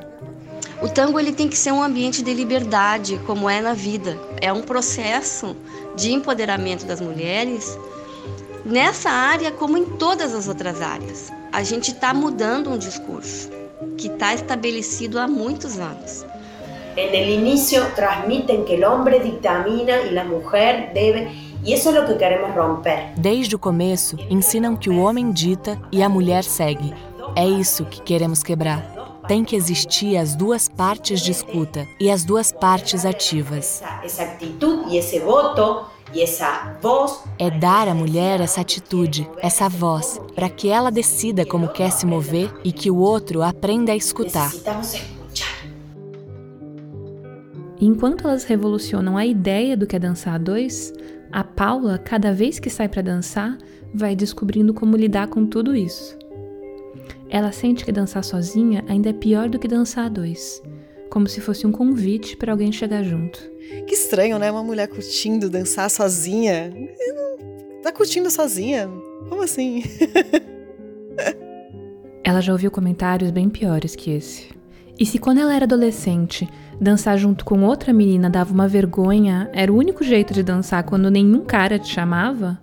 O 0.85 0.87
tango 0.87 1.19
ele 1.19 1.31
tem 1.31 1.49
que 1.49 1.57
ser 1.57 1.71
um 1.71 1.81
ambiente 1.81 2.21
de 2.21 2.31
liberdade, 2.31 3.19
como 3.25 3.49
é 3.49 3.59
na 3.59 3.73
vida. 3.73 4.19
É 4.39 4.53
um 4.53 4.61
processo 4.61 5.55
de 5.95 6.13
empoderamento 6.13 6.85
das 6.85 7.01
mulheres 7.01 7.75
nessa 8.63 9.09
área 9.09 9.51
como 9.51 9.79
em 9.79 9.83
todas 9.83 10.35
as 10.35 10.47
outras 10.47 10.83
áreas. 10.83 11.31
A 11.51 11.63
gente 11.63 11.89
está 11.89 12.13
mudando 12.13 12.69
um 12.69 12.77
discurso 12.77 13.49
que 13.97 14.09
está 14.09 14.35
estabelecido 14.35 15.19
há 15.19 15.27
muitos 15.27 15.79
anos. 15.79 16.23
En 16.95 17.15
el 17.15 17.31
inicio 17.31 17.83
transmiten 17.95 18.63
que 18.65 18.75
el 18.75 18.83
hombre 18.83 19.19
dictamina 19.19 20.01
y 20.01 20.11
la 20.11 20.23
mujer 20.23 20.91
debe, 20.93 21.31
y 21.63 21.73
eso 21.73 21.89
es 21.89 21.95
lo 21.95 22.05
que 22.05 22.15
queremos 22.15 22.53
romper. 22.53 23.11
Desde 23.17 23.55
o 23.55 23.59
começo, 23.59 24.17
ensinam 24.29 24.77
que 24.77 24.91
o 24.91 24.99
homem 24.99 25.31
dita 25.31 25.81
e 25.91 26.03
a 26.03 26.07
mulher 26.07 26.43
segue. 26.43 26.93
É 27.35 27.43
isso 27.43 27.85
que 27.85 28.03
queremos 28.03 28.43
quebrar. 28.43 28.94
Tem 29.27 29.43
que 29.43 29.55
existir 29.55 30.17
as 30.17 30.35
duas 30.35 30.69
partes 30.69 31.21
de 31.21 31.31
escuta 31.31 31.87
e 31.99 32.11
as 32.11 32.23
duas 32.23 32.51
partes 32.51 33.05
ativas. 33.05 33.81
Essa, 33.81 34.01
essa 34.03 34.23
atitude 34.23 34.93
e 34.93 34.97
esse 34.97 35.19
voto 35.19 35.85
É 37.37 37.49
dar 37.49 37.87
à 37.87 37.93
mulher 37.93 38.39
essa 38.39 38.61
atitude, 38.61 39.29
essa 39.39 39.67
voz, 39.67 40.21
para 40.33 40.49
que 40.49 40.69
ela 40.69 40.91
decida 40.91 41.45
como 41.45 41.69
quer 41.69 41.91
se 41.91 42.05
mover 42.05 42.53
e 42.63 42.71
que 42.71 42.91
o 42.91 42.97
outro 42.97 43.41
aprenda 43.41 43.91
a 43.91 43.95
escutar. 43.95 44.51
Enquanto 47.81 48.27
elas 48.27 48.45
revolucionam 48.45 49.17
a 49.17 49.25
ideia 49.25 49.75
do 49.75 49.85
que 49.85 49.95
é 49.95 49.99
dançar 49.99 50.35
a 50.35 50.37
dois, 50.37 50.93
a 51.31 51.43
Paula, 51.43 51.97
cada 51.97 52.31
vez 52.31 52.59
que 52.59 52.69
sai 52.69 52.87
para 52.87 53.01
dançar, 53.01 53.57
vai 53.93 54.15
descobrindo 54.15 54.73
como 54.73 54.95
lidar 54.95 55.27
com 55.27 55.45
tudo 55.45 55.75
isso. 55.75 56.17
Ela 57.29 57.51
sente 57.51 57.83
que 57.83 57.91
dançar 57.91 58.23
sozinha 58.23 58.83
ainda 58.87 59.09
é 59.09 59.13
pior 59.13 59.49
do 59.49 59.59
que 59.59 59.67
dançar 59.67 60.05
a 60.05 60.09
dois, 60.09 60.61
como 61.09 61.27
se 61.27 61.41
fosse 61.41 61.65
um 61.65 61.71
convite 61.71 62.37
para 62.37 62.51
alguém 62.51 62.71
chegar 62.71 63.03
junto. 63.03 63.39
Que 63.87 63.95
estranho, 63.95 64.37
né? 64.37 64.51
Uma 64.51 64.63
mulher 64.63 64.87
curtindo 64.87 65.49
dançar 65.49 65.89
sozinha. 65.89 66.71
Tá 67.81 67.91
curtindo 67.91 68.29
sozinha? 68.29 68.89
Como 69.27 69.41
assim? 69.41 69.83
ela 72.23 72.41
já 72.41 72.51
ouviu 72.51 72.71
comentários 72.71 73.31
bem 73.31 73.49
piores 73.49 73.95
que 73.95 74.11
esse. 74.11 74.49
E 74.97 75.05
se 75.05 75.19
quando 75.19 75.39
ela 75.39 75.53
era 75.53 75.65
adolescente, 75.65 76.47
dançar 76.79 77.17
junto 77.17 77.43
com 77.43 77.63
outra 77.63 77.93
menina 77.93 78.29
dava 78.29 78.53
uma 78.53 78.67
vergonha, 78.67 79.49
era 79.53 79.71
o 79.71 79.75
único 79.75 80.03
jeito 80.03 80.33
de 80.33 80.41
dançar 80.41 80.83
quando 80.83 81.11
nenhum 81.11 81.43
cara 81.43 81.77
te 81.77 81.87
chamava? 81.87 82.59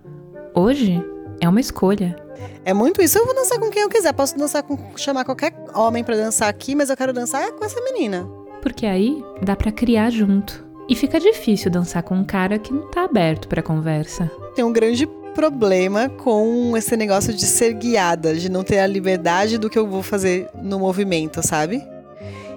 Hoje 0.53 1.03
é 1.39 1.47
uma 1.47 1.59
escolha. 1.59 2.22
É 2.65 2.73
muito 2.73 3.01
isso. 3.01 3.17
Eu 3.17 3.25
vou 3.25 3.35
dançar 3.35 3.59
com 3.59 3.69
quem 3.69 3.81
eu 3.81 3.89
quiser. 3.89 4.13
Posso 4.13 4.37
dançar 4.37 4.63
com 4.63 4.77
chamar 4.97 5.25
qualquer 5.25 5.53
homem 5.75 6.03
para 6.03 6.15
dançar 6.15 6.49
aqui, 6.49 6.75
mas 6.75 6.89
eu 6.89 6.97
quero 6.97 7.13
dançar 7.13 7.51
com 7.51 7.63
essa 7.65 7.81
menina. 7.81 8.27
Porque 8.61 8.85
aí 8.85 9.23
dá 9.41 9.55
para 9.55 9.71
criar 9.71 10.09
junto. 10.09 10.65
E 10.87 10.95
fica 10.95 11.19
difícil 11.19 11.71
dançar 11.71 12.03
com 12.03 12.15
um 12.15 12.25
cara 12.25 12.59
que 12.59 12.73
não 12.73 12.89
tá 12.89 13.03
aberto 13.03 13.47
para 13.47 13.61
conversa. 13.61 14.29
Tem 14.55 14.63
um 14.63 14.73
grande 14.73 15.05
problema 15.33 16.09
com 16.09 16.75
esse 16.77 16.95
negócio 16.95 17.33
de 17.33 17.45
ser 17.45 17.73
guiada, 17.73 18.35
de 18.35 18.49
não 18.49 18.63
ter 18.63 18.79
a 18.79 18.87
liberdade 18.87 19.57
do 19.57 19.69
que 19.69 19.77
eu 19.77 19.87
vou 19.87 20.03
fazer 20.03 20.47
no 20.61 20.79
movimento, 20.79 21.45
sabe? 21.45 21.81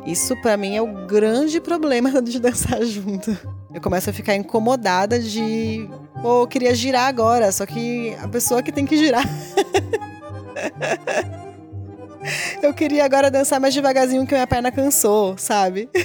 Isso 0.06 0.36
para 0.40 0.56
mim 0.56 0.76
é 0.76 0.82
o 0.82 1.06
grande 1.06 1.60
problema 1.60 2.20
de 2.22 2.38
dançar 2.38 2.82
junto. 2.84 3.36
Eu 3.76 3.82
começo 3.82 4.08
a 4.08 4.12
ficar 4.12 4.34
incomodada 4.34 5.18
de, 5.18 5.86
pô, 6.22 6.44
eu 6.44 6.46
queria 6.46 6.74
girar 6.74 7.08
agora, 7.08 7.52
só 7.52 7.66
que 7.66 8.16
a 8.22 8.26
pessoa 8.26 8.62
que 8.62 8.72
tem 8.72 8.86
que 8.86 8.96
girar. 8.96 9.22
eu 12.62 12.72
queria 12.72 13.04
agora 13.04 13.30
dançar 13.30 13.60
mais 13.60 13.74
devagarzinho 13.74 14.26
que 14.26 14.32
minha 14.32 14.46
perna 14.46 14.72
cansou, 14.72 15.36
sabe? 15.36 15.90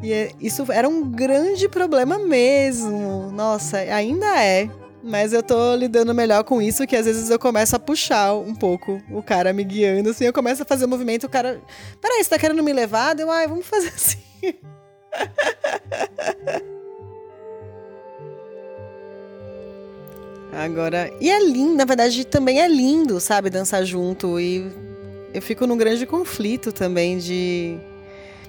E 0.00 0.12
é, 0.12 0.30
isso 0.38 0.64
era 0.70 0.88
um 0.88 1.10
grande 1.10 1.68
problema 1.68 2.20
mesmo. 2.20 3.32
Nossa, 3.32 3.78
ainda 3.78 4.40
é. 4.40 4.70
Mas 5.02 5.32
eu 5.32 5.42
tô 5.42 5.74
lidando 5.74 6.14
melhor 6.14 6.44
com 6.44 6.62
isso, 6.62 6.86
que 6.86 6.94
às 6.94 7.06
vezes 7.06 7.30
eu 7.30 7.38
começo 7.38 7.74
a 7.74 7.80
puxar 7.80 8.32
um 8.34 8.54
pouco 8.54 9.02
o 9.10 9.20
cara 9.24 9.52
me 9.52 9.64
guiando, 9.64 10.10
assim, 10.10 10.24
eu 10.24 10.32
começo 10.32 10.62
a 10.62 10.66
fazer 10.66 10.84
o 10.84 10.88
movimento, 10.88 11.24
o 11.24 11.28
cara. 11.28 11.60
Peraí, 12.00 12.22
você 12.22 12.30
tá 12.30 12.38
querendo 12.38 12.62
me 12.62 12.72
levar? 12.72 13.14
Deu, 13.14 13.28
ai, 13.28 13.48
vamos 13.48 13.66
fazer 13.66 13.88
assim. 13.96 14.18
Agora. 20.52 21.12
E 21.20 21.30
é 21.30 21.38
lindo, 21.38 21.74
na 21.74 21.84
verdade, 21.84 22.24
também 22.24 22.60
é 22.60 22.68
lindo, 22.68 23.20
sabe, 23.20 23.50
dançar 23.50 23.84
junto. 23.84 24.40
E 24.40 24.66
eu 25.32 25.40
fico 25.40 25.66
num 25.66 25.76
grande 25.76 26.06
conflito 26.06 26.72
também 26.72 27.18
de 27.18 27.78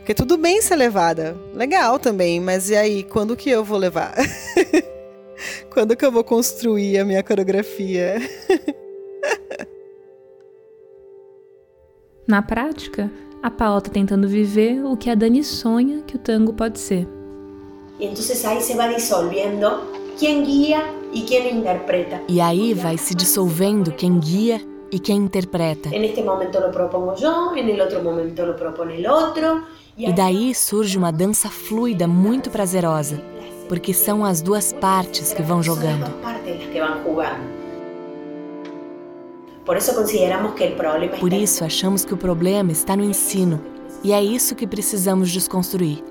porque 0.10 0.16
tudo 0.16 0.40
bem 0.40 0.60
ser 0.60 0.76
levada. 0.76 1.38
Legal 1.54 2.00
também, 2.00 2.40
mas 2.40 2.72
e 2.72 2.76
aí, 2.76 3.04
quando 3.04 3.38
que 3.38 3.48
eu 3.48 3.64
vou 3.64 3.78
levar? 3.78 4.16
quando 5.70 5.96
que 5.96 6.04
eu 6.04 6.12
vou 6.12 6.24
construir 6.24 6.98
a 6.98 7.06
minha 7.06 7.22
coreografia? 7.22 8.16
Na 12.28 12.42
prática, 12.42 13.12
a 13.42 13.48
está 13.48 13.90
tentando 13.92 14.28
viver 14.28 14.84
o 14.84 14.98
que 14.98 15.10
a 15.10 15.16
Dani 15.16 15.44
sonha 15.44 16.02
que 16.06 16.16
o 16.16 16.20
tango 16.20 16.54
pode 16.54 16.80
ser. 16.80 17.08
E 18.00 18.06
então 18.06 18.24
aí 18.50 18.62
se 18.62 18.76
vai 18.76 18.94
dissolvendo 18.94 19.82
quem 20.18 20.44
guia 20.44 20.84
e 21.14 21.22
quem 21.22 21.58
interpreta. 21.58 22.22
E 22.28 22.42
aí 22.42 22.74
vai 22.74 22.98
se 22.98 23.16
dissolvendo 23.16 23.92
quem 23.92 24.20
guia 24.20 24.62
e 24.92 25.00
quem 25.00 25.18
interpreta. 25.18 25.90
En 25.90 26.04
este 26.04 26.24
momento 26.24 26.60
lo 26.60 26.72
propongo 26.72 27.16
yo, 27.16 27.56
en 27.56 27.70
el 27.70 27.80
otro 27.80 28.02
momento 28.02 28.46
lo 28.46 28.56
propone 28.56 28.98
el 28.98 29.08
otro. 29.08 29.64
E 29.98 30.14
daí 30.14 30.56
surge 30.56 30.98
uma 30.98 31.12
dança 31.12 31.50
fluida 31.50 32.08
muito 32.08 32.50
prazerosa, 32.50 33.22
porque 33.68 33.94
são 33.94 34.24
as 34.24 34.42
duas 34.42 34.72
partes 34.72 35.34
que 35.34 35.42
vão 35.42 35.62
jogando. 35.62 36.06
Por 41.20 41.32
isso 41.32 41.64
achamos 41.64 42.04
que 42.04 42.12
o 42.12 42.18
problema 42.18 42.72
está 42.72 42.96
no 42.96 43.04
ensino, 43.04 43.62
e 44.04 44.12
é 44.12 44.20
isso 44.20 44.56
que 44.56 44.66
precisamos 44.66 45.32
desconstruir. 45.32 46.04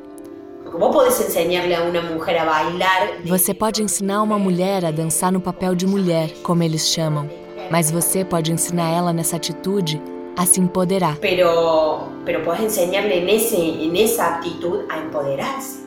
Você 3.27 3.53
pode 3.53 3.83
ensinar 3.83 4.23
uma 4.23 4.39
mulher 4.39 4.85
a 4.85 4.93
dançar 4.93 5.33
no 5.33 5.41
papel 5.41 5.75
de 5.75 5.89
mulher, 5.89 6.31
como 6.45 6.63
eles 6.63 6.89
chamam, 6.89 7.29
mas 7.69 7.91
você 7.91 8.25
pode 8.25 8.53
ensinar 8.53 8.91
ela 8.91 9.13
nessa 9.13 9.35
atitude 9.35 10.01
a 10.37 10.47
se 10.47 10.61
empoderar. 10.61 11.19
Pero, 11.19 12.07
pero 12.25 12.45
puedes 12.45 12.63
enseñarle 12.63 13.19
en, 13.19 13.29
ese, 13.29 13.57
en 13.57 13.97
esa 13.97 14.37
actitud 14.37 14.83
a 14.89 14.99
empoderarse. 14.99 15.81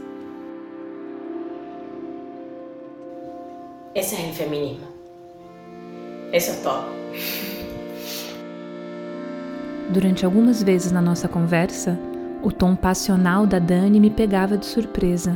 Ese 3.96 4.16
es 4.16 4.24
el 4.26 4.34
feminismo. 4.34 4.88
Eso 6.34 6.52
es 6.52 6.62
todo. 6.64 7.02
Durante 9.92 10.24
algumas 10.24 10.64
vezes 10.64 10.90
na 10.90 11.02
nossa 11.02 11.28
conversa, 11.28 12.00
o 12.42 12.50
tom 12.50 12.78
passional 12.78 13.46
da 13.46 13.60
Dani 13.60 14.00
me 14.00 14.10
pegava 14.10 14.58
de 14.58 14.66
surpresa. 14.66 15.36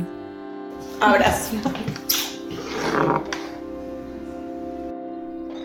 Abraço. 0.98 1.56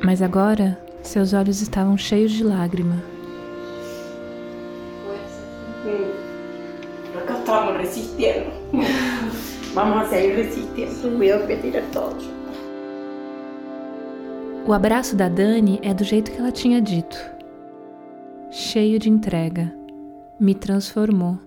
Mas 0.03 0.21
agora, 0.21 0.77
seus 1.01 1.31
olhos 1.31 1.61
estavam 1.61 1.97
cheios 1.97 2.33
de 2.33 2.43
lágrima. 2.43 3.01
Acá 7.17 7.39
estamos 7.39 7.77
resistiendo. 7.77 8.51
Vamos 9.73 9.97
a 9.99 10.09
seguir 10.09 10.35
resistiendo. 10.35 11.17
Cuidado 11.17 11.47
que 11.47 11.55
tira 11.55 11.81
todo. 11.93 12.17
O 14.67 14.73
abraço 14.73 15.15
da 15.15 15.29
Dani 15.29 15.79
é 15.81 15.93
do 15.93 16.03
jeito 16.03 16.29
que 16.29 16.37
ela 16.37 16.51
tinha 16.51 16.81
dito. 16.81 17.40
Cheio 18.53 18.99
de 18.99 19.09
entrega. 19.09 19.73
Me 20.37 20.53
transformou. 20.53 21.39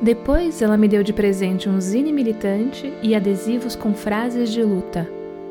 Depois, 0.00 0.62
ela 0.62 0.78
me 0.78 0.88
deu 0.88 1.02
de 1.02 1.12
presente 1.12 1.68
um 1.68 1.78
zine 1.78 2.14
militante 2.14 2.90
e 3.02 3.14
adesivos 3.14 3.76
com 3.76 3.92
frases 3.92 4.50
de 4.50 4.62
luta. 4.62 5.06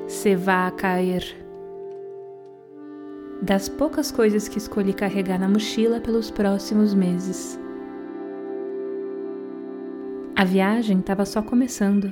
Se 0.07 0.35
vá 0.35 0.65
a 0.65 0.71
cair 0.71 1.37
das 3.39 3.69
poucas 3.69 4.11
coisas 4.11 4.47
que 4.47 4.57
escolhi 4.57 4.93
carregar 4.93 5.39
na 5.39 5.47
mochila 5.47 6.01
pelos 6.01 6.31
próximos 6.31 6.91
meses. 6.95 7.59
A 10.35 10.43
viagem 10.43 11.01
estava 11.01 11.23
só 11.23 11.43
começando. 11.43 12.11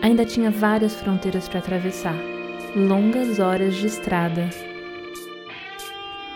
Ainda 0.00 0.24
tinha 0.24 0.50
várias 0.50 0.94
fronteiras 0.94 1.46
para 1.46 1.58
atravessar, 1.58 2.16
longas 2.74 3.38
horas 3.38 3.74
de 3.74 3.86
estrada. 3.86 4.48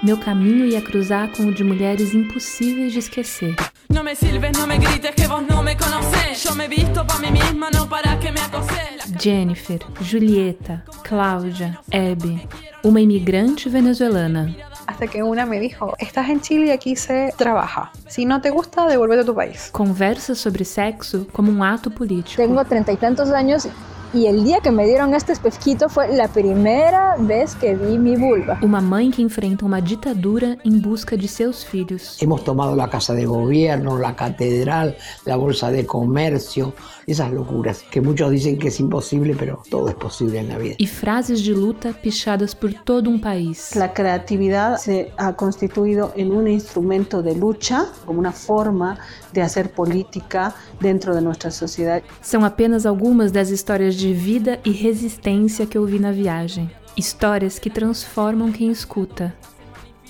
Meu 0.03 0.19
caminho 0.19 0.67
ia 0.67 0.83
cruzar 0.83 1.29
com 1.31 1.45
o 1.45 1.55
de 1.55 1.65
mulheres 1.65 2.13
impossíveis 2.13 2.93
de 2.93 2.99
esquecer. 2.99 3.55
Não 3.89 4.05
me 4.05 4.15
silbes, 4.15 4.53
não 4.59 4.67
me 4.67 4.77
grites 4.77 5.11
que 5.15 5.27
vos 5.27 5.47
não 5.47 5.63
me 5.63 5.75
conheces. 5.77 6.45
Eu 6.45 6.55
me 6.55 6.69
visto 6.69 7.05
para 7.07 7.19
mim 7.21 7.31
mesma, 7.31 7.71
não 7.71 7.89
para 7.89 8.17
que 8.17 8.31
me 8.31 8.41
acoses. 8.41 8.75
Jennifer, 9.19 9.81
Julieta, 10.01 10.85
Cláudia, 11.05 11.79
Abby, 11.93 12.47
uma 12.83 13.01
imigrante 13.01 13.69
venezuelana. 13.69 14.55
Hasta 14.87 15.07
que 15.07 15.23
una 15.23 15.47
me 15.47 15.59
dijo, 15.59 15.95
estás 15.99 16.29
en 16.29 16.41
Chile 16.41 16.67
y 16.67 16.71
aquí 16.71 16.97
se 16.97 17.33
trabaja. 17.39 17.91
Si 18.07 18.27
no 18.27 18.41
te 18.41 18.51
gusta, 18.51 18.87
devuélvete 18.87 19.23
a 19.23 19.25
tu 19.25 19.35
país. 19.35 19.71
Conversa 19.73 20.35
sobre 20.35 20.65
sexo 20.65 21.27
como 21.33 21.51
um 21.51 21.65
ato 21.65 21.91
político. 21.91 22.37
Tengo 22.37 22.63
treinta 22.67 22.93
y 22.93 22.97
tantos 22.97 23.31
años 23.31 23.67
y 24.15 24.27
el 24.27 24.45
día 24.45 24.61
que 24.61 24.71
me 24.71 24.87
dieron 24.87 25.13
este 25.13 25.33
espejito 25.33 25.89
fue 25.89 26.15
la 26.15 26.29
primera 26.29 27.17
vez 27.19 27.55
que 27.57 27.75
vi 27.75 27.99
mi 27.99 28.17
vulva. 28.17 28.59
Uma 28.63 28.81
mãe 28.81 29.11
que 29.11 29.21
enfrenta 29.21 29.67
uma 29.67 29.81
ditadura 29.81 30.57
em 30.65 30.79
busca 30.79 31.17
de 31.17 31.27
seus 31.27 31.65
filhos. 31.65 32.23
Hemos 32.23 32.45
tomado 32.45 32.77
la 32.77 32.89
casa 32.89 33.13
de 33.13 33.27
gobierno, 33.27 33.99
la 33.99 34.15
catedral, 34.15 34.97
la 35.27 35.37
bolsa 35.37 35.71
de 35.73 35.85
comercio, 35.85 36.75
esas 37.07 37.33
locuras 37.33 37.85
que 37.91 38.01
muchos 38.01 38.31
dicen 38.31 38.59
que 38.59 38.69
es 38.69 38.81
imposible, 38.81 39.35
pero 39.39 39.63
todo 39.69 39.89
es 39.89 39.95
posible 39.95 40.39
en 40.39 40.49
la 40.49 40.59
vida. 40.59 40.75
E 40.79 40.87
frases 40.87 41.45
de 41.45 41.53
luta 41.53 41.93
pichadas 41.93 42.55
por 42.55 42.73
todo 42.73 43.11
um 43.11 43.19
país. 43.19 43.75
La 43.75 43.93
creatividad 43.93 44.79
se 44.79 45.13
ha 45.17 45.35
constituido 45.35 46.13
en 46.17 46.33
un 46.33 46.49
instrumento 46.49 47.23
de 47.23 47.35
lucha, 47.35 47.87
como 48.05 48.19
una 48.19 48.33
forma 48.33 48.99
de 49.33 49.43
hacer 49.43 49.73
política 49.73 50.55
dentro 50.81 51.15
de 51.15 51.21
nuestra 51.21 51.51
sociedad. 51.51 52.03
São 52.23 52.45
apenas 52.45 52.87
algumas 52.87 53.33
das 53.33 53.51
histórias 53.51 53.95
de 53.95 54.13
vida 54.13 54.59
e 54.65 54.71
resistência 54.71 55.67
que 55.67 55.77
eu 55.77 55.85
vi 55.85 55.99
na 55.99 56.13
viagem. 56.13 56.71
Histórias 56.97 57.59
que 57.59 57.71
transformam 57.71 58.53
quem 58.53 58.71
escuta. 58.71 59.35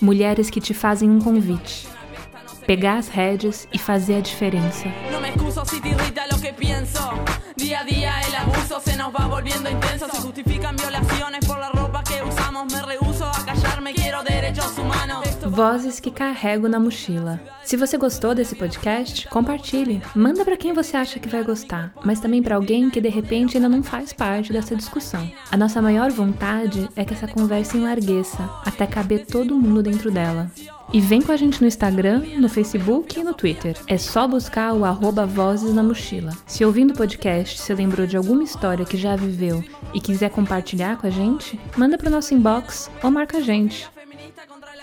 Mulheres 0.00 0.50
que 0.50 0.60
te 0.60 0.74
fazem 0.74 1.08
um 1.08 1.18
convite. 1.18 1.88
Pegar 2.66 2.98
as 2.98 3.08
rédeas 3.08 3.68
e 3.72 3.78
fazer 3.78 4.16
a 4.16 4.20
diferença. 4.20 4.88
No 5.10 5.20
me 5.20 5.30
pienso. 6.64 7.12
Día 7.56 7.80
a 7.80 7.84
día 7.84 8.20
el 8.26 8.34
abuso 8.34 8.80
se 8.80 8.96
nos 8.96 9.14
va 9.14 9.26
volviendo 9.26 9.70
intenso. 9.70 10.08
Se 10.10 10.20
justifican 10.22 10.76
violaciones 10.76 11.44
por 11.46 11.58
la 11.58 11.70
ropa 11.70 12.02
que 12.02 12.22
usamos. 12.22 12.72
Me 12.72 12.82
rehuso 12.82 13.26
a 13.26 13.44
callarme, 13.44 13.92
quiero 13.92 14.22
derechos 14.22 14.78
humanos. 14.78 15.23
Vozes 15.54 16.00
que 16.00 16.10
carrego 16.10 16.68
na 16.68 16.80
mochila. 16.80 17.40
Se 17.62 17.76
você 17.76 17.96
gostou 17.96 18.34
desse 18.34 18.56
podcast, 18.56 19.28
compartilhe. 19.28 20.02
Manda 20.12 20.44
para 20.44 20.56
quem 20.56 20.72
você 20.72 20.96
acha 20.96 21.20
que 21.20 21.28
vai 21.28 21.44
gostar, 21.44 21.94
mas 22.04 22.18
também 22.18 22.42
para 22.42 22.56
alguém 22.56 22.90
que 22.90 23.00
de 23.00 23.08
repente 23.08 23.56
ainda 23.56 23.68
não 23.68 23.80
faz 23.80 24.12
parte 24.12 24.52
dessa 24.52 24.74
discussão. 24.74 25.30
A 25.52 25.56
nossa 25.56 25.80
maior 25.80 26.10
vontade 26.10 26.88
é 26.96 27.04
que 27.04 27.14
essa 27.14 27.28
conversa 27.28 27.76
enlargueça 27.76 28.50
até 28.66 28.84
caber 28.84 29.26
todo 29.26 29.54
mundo 29.54 29.80
dentro 29.80 30.10
dela. 30.10 30.50
E 30.92 31.00
vem 31.00 31.22
com 31.22 31.30
a 31.30 31.36
gente 31.36 31.60
no 31.60 31.68
Instagram, 31.68 32.24
no 32.36 32.48
Facebook 32.48 33.20
e 33.20 33.22
no 33.22 33.32
Twitter. 33.32 33.76
É 33.86 33.96
só 33.96 34.26
buscar 34.26 34.72
o 34.72 34.84
arroba 34.84 35.24
Vozes 35.24 35.72
na 35.72 35.84
Mochila. 35.84 36.32
Se 36.48 36.64
ouvindo 36.64 36.90
o 36.90 36.96
podcast 36.96 37.60
você 37.60 37.72
lembrou 37.72 38.08
de 38.08 38.16
alguma 38.16 38.42
história 38.42 38.84
que 38.84 38.96
já 38.96 39.14
viveu 39.14 39.62
e 39.94 40.00
quiser 40.00 40.30
compartilhar 40.30 40.96
com 40.96 41.06
a 41.06 41.10
gente, 41.10 41.60
manda 41.76 41.96
para 41.96 42.08
o 42.08 42.10
nosso 42.10 42.34
inbox 42.34 42.90
ou 43.04 43.10
marca 43.12 43.38
a 43.38 43.40
gente. 43.40 43.93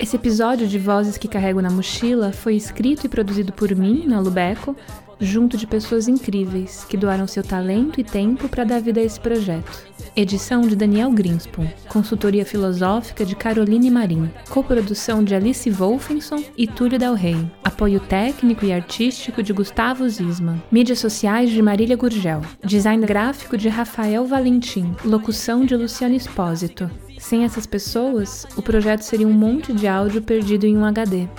Esse 0.02 0.16
episódio 0.16 0.68
de 0.68 0.80
Vozes 0.80 1.16
que 1.16 1.28
Carrego 1.28 1.62
na 1.62 1.70
Mochila 1.70 2.32
foi 2.32 2.56
escrito 2.56 3.06
e 3.06 3.10
produzido 3.10 3.54
por 3.54 3.76
mim, 3.76 4.08
na 4.08 4.20
Lubeco, 4.20 4.76
junto 5.20 5.56
de 5.56 5.68
pessoas 5.68 6.08
incríveis 6.08 6.84
que 6.90 6.98
doaram 6.98 7.28
seu 7.28 7.44
talento 7.44 8.02
e 8.02 8.04
tempo 8.04 8.50
para 8.50 8.64
dar 8.64 8.82
vida 8.82 9.00
a 9.00 9.04
esse 9.04 9.20
projeto. 9.20 9.86
Edição 10.16 10.62
de 10.62 10.76
Daniel 10.76 11.12
Greenspoon, 11.12 11.68
consultoria 11.88 12.44
filosófica 12.44 13.24
de 13.24 13.36
Caroline 13.36 13.92
Marim, 13.92 14.32
coprodução 14.50 15.24
de 15.24 15.36
Alice 15.36 15.70
Wolfenson 15.70 16.44
e 16.58 16.66
Túlio 16.66 16.98
Del 16.98 17.14
Rey, 17.14 17.38
apoio 17.64 18.00
técnico 18.00 18.66
e 18.66 18.74
artístico 18.74 19.44
de 19.44 19.54
Gustavo 19.54 20.10
Zisman, 20.10 20.64
mídias 20.72 20.98
sociais 20.98 21.52
de 21.52 21.62
Marília 21.62 21.96
Gurgel, 21.96 22.42
design 22.66 23.06
gráfico 23.06 23.56
de 23.56 23.70
Rafael 23.70 24.26
Valentim, 24.26 24.96
locução 25.06 25.64
de 25.64 25.76
Luciano 25.76 26.16
Espósito. 26.16 26.90
Sem 27.32 27.46
essas 27.46 27.66
pessoas, 27.66 28.46
o 28.58 28.62
projeto 28.62 29.04
seria 29.04 29.26
um 29.26 29.32
monte 29.32 29.72
de 29.72 29.88
áudio 29.88 30.22
perdido 30.22 30.66
em 30.66 30.76
um 30.76 30.84
HD. 30.84 31.30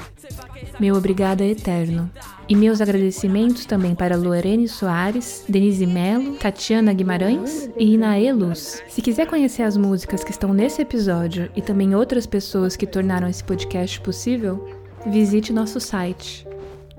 Meu 0.80 0.94
obrigado 0.94 1.42
é 1.42 1.48
eterno. 1.48 2.10
E 2.48 2.56
meus 2.56 2.80
agradecimentos 2.80 3.66
também 3.66 3.94
para 3.94 4.16
Lorene 4.16 4.66
Soares, 4.66 5.44
Denise 5.46 5.86
Melo, 5.86 6.36
Tatiana 6.36 6.94
Guimarães 6.94 7.68
e 7.76 7.92
Inaê 7.92 8.32
Luz. 8.32 8.82
Se 8.88 9.02
quiser 9.02 9.26
conhecer 9.26 9.64
as 9.64 9.76
músicas 9.76 10.24
que 10.24 10.30
estão 10.30 10.54
nesse 10.54 10.80
episódio 10.80 11.50
e 11.54 11.60
também 11.60 11.94
outras 11.94 12.24
pessoas 12.24 12.74
que 12.74 12.86
tornaram 12.86 13.28
esse 13.28 13.44
podcast 13.44 14.00
possível, 14.00 14.66
visite 15.06 15.52
nosso 15.52 15.78
site. 15.78 16.48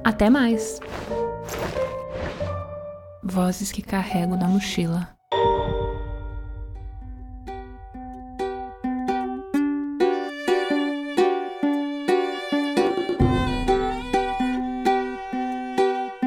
Até 0.04 0.30
mais! 0.30 0.80
Vozes 3.24 3.72
que 3.72 3.82
carrego 3.82 4.36
na 4.36 4.48
mochila. 4.48 5.10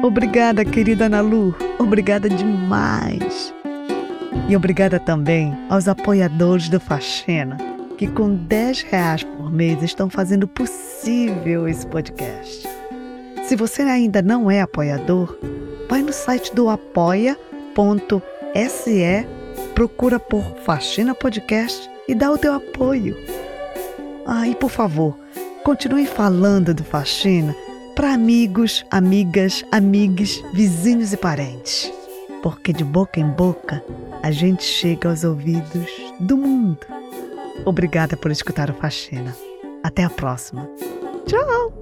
Obrigada, 0.07 0.63
querida 0.63 1.07
Ana 1.07 1.19
Lu. 1.19 1.53
Obrigada 1.77 2.29
demais. 2.29 3.53
E 4.47 4.55
obrigada 4.55 5.01
também 5.01 5.53
aos 5.69 5.89
apoiadores 5.89 6.69
do 6.69 6.79
Faxina, 6.79 7.57
que 7.97 8.07
com 8.07 8.33
10 8.33 8.83
reais 8.83 9.23
por 9.25 9.51
mês 9.51 9.83
estão 9.83 10.09
fazendo 10.09 10.47
possível 10.47 11.67
esse 11.67 11.85
podcast. 11.85 12.65
Se 13.43 13.57
você 13.57 13.81
ainda 13.81 14.21
não 14.21 14.49
é 14.49 14.61
apoiador, 14.61 15.37
vai 15.89 16.01
no 16.01 16.13
site 16.13 16.55
do 16.55 16.69
apoia.se, 16.69 17.35
procura 19.75 20.21
por 20.21 20.41
Faxina 20.63 21.13
Podcast 21.13 21.89
e 22.07 22.15
dá 22.15 22.31
o 22.31 22.37
teu 22.37 22.53
apoio. 22.53 23.13
Ah, 24.25 24.47
e 24.47 24.55
por 24.55 24.69
favor, 24.69 25.19
continue 25.65 26.05
falando 26.07 26.73
do 26.73 26.85
Faxina 26.85 27.53
para 27.97 28.13
amigos, 28.13 28.85
amigas, 28.91 29.65
amigues, 29.71 30.39
vizinhos 30.53 31.13
e 31.13 31.17
parentes. 31.17 31.91
Porque 32.43 32.71
de 32.71 32.83
boca 32.83 33.19
em 33.19 33.27
boca 33.27 33.83
a 34.21 34.29
gente 34.29 34.63
chega 34.63 35.09
aos 35.09 35.23
ouvidos 35.23 35.89
do 36.19 36.37
mundo. 36.37 36.85
Obrigada 37.65 38.15
por 38.15 38.29
escutar 38.29 38.69
o 38.69 38.75
Faxina. 38.75 39.35
Até 39.83 40.03
a 40.03 40.11
próxima. 40.11 40.69
Tchau! 41.25 41.73